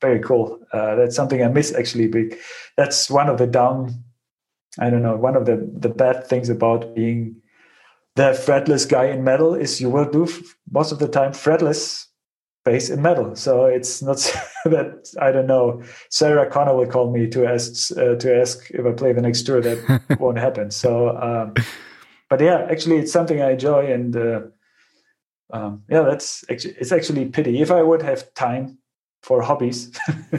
very 0.00 0.20
cool. 0.20 0.60
Uh, 0.72 0.94
that's 0.94 1.16
something 1.16 1.42
I 1.42 1.48
miss 1.48 1.74
actually. 1.74 2.08
But 2.08 2.38
that's 2.76 3.10
one 3.10 3.28
of 3.28 3.38
the 3.38 3.46
down, 3.46 4.04
I 4.78 4.90
don't 4.90 5.02
know, 5.02 5.16
one 5.16 5.36
of 5.36 5.46
the, 5.46 5.68
the 5.72 5.88
bad 5.88 6.26
things 6.26 6.48
about 6.48 6.94
being 6.94 7.36
the 8.16 8.30
fretless 8.32 8.88
guy 8.88 9.06
in 9.06 9.24
metal 9.24 9.54
is 9.54 9.80
you 9.80 9.90
will 9.90 10.08
do 10.08 10.28
most 10.70 10.92
of 10.92 11.00
the 11.00 11.08
time 11.08 11.32
fretless 11.32 12.03
bass 12.64 12.90
in 12.90 13.02
metal. 13.02 13.36
So 13.36 13.66
it's 13.66 14.02
not 14.02 14.16
that 14.64 15.14
I 15.20 15.30
don't 15.30 15.46
know. 15.46 15.82
Sarah 16.10 16.50
Connor 16.50 16.74
will 16.74 16.86
call 16.86 17.10
me 17.10 17.28
to 17.28 17.46
ask 17.46 17.96
uh, 17.96 18.16
to 18.16 18.40
ask 18.40 18.70
if 18.70 18.84
I 18.84 18.92
play 18.92 19.12
the 19.12 19.22
next 19.22 19.42
tour. 19.42 19.60
That 19.60 20.16
won't 20.20 20.38
happen. 20.38 20.70
So, 20.70 21.16
um, 21.16 21.54
but 22.28 22.40
yeah, 22.40 22.66
actually, 22.70 22.98
it's 22.98 23.12
something 23.12 23.40
I 23.40 23.52
enjoy, 23.52 23.92
and 23.92 24.16
uh, 24.16 24.40
um, 25.52 25.82
yeah, 25.88 26.02
that's 26.02 26.44
actually 26.50 26.74
it's 26.78 26.92
actually 26.92 27.26
pity. 27.26 27.60
If 27.60 27.70
I 27.70 27.82
would 27.82 28.02
have 28.02 28.32
time 28.34 28.78
for 29.22 29.42
hobbies, 29.42 29.90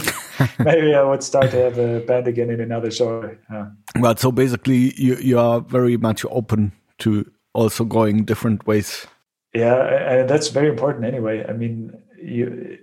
maybe 0.59 0.93
I 0.93 1.03
would 1.03 1.23
start 1.23 1.51
to 1.51 1.57
have 1.57 1.78
a 1.78 2.01
band 2.01 2.28
again 2.28 2.49
in 2.49 2.59
another 2.59 2.91
genre. 2.91 3.38
Yeah. 3.51 3.67
Well, 3.99 4.17
so 4.17 4.32
basically, 4.32 4.93
you 4.97 5.15
you 5.15 5.39
are 5.39 5.61
very 5.61 5.97
much 5.97 6.26
open 6.30 6.71
to 6.99 7.30
also 7.53 7.86
going 7.86 8.26
different 8.26 8.65
ways. 8.67 9.07
Yeah, 9.53 10.19
and 10.19 10.30
that's 10.30 10.49
very 10.49 10.67
important 10.67 11.05
anyway. 11.05 11.45
I 11.47 11.53
mean, 11.53 11.93
you 12.26 12.80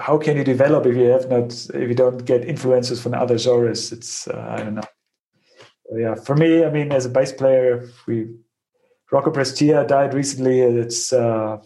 how 0.00 0.16
can 0.18 0.36
you 0.36 0.44
develop 0.44 0.86
if 0.86 0.96
you 0.96 1.04
have 1.04 1.28
not 1.28 1.52
if 1.52 1.88
you 1.88 1.94
don't 1.94 2.24
get 2.24 2.44
influences 2.44 3.02
from 3.02 3.14
other 3.14 3.38
genres? 3.38 3.92
It's 3.92 4.28
uh, 4.28 4.46
i 4.50 4.62
don't 4.62 4.74
know. 4.74 4.88
Yeah 5.92 6.14
for 6.14 6.36
me 6.36 6.64
i 6.64 6.70
mean 6.70 6.92
as 6.92 7.06
a 7.06 7.10
bass 7.10 7.32
player 7.32 7.88
we 8.06 8.28
rocco 9.10 9.30
prestia 9.30 9.86
died 9.86 10.14
recently. 10.14 10.60
It's 10.60 11.12
uh, 11.12 11.58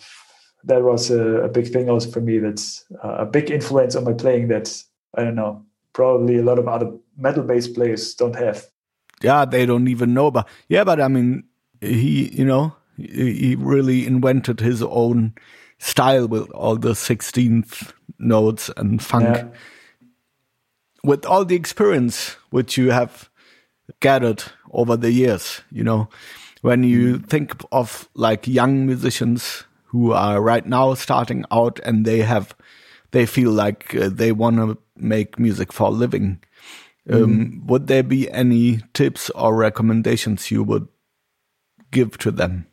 that 0.64 0.83
was 0.83 1.11
a, 1.11 1.45
a, 1.45 1.49
big 1.49 1.68
thing 1.68 1.89
also 1.89 2.11
for 2.11 2.20
me. 2.20 2.39
That's 2.39 2.85
uh, 3.05 3.18
a 3.20 3.26
big 3.26 3.51
influence 3.51 3.95
on 3.95 4.05
my 4.05 4.12
playing 4.12 4.49
that 4.49 4.83
i 5.16 5.22
don't 5.24 5.37
know 5.37 5.64
probably 5.93 6.39
a 6.39 6.43
lot 6.43 6.59
of 6.59 6.68
other 6.68 6.93
metal 7.16 7.43
bass 7.43 7.68
players 7.68 8.14
don't 8.14 8.37
have. 8.37 8.66
Yeah 9.22 9.45
they 9.45 9.66
don't 9.66 9.89
even 9.89 10.14
know 10.14 10.31
but 10.31 10.49
yeah 10.68 10.85
but 10.85 11.01
i 11.01 11.09
mean 11.09 11.45
he 11.81 12.29
you 12.33 12.45
know 12.45 12.74
he 12.97 13.55
really 13.59 14.07
invented 14.07 14.61
his 14.61 14.83
own 14.83 15.35
style 15.79 16.26
with 16.26 16.51
all 16.51 16.76
the 16.76 16.93
16th 16.93 17.93
notes 18.18 18.70
and 18.76 19.03
funk. 19.03 19.37
Yeah. 19.37 19.49
With 21.05 21.24
all 21.24 21.45
the 21.45 21.55
experience 21.55 22.37
which 22.51 22.76
you 22.76 22.91
have 22.91 23.31
gathered 24.01 24.43
over 24.72 24.97
the 24.97 25.12
years. 25.12 25.62
You 25.70 25.85
know, 25.85 26.09
when 26.62 26.83
you 26.83 27.18
think 27.18 27.55
of 27.72 28.09
like 28.14 28.47
young 28.47 28.87
musicians 28.87 29.64
who 29.87 30.12
are 30.12 30.43
right 30.43 30.66
now 30.66 30.95
starting 30.95 31.45
out 31.51 31.79
and 31.85 32.05
they 32.05 32.18
have, 32.18 32.55
they 33.12 33.26
feel 33.26 33.51
like 33.51 33.95
uh, 33.95 34.11
they 34.12 34.33
want 34.33 34.57
to 34.57 34.79
make 34.97 35.39
music 35.39 35.72
for 35.72 35.89
a 35.89 35.91
living. 35.91 36.41
Um, 37.11 37.62
would 37.66 37.87
there 37.87 38.03
be 38.03 38.31
any 38.31 38.81
tips 38.93 39.31
or 39.31 39.57
recommendations 39.57 40.51
you 40.51 40.62
would 40.62 40.89
give 41.91 42.18
to 42.18 42.31
them 42.31 42.66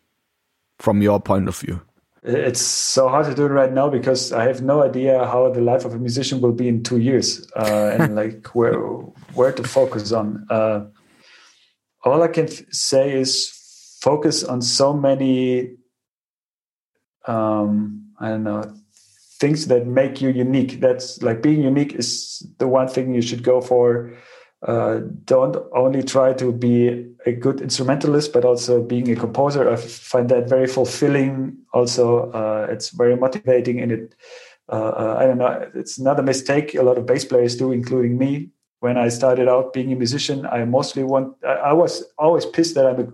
from 0.77 1.01
your 1.01 1.21
point 1.21 1.47
of 1.47 1.57
view? 1.57 1.79
It's 2.27 2.61
so 2.61 3.07
hard 3.07 3.27
to 3.27 3.35
do 3.35 3.45
it 3.45 3.49
right 3.49 3.71
now 3.71 3.87
because 3.87 4.31
I 4.31 4.45
have 4.45 4.61
no 4.61 4.81
idea 4.81 5.25
how 5.25 5.49
the 5.51 5.61
life 5.61 5.85
of 5.85 5.93
a 5.93 5.99
musician 5.99 6.41
will 6.41 6.53
be 6.53 6.67
in 6.67 6.81
two 6.81 6.97
years, 6.97 7.47
uh, 7.55 7.95
and 7.99 8.15
like 8.21 8.47
where 8.55 8.79
where 9.35 9.51
to 9.51 9.63
focus 9.63 10.11
on. 10.11 10.45
Uh, 10.49 10.85
all 12.03 12.23
I 12.23 12.27
can 12.27 12.47
say 12.73 13.13
is 13.13 13.49
focus 14.01 14.43
on 14.43 14.61
so 14.61 14.93
many. 14.93 15.75
Um, 17.27 18.11
I 18.19 18.29
don't 18.29 18.43
know 18.43 18.75
things 19.39 19.67
that 19.67 19.85
make 19.85 20.21
you 20.21 20.29
unique. 20.29 20.79
That's 20.79 21.21
like 21.21 21.41
being 21.41 21.61
unique 21.61 21.93
is 21.93 22.45
the 22.57 22.67
one 22.67 22.87
thing 22.87 23.13
you 23.13 23.21
should 23.21 23.43
go 23.43 23.61
for. 23.61 24.13
Uh, 24.65 25.01
don't 25.25 25.57
only 25.73 26.01
try 26.01 26.33
to 26.33 26.51
be 26.51 27.05
a 27.25 27.31
good 27.31 27.61
instrumentalist, 27.61 28.33
but 28.33 28.43
also 28.43 28.81
being 28.81 29.09
a 29.11 29.15
composer. 29.15 29.69
I 29.69 29.75
find 29.75 30.27
that 30.29 30.49
very 30.49 30.67
fulfilling. 30.67 31.57
Also, 31.71 32.31
uh, 32.31 32.67
it's 32.69 32.89
very 32.89 33.15
motivating, 33.15 33.79
and 33.79 33.91
it. 33.91 34.15
Uh, 34.67 34.89
uh, 34.97 35.17
I 35.19 35.27
don't 35.27 35.37
know. 35.37 35.69
It's 35.75 35.99
another 35.99 36.23
mistake 36.23 36.73
a 36.73 36.81
lot 36.81 36.97
of 36.97 37.05
bass 37.05 37.23
players 37.23 37.55
do, 37.55 37.71
including 37.71 38.17
me. 38.17 38.49
When 38.79 38.97
I 38.97 39.09
started 39.09 39.47
out 39.47 39.73
being 39.73 39.91
a 39.93 39.95
musician, 39.95 40.47
I 40.47 40.65
mostly 40.65 41.03
want. 41.03 41.35
I, 41.43 41.69
I 41.69 41.73
was 41.73 42.03
always 42.17 42.45
pissed 42.45 42.73
that 42.75 42.87
I'm 42.87 42.99
a 42.99 43.07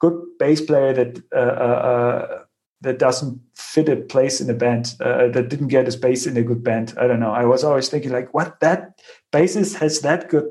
good 0.00 0.20
bass 0.38 0.60
player 0.60 0.92
that 0.92 1.32
uh, 1.32 2.44
that 2.80 2.98
doesn't 2.98 3.40
fit 3.54 3.88
a 3.88 3.96
place 3.96 4.40
in 4.40 4.50
a 4.50 4.54
band, 4.54 4.94
uh, 5.00 5.28
that 5.28 5.48
didn't 5.48 5.68
get 5.68 5.88
a 5.88 5.92
space 5.92 6.26
in 6.26 6.36
a 6.36 6.42
good 6.42 6.62
band. 6.62 6.94
I 6.98 7.06
don't 7.06 7.20
know. 7.20 7.32
I 7.32 7.44
was 7.44 7.64
always 7.64 7.88
thinking 7.88 8.12
like, 8.12 8.34
what 8.34 8.60
that 8.60 9.00
bassist 9.32 9.76
has 9.76 10.00
that 10.00 10.28
good 10.28 10.50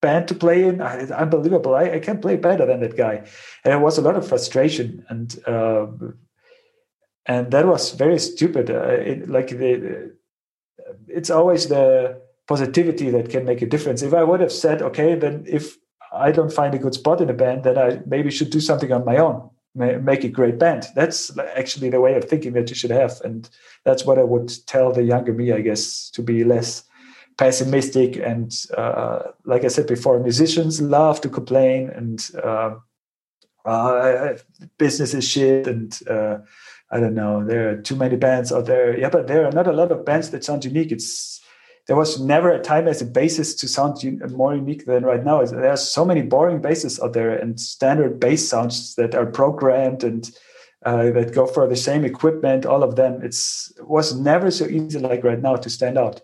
band 0.00 0.28
to 0.28 0.34
play 0.34 0.64
in. 0.64 0.80
It's 0.80 1.10
unbelievable. 1.10 1.74
I, 1.74 1.90
I 1.92 1.98
can't 1.98 2.22
play 2.22 2.36
better 2.36 2.66
than 2.66 2.80
that 2.80 2.96
guy. 2.96 3.26
And 3.64 3.74
it 3.74 3.80
was 3.80 3.98
a 3.98 4.02
lot 4.02 4.16
of 4.16 4.26
frustration 4.26 5.04
and 5.08 5.38
uh, 5.46 5.86
and 7.26 7.50
that 7.50 7.66
was 7.66 7.92
very 7.92 8.18
stupid. 8.18 8.70
Uh, 8.70 8.82
it, 8.82 9.28
like 9.28 9.48
the, 9.48 10.16
it's 11.06 11.30
always 11.30 11.68
the 11.68 12.20
positivity 12.48 13.10
that 13.10 13.30
can 13.30 13.44
make 13.44 13.62
a 13.62 13.66
difference. 13.66 14.02
If 14.02 14.14
I 14.14 14.24
would 14.24 14.40
have 14.40 14.52
said, 14.52 14.82
okay, 14.82 15.14
then 15.14 15.44
if 15.46 15.76
I 16.12 16.32
don't 16.32 16.52
find 16.52 16.74
a 16.74 16.78
good 16.78 16.94
spot 16.94 17.20
in 17.20 17.30
a 17.30 17.34
band, 17.34 17.64
then 17.64 17.78
I 17.78 18.00
maybe 18.06 18.30
should 18.30 18.50
do 18.50 18.60
something 18.60 18.90
on 18.90 19.04
my 19.04 19.18
own 19.18 19.50
make 19.74 20.24
a 20.24 20.28
great 20.28 20.58
band. 20.58 20.86
That's 20.94 21.36
actually 21.56 21.90
the 21.90 22.00
way 22.00 22.14
of 22.14 22.24
thinking 22.24 22.52
that 22.54 22.68
you 22.70 22.74
should 22.74 22.90
have, 22.90 23.20
and 23.24 23.48
that's 23.84 24.04
what 24.04 24.18
I 24.18 24.24
would 24.24 24.52
tell 24.66 24.92
the 24.92 25.02
younger 25.02 25.32
me, 25.32 25.52
I 25.52 25.60
guess, 25.60 26.10
to 26.10 26.22
be 26.22 26.44
less 26.44 26.82
pessimistic. 27.40 28.18
And 28.18 28.52
uh, 28.76 29.20
like 29.46 29.64
I 29.64 29.68
said 29.68 29.86
before, 29.86 30.20
musicians 30.20 30.82
love 30.82 31.22
to 31.22 31.30
complain 31.30 31.88
and 31.88 32.20
uh, 32.44 32.74
uh, 33.64 34.34
business 34.76 35.14
is 35.14 35.26
shit, 35.26 35.66
and 35.66 35.98
uh, 36.08 36.38
I 36.90 37.00
don't 37.00 37.14
know, 37.14 37.44
there 37.44 37.70
are 37.70 37.76
too 37.76 37.96
many 37.96 38.16
bands 38.16 38.52
out 38.52 38.66
there. 38.66 38.98
Yeah, 38.98 39.08
but 39.08 39.26
there 39.26 39.46
are 39.46 39.52
not 39.52 39.66
a 39.66 39.72
lot 39.72 39.90
of 39.90 40.04
bands 40.04 40.30
that 40.30 40.44
sound 40.44 40.66
unique. 40.66 40.92
It's 40.92 41.40
there 41.86 41.96
was 41.96 42.20
never 42.20 42.50
a 42.50 42.60
time 42.60 42.86
as 42.86 43.00
a 43.00 43.06
bassist 43.06 43.58
to 43.60 43.68
sound 43.68 43.96
more 44.32 44.54
unique 44.54 44.84
than 44.84 45.04
right 45.04 45.24
now. 45.24 45.42
There 45.42 45.70
are 45.70 45.76
so 45.78 46.04
many 46.04 46.22
boring 46.22 46.60
basses 46.60 47.00
out 47.00 47.14
there 47.14 47.34
and 47.34 47.58
standard 47.58 48.20
bass 48.20 48.48
sounds 48.48 48.94
that 48.96 49.14
are 49.14 49.26
programmed 49.26 50.04
and 50.04 50.30
uh, 50.84 51.10
that 51.10 51.34
go 51.34 51.46
for 51.46 51.66
the 51.66 51.76
same 51.76 52.04
equipment. 52.04 52.66
All 52.66 52.82
of 52.82 52.96
them. 52.96 53.20
It's 53.22 53.72
it 53.78 53.88
was 53.88 54.14
never 54.14 54.50
so 54.50 54.66
easy 54.66 54.98
like 54.98 55.24
right 55.24 55.40
now 55.40 55.56
to 55.56 55.70
stand 55.70 55.96
out. 55.96 56.20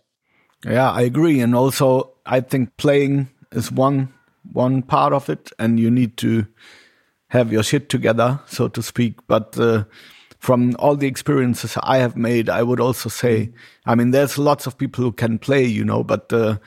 Yeah, 0.64 0.90
I 0.90 1.02
agree, 1.02 1.40
and 1.40 1.54
also 1.54 2.12
I 2.24 2.40
think 2.40 2.76
playing 2.76 3.28
is 3.52 3.70
one 3.70 4.12
one 4.52 4.82
part 4.82 5.12
of 5.12 5.28
it, 5.28 5.52
and 5.59 5.78
you 5.78 5.90
need 5.90 6.16
to 6.18 6.46
have 7.28 7.52
your 7.52 7.62
shit 7.62 7.88
together, 7.88 8.40
so 8.46 8.68
to 8.68 8.82
speak. 8.82 9.26
But 9.26 9.59
uh, 9.59 9.84
from 10.38 10.76
all 10.78 10.96
the 10.96 11.09
experiences 11.09 11.76
I 11.82 11.98
have 11.98 12.16
made, 12.16 12.48
I 12.48 12.62
would 12.62 12.80
also 12.80 13.09
say, 13.09 13.52
I 13.84 13.94
mean, 13.94 14.12
there's 14.12 14.38
lots 14.38 14.66
of 14.66 14.78
people 14.78 15.04
who 15.04 15.12
can 15.12 15.38
play, 15.38 15.64
you 15.64 15.84
know, 15.84 16.04
but 16.04 16.28
the 16.28 16.61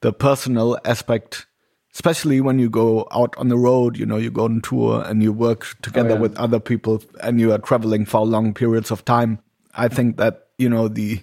the 0.00 0.12
personal 0.12 0.78
aspect, 0.84 1.46
especially 1.94 2.40
when 2.40 2.58
you 2.58 2.68
go 2.68 3.06
out 3.12 3.34
on 3.38 3.48
the 3.48 3.56
road, 3.56 3.96
you 3.96 4.06
know, 4.06 4.16
you 4.16 4.30
go 4.30 4.44
on 4.44 4.60
tour 4.60 5.02
and 5.06 5.22
you 5.22 5.32
work 5.32 5.76
together 5.82 6.10
oh, 6.10 6.14
yeah. 6.14 6.20
with 6.20 6.36
other 6.36 6.60
people 6.60 7.02
and 7.22 7.40
you 7.40 7.52
are 7.52 7.58
traveling 7.58 8.04
for 8.04 8.26
long 8.26 8.52
periods 8.52 8.90
of 8.90 9.04
time. 9.04 9.38
I 9.74 9.88
think 9.88 10.16
that, 10.18 10.48
you 10.58 10.68
know, 10.68 10.88
the 10.88 11.20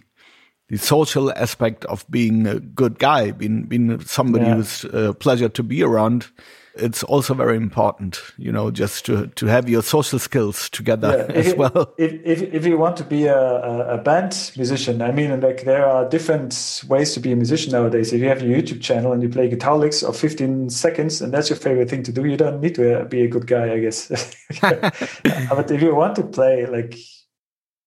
the 0.70 0.78
social 0.78 1.32
aspect 1.32 1.86
of 1.86 2.06
being 2.10 2.48
a 2.48 2.60
good 2.60 3.00
guy, 3.00 3.32
being 3.32 3.64
being 3.64 4.00
somebody 4.02 4.46
yeah. 4.46 4.56
who's 4.56 4.86
a 4.86 5.14
pleasure 5.14 5.50
to 5.50 5.64
be 5.64 5.84
around, 5.84 6.28
it's 6.76 7.04
also 7.04 7.34
very 7.34 7.58
important, 7.58 8.22
you 8.38 8.52
know, 8.52 8.72
just 8.72 9.06
to, 9.06 9.28
to 9.28 9.46
have 9.48 9.70
your 9.70 9.82
social 9.82 10.20
skills 10.20 10.70
together 10.70 11.26
yeah, 11.30 11.36
as 11.40 11.48
if, 11.48 11.58
well. 11.58 11.94
If, 11.98 12.14
if, 12.24 12.42
if 12.54 12.66
you 12.66 12.78
want 12.78 12.98
to 12.98 13.04
be 13.04 13.26
a, 13.26 13.94
a 13.94 13.98
band 13.98 14.52
musician, 14.56 15.02
I 15.02 15.12
mean, 15.12 15.40
like 15.42 15.64
there 15.64 15.86
are 15.86 16.08
different 16.08 16.84
ways 16.88 17.14
to 17.14 17.20
be 17.20 17.32
a 17.32 17.36
musician 17.36 17.72
nowadays. 17.72 18.14
If 18.14 18.22
you 18.22 18.28
have 18.28 18.42
a 18.42 18.46
YouTube 18.46 18.82
channel 18.82 19.12
and 19.12 19.22
you 19.22 19.30
play 19.30 19.50
guitar 19.50 19.78
licks 19.78 20.04
of 20.04 20.16
15 20.16 20.70
seconds 20.70 21.22
and 21.22 21.34
that's 21.34 21.50
your 21.50 21.58
favorite 21.58 21.90
thing 21.90 22.04
to 22.04 22.12
do, 22.12 22.26
you 22.26 22.38
don't 22.38 22.62
need 22.62 22.76
to 22.76 23.06
be 23.06 23.22
a 23.22 23.28
good 23.28 23.48
guy, 23.48 23.74
I 23.74 23.80
guess. 23.80 24.08
but 24.62 25.72
if 25.72 25.82
you 25.82 25.96
want 25.96 26.16
to 26.18 26.24
play 26.24 26.66
like 26.66 26.96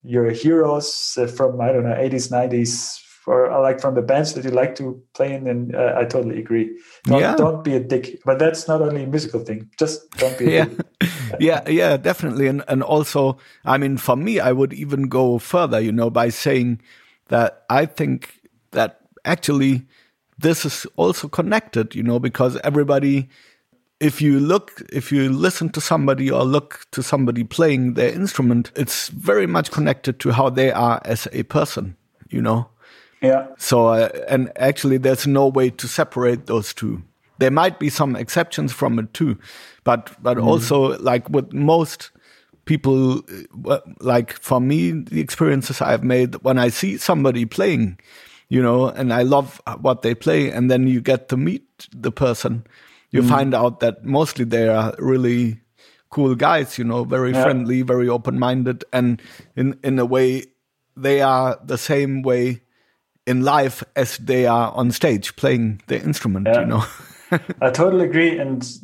your 0.03 0.31
heroes 0.31 1.19
from, 1.37 1.61
I 1.61 1.73
don't 1.73 1.85
know, 1.85 1.95
80s, 1.95 2.31
90s, 2.31 3.01
or 3.27 3.61
like 3.61 3.81
from 3.81 3.95
the 3.95 4.03
bands 4.03 4.35
that 4.35 4.45
you 4.45 4.51
like 4.51 4.75
to 4.77 5.01
play 5.15 5.35
in, 5.35 5.47
and 5.47 5.75
uh, 5.75 5.95
I 5.97 6.05
totally 6.05 6.41
agree. 6.41 6.77
Don't, 7.05 7.21
yeah. 7.21 7.37
don't 7.37 7.63
be 7.63 7.75
a 7.75 7.81
dick. 7.81 8.21
But 8.25 8.39
that's 8.39 8.67
not 8.67 8.83
only 8.83 9.05
a 9.05 9.07
musical 9.07 9.41
thing. 9.41 9.71
Just 9.79 10.11
don't 10.13 10.37
be 10.39 10.45
yeah. 10.53 10.67
yeah, 11.41 11.69
yeah, 11.69 11.97
definitely. 11.97 12.49
And 12.49 12.65
and 12.67 12.83
also, 12.83 13.39
I 13.65 13.79
mean, 13.79 13.97
for 13.97 14.17
me, 14.17 14.41
I 14.41 14.53
would 14.53 14.73
even 14.73 15.09
go 15.09 15.39
further, 15.39 15.81
you 15.81 15.93
know, 15.93 16.11
by 16.11 16.31
saying 16.31 16.81
that 17.29 17.65
I 17.71 17.87
think 17.87 18.41
that 18.73 19.01
actually 19.25 19.87
this 20.39 20.65
is 20.65 20.87
also 20.97 21.29
connected, 21.29 21.95
you 21.95 22.03
know, 22.03 22.19
because 22.19 22.57
everybody 22.65 23.29
if 24.03 24.21
you 24.21 24.41
look 24.41 24.83
if 24.93 25.13
you 25.13 25.31
listen 25.31 25.71
to 25.71 25.81
somebody 25.81 26.31
or 26.31 26.45
look 26.45 26.87
to 26.91 27.03
somebody 27.03 27.45
playing 27.45 27.95
their 27.95 28.13
instrument 28.13 28.73
it's 28.77 29.09
very 29.09 29.47
much 29.47 29.71
connected 29.71 30.19
to 30.19 30.33
how 30.33 30.51
they 30.51 30.73
are 30.73 31.01
as 31.05 31.29
a 31.33 31.43
person 31.45 31.97
you 32.31 32.43
know 32.43 32.69
yeah. 33.23 33.47
So, 33.57 33.89
uh, 33.89 34.09
and 34.29 34.51
actually, 34.57 34.99
there's 34.99 35.27
no 35.27 35.47
way 35.47 35.71
to 35.71 35.89
separate 35.89 36.47
those 36.47 36.75
two. 36.75 37.03
There 37.39 37.53
might 37.53 37.79
be 37.79 37.89
some 37.89 38.17
exceptions 38.17 38.73
from 38.73 38.99
it 38.99 39.15
too, 39.15 39.39
but 39.85 40.11
but 40.23 40.37
mm. 40.37 40.45
also 40.45 40.99
like 40.99 41.31
with 41.31 41.53
most 41.53 42.11
people, 42.65 43.23
uh, 43.67 43.79
like 44.01 44.33
for 44.35 44.61
me, 44.61 44.91
the 44.91 45.21
experiences 45.21 45.81
I've 45.81 46.05
made 46.05 46.35
when 46.43 46.59
I 46.59 46.69
see 46.69 46.99
somebody 46.99 47.45
playing, 47.45 47.99
you 48.49 48.61
know, 48.61 48.89
and 48.89 49.13
I 49.13 49.23
love 49.23 49.63
what 49.81 50.03
they 50.03 50.15
play, 50.15 50.51
and 50.51 50.71
then 50.71 50.89
you 50.89 51.01
get 51.01 51.29
to 51.29 51.37
meet 51.37 51.89
the 51.93 52.13
person, 52.13 52.65
you 53.13 53.23
mm. 53.23 53.29
find 53.29 53.55
out 53.55 53.81
that 53.81 54.05
mostly 54.05 54.45
they 54.45 54.69
are 54.69 54.95
really 54.99 55.61
cool 56.11 56.35
guys, 56.35 56.77
you 56.77 56.85
know, 56.85 57.05
very 57.05 57.33
yeah. 57.33 57.43
friendly, 57.43 57.83
very 57.83 58.09
open 58.09 58.39
minded, 58.39 58.85
and 58.93 59.23
in 59.57 59.79
in 59.85 59.99
a 59.99 60.05
way, 60.05 60.45
they 60.97 61.23
are 61.23 61.59
the 61.65 61.79
same 61.79 62.23
way 62.23 62.63
in 63.27 63.43
life 63.43 63.85
as 63.97 64.19
they 64.19 64.47
are 64.47 64.73
on 64.73 64.91
stage 64.91 65.37
playing 65.37 65.81
the 65.87 66.01
instrument 66.03 66.47
yeah. 66.47 66.61
you 66.61 66.67
know 66.67 66.85
i 67.61 67.71
totally 67.71 68.05
agree 68.05 68.39
and 68.39 68.79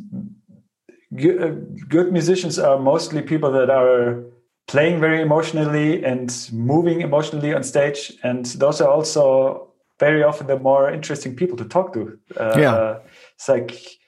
good, 1.16 1.42
uh, 1.42 1.50
good 1.88 2.12
musicians 2.12 2.58
are 2.58 2.78
mostly 2.78 3.20
people 3.20 3.50
that 3.50 3.70
are 3.70 4.22
playing 4.68 5.00
very 5.00 5.20
emotionally 5.20 6.04
and 6.04 6.48
moving 6.52 7.00
emotionally 7.00 7.52
on 7.52 7.62
stage 7.62 8.12
and 8.22 8.46
those 8.46 8.80
are 8.80 8.88
also 8.88 9.68
very 9.98 10.22
often 10.22 10.46
the 10.46 10.58
more 10.58 10.90
interesting 10.90 11.34
people 11.34 11.56
to 11.56 11.64
talk 11.64 11.92
to 11.92 12.18
uh, 12.36 12.54
yeah 12.56 12.98
it's 13.34 13.48
like 13.48 13.98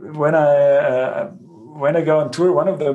when 0.00 0.34
i 0.34 0.46
uh, 0.46 1.28
when 1.82 1.96
i 1.96 2.00
go 2.00 2.20
on 2.20 2.30
tour 2.30 2.52
one 2.52 2.68
of 2.68 2.78
the 2.78 2.92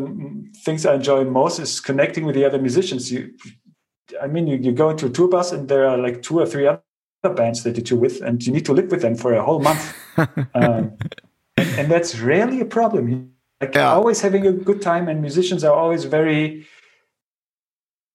things 0.64 0.86
i 0.86 0.96
enjoy 0.96 1.24
most 1.24 1.60
is 1.60 1.80
connecting 1.80 2.26
with 2.26 2.36
the 2.36 2.46
other 2.46 2.60
musicians 2.60 3.12
you 3.12 3.34
I 4.22 4.28
mean, 4.28 4.48
you, 4.48 4.58
you 4.58 4.72
go 4.72 4.90
into 4.90 5.08
a 5.08 5.10
tour 5.10 5.28
bus 5.28 5.52
and 5.52 5.68
there 5.68 5.88
are 5.88 5.98
like 5.98 6.22
two 6.22 6.40
or 6.40 6.46
three 6.46 6.68
other 6.68 6.82
bands 7.36 7.64
that 7.64 7.76
you 7.76 7.84
tour 7.84 7.98
with, 7.98 8.22
and 8.22 8.46
you 8.46 8.52
need 8.52 8.66
to 8.66 8.74
live 8.74 8.92
with 8.92 9.02
them 9.02 9.16
for 9.16 9.34
a 9.34 9.44
whole 9.44 9.60
month. 9.60 9.96
um, 10.18 10.98
and, 11.58 11.70
and, 11.78 11.92
that's 11.92 12.20
rarely 12.20 12.62
a 12.62 12.66
problem. 12.66 13.32
Like 13.62 13.76
yeah. 13.76 13.92
always 13.92 14.22
having 14.22 14.46
a 14.46 14.52
good 14.52 14.82
time, 14.82 15.08
and 15.08 15.22
musicians 15.22 15.64
are 15.64 15.74
always 15.74 16.06
very 16.06 16.68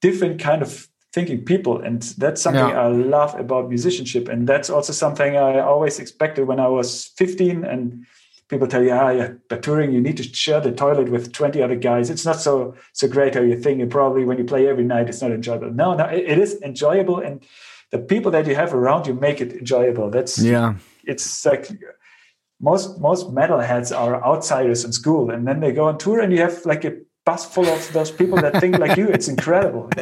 different 0.01 0.41
kind 0.41 0.62
of 0.62 0.88
thinking 1.12 1.45
people, 1.45 1.80
and 1.80 2.03
that's 2.18 2.41
something 2.41 2.68
yeah. 2.68 2.80
I 2.80 2.86
love 2.88 3.38
about 3.38 3.68
musicianship. 3.68 4.28
And 4.28 4.49
that's 4.49 4.70
also 4.70 4.93
something 4.93 5.36
I 5.36 5.59
always 5.61 5.99
expected 5.99 6.47
when 6.47 6.61
I 6.61 6.68
was 6.68 7.07
15 7.16 7.64
and 7.64 8.07
people 8.51 8.66
tell 8.66 8.82
you, 8.82 8.92
ah, 8.92 9.11
yeah, 9.11 9.32
but 9.48 9.62
touring, 9.62 9.92
you 9.92 10.01
need 10.01 10.16
to 10.18 10.22
share 10.22 10.61
the 10.61 10.72
toilet 10.72 11.11
with 11.11 11.32
20 11.32 11.62
other 11.62 11.76
guys. 11.76 12.11
It's 12.11 12.26
not 12.26 12.40
so 12.40 12.74
so 12.92 13.09
great 13.09 13.34
how 13.34 13.40
you 13.40 13.57
think. 13.57 13.80
And 13.80 13.90
probably 13.90 14.24
when 14.24 14.36
you 14.38 14.44
play 14.44 14.68
every 14.68 14.84
night, 14.84 15.09
it's 15.09 15.22
not 15.22 15.30
enjoyable. 15.30 15.70
No, 15.70 15.94
no, 15.94 16.05
it, 16.05 16.24
it 16.26 16.38
is 16.38 16.61
enjoyable. 16.62 17.20
And 17.20 17.42
the 17.90 17.98
people 17.98 18.30
that 18.32 18.46
you 18.46 18.55
have 18.55 18.74
around 18.74 19.07
you 19.07 19.14
make 19.14 19.40
it 19.40 19.53
enjoyable. 19.53 20.11
That's 20.11 20.38
yeah. 20.38 20.74
It's 21.05 21.46
like 21.46 21.70
most 22.61 23.01
most 23.01 23.28
metalheads 23.28 23.96
are 23.96 24.22
outsiders 24.22 24.84
in 24.84 24.92
school, 24.92 25.30
and 25.30 25.46
then 25.46 25.61
they 25.61 25.72
go 25.72 25.84
on 25.84 25.96
tour, 25.96 26.20
and 26.20 26.32
you 26.32 26.40
have 26.40 26.66
like 26.66 26.84
a 26.84 26.96
bus 27.24 27.46
full 27.46 27.66
of 27.66 27.92
those 27.92 28.11
people 28.11 28.38
that 28.40 28.61
think 28.61 28.78
like 28.78 28.98
you. 28.98 29.09
It's 29.09 29.28
incredible. 29.28 29.88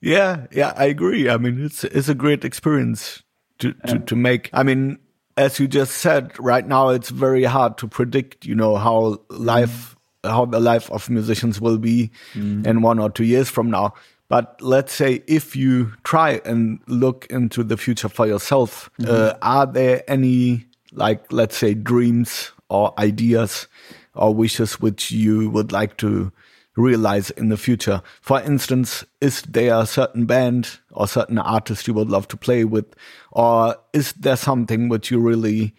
Yeah, 0.00 0.46
yeah, 0.52 0.72
I 0.76 0.84
agree. 0.84 1.28
I 1.28 1.36
mean, 1.36 1.64
it's 1.64 1.82
it's 1.82 2.08
a 2.08 2.14
great 2.14 2.44
experience 2.44 3.22
to 3.58 3.72
to, 3.72 3.94
yeah. 3.94 3.98
to 3.98 4.16
make. 4.16 4.50
I 4.52 4.62
mean, 4.62 4.98
as 5.36 5.60
you 5.60 5.68
just 5.68 5.98
said, 5.98 6.32
right 6.38 6.66
now 6.66 6.88
it's 6.88 7.10
very 7.10 7.44
hard 7.44 7.76
to 7.78 7.88
predict, 7.88 8.46
you 8.46 8.54
know, 8.54 8.76
how 8.76 9.20
life, 9.28 9.96
mm. 10.24 10.30
how 10.30 10.46
the 10.46 10.60
life 10.60 10.90
of 10.90 11.10
musicians 11.10 11.60
will 11.60 11.78
be 11.78 12.10
mm. 12.34 12.66
in 12.66 12.82
one 12.82 12.98
or 12.98 13.10
two 13.10 13.24
years 13.24 13.50
from 13.50 13.70
now. 13.70 13.94
But 14.28 14.60
let's 14.60 14.92
say 14.92 15.22
if 15.26 15.54
you 15.54 15.92
try 16.02 16.40
and 16.44 16.80
look 16.88 17.26
into 17.30 17.62
the 17.62 17.76
future 17.76 18.08
for 18.08 18.26
yourself, 18.26 18.90
mm 18.98 19.04
-hmm. 19.04 19.12
uh, 19.12 19.34
are 19.42 19.72
there 19.72 20.02
any, 20.08 20.66
like, 20.92 21.22
let's 21.30 21.56
say, 21.56 21.74
dreams 21.74 22.52
or 22.68 22.92
ideas 22.98 23.68
or 24.14 24.34
wishes 24.34 24.80
which 24.80 25.12
you 25.12 25.50
would 25.50 25.70
like 25.72 25.96
to 25.96 26.32
realize 26.76 27.30
in 27.30 27.48
the 27.48 27.56
future? 27.56 28.02
For 28.20 28.40
instance, 28.40 29.04
is 29.20 29.42
there 29.42 29.78
a 29.78 29.86
certain 29.86 30.26
band 30.26 30.78
or 30.92 31.08
certain 31.08 31.38
artist 31.38 31.88
you 31.88 31.94
would 31.94 32.10
love 32.10 32.28
to 32.28 32.36
play 32.36 32.64
with? 32.64 32.86
Or 33.32 33.76
is 33.92 34.12
there 34.12 34.36
something 34.36 34.88
which 34.88 35.10
you 35.10 35.18
really 35.18 35.74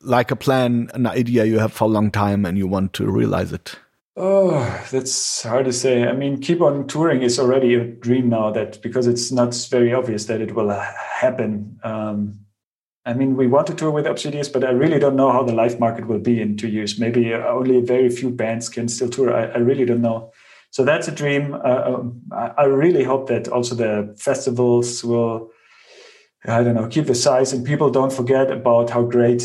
like 0.00 0.30
a 0.30 0.36
plan, 0.36 0.90
an 0.94 1.06
idea 1.06 1.44
you 1.44 1.58
have 1.58 1.72
for 1.72 1.84
a 1.84 1.88
long 1.88 2.10
time 2.10 2.44
and 2.44 2.56
you 2.56 2.66
want 2.66 2.92
to 2.94 3.10
realize 3.10 3.52
it? 3.52 3.76
Oh, 4.20 4.84
that's 4.90 5.44
hard 5.44 5.66
to 5.66 5.72
say. 5.72 6.04
I 6.04 6.12
mean, 6.12 6.40
keep 6.40 6.60
on 6.60 6.88
touring 6.88 7.22
is 7.22 7.38
already 7.38 7.74
a 7.74 7.84
dream 7.84 8.28
now 8.28 8.50
that 8.50 8.82
because 8.82 9.06
it's 9.06 9.30
not 9.30 9.54
very 9.70 9.92
obvious 9.92 10.24
that 10.24 10.40
it 10.40 10.56
will 10.56 10.70
happen. 10.70 11.78
Um, 11.84 12.40
I 13.08 13.14
mean, 13.14 13.36
we 13.36 13.46
want 13.46 13.66
to 13.68 13.74
tour 13.74 13.90
with 13.90 14.06
Obsidious, 14.06 14.48
but 14.50 14.64
I 14.64 14.70
really 14.70 14.98
don't 14.98 15.16
know 15.16 15.32
how 15.32 15.42
the 15.42 15.54
live 15.54 15.80
market 15.80 16.06
will 16.06 16.18
be 16.18 16.42
in 16.42 16.58
two 16.58 16.68
years. 16.68 16.98
Maybe 16.98 17.32
only 17.32 17.80
very 17.80 18.10
few 18.10 18.28
bands 18.28 18.68
can 18.68 18.86
still 18.86 19.08
tour. 19.08 19.34
I, 19.34 19.46
I 19.46 19.58
really 19.58 19.86
don't 19.86 20.02
know. 20.02 20.30
So 20.72 20.84
that's 20.84 21.08
a 21.08 21.12
dream. 21.12 21.54
Uh, 21.54 21.82
um, 21.86 22.20
I 22.30 22.64
really 22.64 23.04
hope 23.04 23.28
that 23.28 23.48
also 23.48 23.74
the 23.74 24.14
festivals 24.18 25.02
will, 25.02 25.50
I 26.44 26.62
don't 26.62 26.74
know, 26.74 26.86
keep 26.86 27.06
the 27.06 27.14
size 27.14 27.54
and 27.54 27.64
people 27.64 27.90
don't 27.90 28.12
forget 28.12 28.50
about 28.50 28.90
how 28.90 29.04
great 29.04 29.42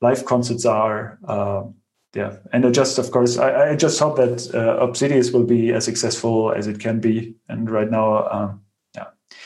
live 0.00 0.24
concerts 0.24 0.64
are. 0.64 1.18
Uh, 1.28 1.64
yeah, 2.14 2.36
and 2.50 2.64
I 2.64 2.70
just, 2.70 2.98
of 2.98 3.10
course, 3.10 3.36
I, 3.36 3.72
I 3.72 3.76
just 3.76 4.00
hope 4.00 4.16
that 4.16 4.54
uh, 4.54 4.82
Obsidious 4.82 5.32
will 5.32 5.44
be 5.44 5.70
as 5.74 5.84
successful 5.84 6.52
as 6.52 6.66
it 6.66 6.80
can 6.80 6.98
be. 6.98 7.36
And 7.50 7.70
right 7.70 7.90
now, 7.90 8.26
um, 8.28 8.61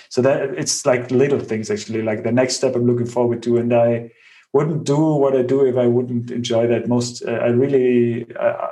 so 0.09 0.23
that 0.23 0.43
it's 0.57 0.85
like 0.87 1.11
little 1.11 1.41
things 1.41 1.71
actually 1.71 2.03
like 2.03 2.23
the 2.23 2.33
next 2.33 2.57
step 2.57 2.75
i'm 2.75 2.87
looking 2.87 3.07
forward 3.07 3.43
to 3.43 3.57
and 3.57 3.73
i 3.73 4.11
wouldn't 4.53 4.85
do 4.85 4.97
what 4.97 5.37
i 5.37 5.43
do 5.43 5.65
if 5.65 5.77
i 5.77 5.87
wouldn't 5.87 6.31
enjoy 6.31 6.67
that 6.67 6.89
most 6.89 7.23
uh, 7.27 7.33
i 7.33 7.49
really 7.49 8.27
uh, 8.37 8.69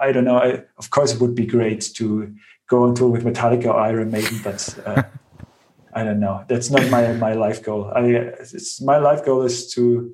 i 0.00 0.12
don't 0.12 0.24
know 0.24 0.38
I, 0.38 0.62
of 0.78 0.90
course 0.90 1.14
it 1.14 1.20
would 1.20 1.34
be 1.34 1.46
great 1.46 1.82
to 1.96 2.34
go 2.68 2.84
on 2.84 2.94
tour 2.94 3.08
with 3.08 3.24
metallica 3.24 3.66
or 3.66 3.78
iron 3.78 4.10
maiden 4.10 4.40
but 4.42 4.78
uh, 4.86 5.02
i 5.96 6.04
don't 6.04 6.20
know. 6.20 6.44
That's 6.46 6.70
not 6.70 6.88
my 6.90 7.12
my 7.14 7.32
life 7.32 7.62
goal. 7.62 7.90
I 7.94 8.02
it's 8.54 8.82
my 8.82 8.98
life 8.98 9.24
goal 9.24 9.42
is 9.42 9.72
to 9.74 10.12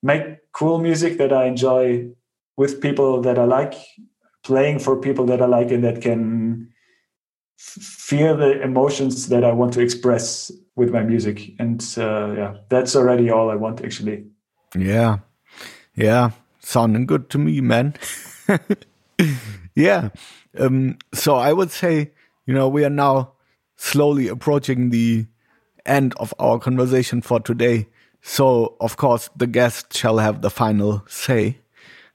make 0.00 0.22
cool 0.52 0.78
music 0.78 1.18
that 1.18 1.32
i 1.32 1.46
enjoy 1.46 2.08
with 2.56 2.80
people 2.80 3.20
that 3.22 3.38
i 3.38 3.44
like 3.44 3.74
playing 4.44 4.78
for 4.78 5.00
people 5.00 5.26
that 5.26 5.42
i 5.42 5.46
like 5.46 5.70
and 5.72 5.82
that 5.82 6.00
can 6.00 6.68
feel 7.56 8.36
the 8.36 8.60
emotions 8.62 9.28
that 9.28 9.44
I 9.44 9.52
want 9.52 9.72
to 9.74 9.80
express 9.80 10.50
with 10.76 10.90
my 10.90 11.02
music. 11.02 11.52
And 11.58 11.82
uh, 11.96 12.32
yeah, 12.36 12.56
that's 12.68 12.96
already 12.96 13.30
all 13.30 13.50
I 13.50 13.56
want 13.56 13.84
actually. 13.84 14.24
Yeah. 14.76 15.18
Yeah. 15.94 16.30
Sounding 16.60 17.06
good 17.06 17.30
to 17.30 17.38
me, 17.38 17.60
man. 17.60 17.94
yeah. 19.74 20.10
Um, 20.58 20.98
so 21.12 21.36
I 21.36 21.52
would 21.52 21.70
say, 21.70 22.12
you 22.46 22.54
know, 22.54 22.68
we 22.68 22.84
are 22.84 22.90
now 22.90 23.32
slowly 23.76 24.28
approaching 24.28 24.90
the 24.90 25.26
end 25.86 26.14
of 26.16 26.32
our 26.38 26.58
conversation 26.58 27.20
for 27.20 27.40
today. 27.40 27.88
So, 28.22 28.76
of 28.80 28.96
course, 28.96 29.28
the 29.36 29.46
guest 29.46 29.94
shall 29.94 30.18
have 30.18 30.40
the 30.40 30.50
final 30.50 31.04
say. 31.08 31.58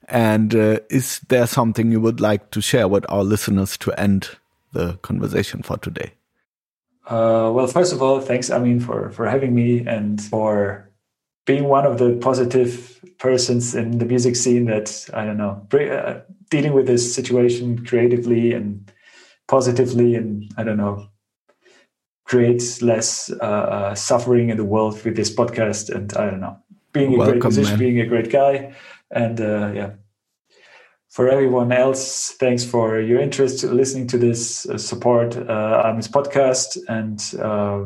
And 0.08 0.56
uh, 0.56 0.80
is 0.90 1.20
there 1.30 1.46
something 1.46 1.92
you 1.92 2.02
would 2.02 2.20
like 2.20 2.50
to 2.52 2.62
share 2.62 2.88
with 2.88 3.06
our 3.10 3.24
listeners 3.24 3.78
to 3.78 3.92
end 4.00 4.30
the 4.72 4.93
conversation 5.01 5.61
for 5.61 5.78
today? 5.78 6.13
Uh, 7.07 7.51
well, 7.53 7.67
first 7.67 7.91
of 7.91 8.01
all, 8.01 8.20
thanks, 8.22 8.49
I 8.49 8.59
mean, 8.59 8.80
for 8.80 9.09
for 9.09 9.28
having 9.28 9.55
me 9.55 9.86
and 9.88 10.22
for 10.22 10.89
being 11.45 11.63
one 11.63 11.86
of 11.86 11.97
the 11.97 12.15
positive 12.22 12.99
persons 13.17 13.74
in 13.74 13.97
the 13.97 14.05
music 14.05 14.36
scene 14.36 14.65
that 14.65 15.09
I 15.13 15.26
don't 15.26 15.38
know, 15.38 15.67
uh, 15.74 16.22
dealing 16.51 16.74
with 16.74 16.86
this 16.86 17.13
situation 17.13 17.84
creatively 17.86 18.53
and 18.53 18.91
positively, 19.47 20.13
and 20.13 20.53
I 20.57 20.63
don't 20.63 20.78
know, 20.78 21.07
create 22.26 22.80
less 22.84 23.32
uh, 23.41 23.43
uh, 23.43 23.95
suffering 23.95 24.49
in 24.49 24.57
the 24.57 24.63
world 24.63 25.03
with 25.03 25.15
this 25.15 25.34
podcast. 25.34 25.89
And 25.89 26.13
I 26.13 26.30
don't 26.30 26.41
know, 26.41 26.57
being 26.93 27.20
a 27.20 27.26
great 27.26 27.41
musician, 27.41 27.72
man. 27.72 27.80
being 27.80 27.99
a 27.99 28.05
great 28.05 28.30
guy, 28.30 28.76
and 29.09 29.41
uh, 29.41 29.72
yeah, 29.74 29.89
for 31.10 31.28
everyone 31.28 31.72
else, 31.72 32.32
thanks 32.39 32.64
for 32.64 32.99
your 33.01 33.20
interest, 33.20 33.64
listening 33.64 34.07
to 34.07 34.18
this 34.18 34.68
uh, 34.68 34.78
support 34.78 35.36
uh, 35.36 35.93
this 35.95 36.07
podcast, 36.07 36.78
and 36.88 37.34
uh, 37.41 37.86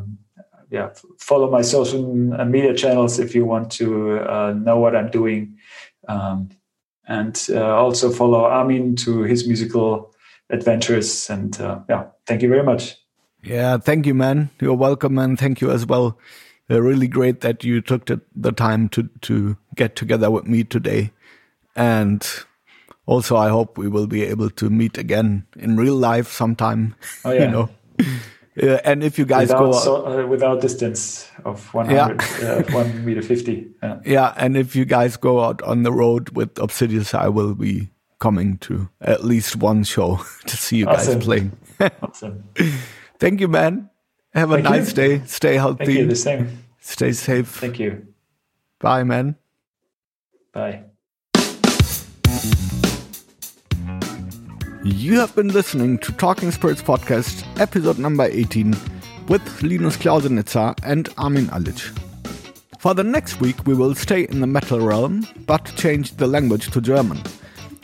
yeah, 0.70 0.90
follow 1.20 1.50
my 1.50 1.62
social 1.62 2.04
media 2.46 2.74
channels 2.74 3.20
if 3.20 3.34
you 3.34 3.46
want 3.46 3.72
to 3.72 4.20
uh, 4.20 4.54
know 4.54 4.78
what 4.78 4.96
I'm 4.96 5.10
doing, 5.10 5.58
um, 6.10 6.50
and 7.08 7.42
uh, 7.50 7.76
also 7.76 8.12
follow 8.12 8.44
Armin 8.44 8.98
to 8.98 9.22
his 9.22 9.48
musical 9.48 10.14
adventures. 10.50 11.30
And 11.30 11.60
uh, 11.62 11.80
yeah, 11.88 12.08
thank 12.28 12.42
you 12.42 12.50
very 12.50 12.64
much. 12.64 12.98
Yeah, 13.42 13.78
thank 13.78 14.06
you, 14.06 14.14
man. 14.14 14.50
You're 14.60 14.74
welcome, 14.74 15.18
and 15.18 15.40
thank 15.40 15.62
you 15.62 15.72
as 15.72 15.86
well. 15.86 16.20
really 16.68 17.08
great 17.08 17.40
that 17.42 17.64
you 17.64 17.80
took 17.80 18.06
the, 18.08 18.20
the 18.36 18.52
time 18.52 18.90
to 18.90 19.10
to 19.22 19.56
get 19.76 19.96
together 19.96 20.30
with 20.30 20.46
me 20.46 20.66
today, 20.66 21.12
and 21.74 22.28
also 23.06 23.36
I 23.38 23.50
hope 23.50 23.78
we 23.78 23.88
will 23.88 24.08
be 24.08 24.24
able 24.24 24.50
to 24.52 24.70
meet 24.70 24.98
again 24.98 25.46
in 25.56 25.78
real 25.78 25.96
life 25.96 26.32
sometime. 26.32 26.96
Oh 27.26 27.32
yeah. 27.34 27.46
you 27.46 27.52
know. 27.52 27.70
Uh, 28.62 28.78
and 28.86 29.04
if 29.04 29.18
you 29.18 29.26
guys 29.26 29.48
without, 29.48 29.60
go 29.60 29.72
so, 29.72 30.06
uh, 30.06 30.28
without 30.28 30.62
distance 30.62 31.28
of 31.44 31.74
100 31.74 32.22
yeah. 32.40 32.52
uh, 32.52 32.72
1 32.72 33.04
meter 33.04 33.22
50 33.24 33.68
yeah. 33.82 34.00
yeah 34.06 34.34
and 34.38 34.56
if 34.56 34.76
you 34.76 34.86
guys 34.86 35.18
go 35.18 35.44
out 35.44 35.60
on 35.64 35.82
the 35.82 35.92
road 35.92 36.30
with 36.36 36.60
obsidious 36.60 37.16
i 37.16 37.28
will 37.28 37.56
be 37.56 37.90
coming 38.20 38.60
to 38.60 38.88
at 39.02 39.24
least 39.24 39.56
one 39.56 39.84
show 39.84 40.18
to 40.46 40.56
see 40.56 40.78
you 40.78 40.86
awesome. 40.86 41.16
guys 41.16 41.26
playing 41.26 41.52
awesome 42.04 42.44
thank 43.20 43.42
you 43.42 43.48
man 43.48 43.90
have 44.36 44.52
a 44.52 44.56
thank 44.56 44.66
nice 44.66 44.90
you. 44.90 44.94
day 44.94 45.22
stay 45.26 45.56
healthy 45.56 45.86
thank 45.86 45.98
you 45.98 46.06
the 46.06 46.16
same 46.16 46.64
stay 46.80 47.12
safe 47.12 47.48
thank 47.48 47.80
you 47.80 48.06
bye 48.80 49.04
man 49.04 49.36
bye 50.54 50.84
You 54.86 55.18
have 55.22 55.34
been 55.34 55.48
listening 55.48 55.98
to 56.00 56.12
Talking 56.12 56.52
Spirits 56.52 56.82
Podcast, 56.82 57.48
episode 57.58 57.98
number 57.98 58.26
18, 58.26 58.76
with 59.30 59.64
Linus 59.64 59.96
Klausenitzer 59.96 60.78
and 60.84 61.08
Armin 61.18 61.46
Alic. 61.48 61.80
For 62.80 62.94
the 62.94 63.04
next 63.06 63.40
week, 63.40 63.66
we 63.66 63.76
will 63.76 63.96
stay 63.96 64.24
in 64.24 64.42
the 64.42 64.48
metal 64.48 64.82
realm, 64.82 65.26
but 65.46 65.72
change 65.78 66.18
the 66.18 66.28
language 66.28 66.70
to 66.72 66.82
German. 66.82 67.24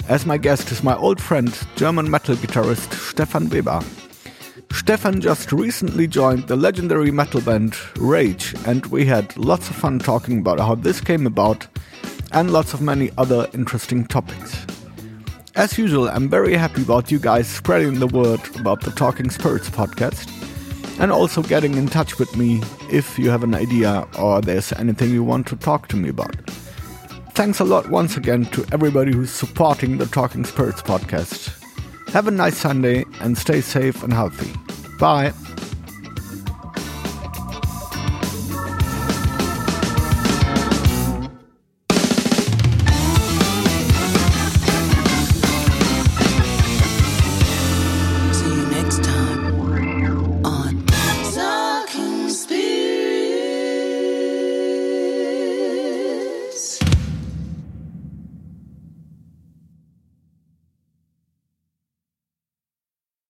As 0.10 0.26
my 0.26 0.38
guest 0.38 0.74
is 0.74 0.84
my 0.84 0.98
old 0.98 1.22
friend, 1.22 1.58
German 1.78 2.12
metal 2.12 2.36
guitarist 2.36 2.92
Stefan 2.92 3.48
Weber. 3.48 3.80
Stefan 4.74 5.22
just 5.22 5.54
recently 5.54 6.06
joined 6.06 6.50
the 6.50 6.58
legendary 6.58 7.12
metal 7.12 7.40
band 7.40 7.78
Rage, 7.96 8.54
and 8.66 8.86
we 8.88 9.06
had 9.06 9.38
lots 9.38 9.70
of 9.70 9.78
fun 9.78 10.00
talking 10.00 10.40
about 10.40 10.60
how 10.60 10.76
this 10.76 11.00
came 11.00 11.26
about 11.26 11.66
and 12.34 12.52
lots 12.52 12.74
of 12.74 12.82
many 12.82 13.10
other 13.18 13.48
interesting 13.54 14.06
topics. 14.06 14.66
As 15.60 15.78
usual, 15.78 16.08
I'm 16.08 16.30
very 16.30 16.56
happy 16.56 16.84
about 16.84 17.12
you 17.12 17.20
guys 17.20 17.46
spreading 17.46 18.00
the 18.00 18.08
word 18.08 18.40
about 18.56 18.80
the 18.80 18.92
Talking 18.92 19.30
Spirits 19.30 19.70
podcast 19.70 20.32
and 21.02 21.12
also 21.12 21.44
getting 21.44 21.76
in 21.76 21.88
touch 21.88 22.18
with 22.18 22.34
me 22.38 22.62
if 22.90 23.20
you 23.20 23.30
have 23.30 23.44
an 23.44 23.54
idea 23.54 24.08
or 24.18 24.40
there's 24.40 24.72
anything 24.72 25.10
you 25.10 25.22
want 25.22 25.48
to 25.48 25.58
talk 25.58 25.90
to 25.90 25.98
me 25.98 26.08
about. 26.08 26.34
Thanks 27.34 27.60
a 27.60 27.66
lot 27.66 27.90
once 27.90 28.16
again 28.16 28.46
to 28.52 28.66
everybody 28.72 29.12
who's 29.12 29.32
supporting 29.32 29.98
the 29.98 30.06
Talking 30.06 30.46
Spirits 30.46 30.82
podcast. 30.82 31.52
Have 32.14 32.30
a 32.30 32.32
nice 32.32 32.56
Sunday 32.56 33.04
and 33.20 33.38
stay 33.38 33.60
safe 33.60 34.02
and 34.02 34.14
healthy. 34.14 34.54
Bye. 34.98 35.34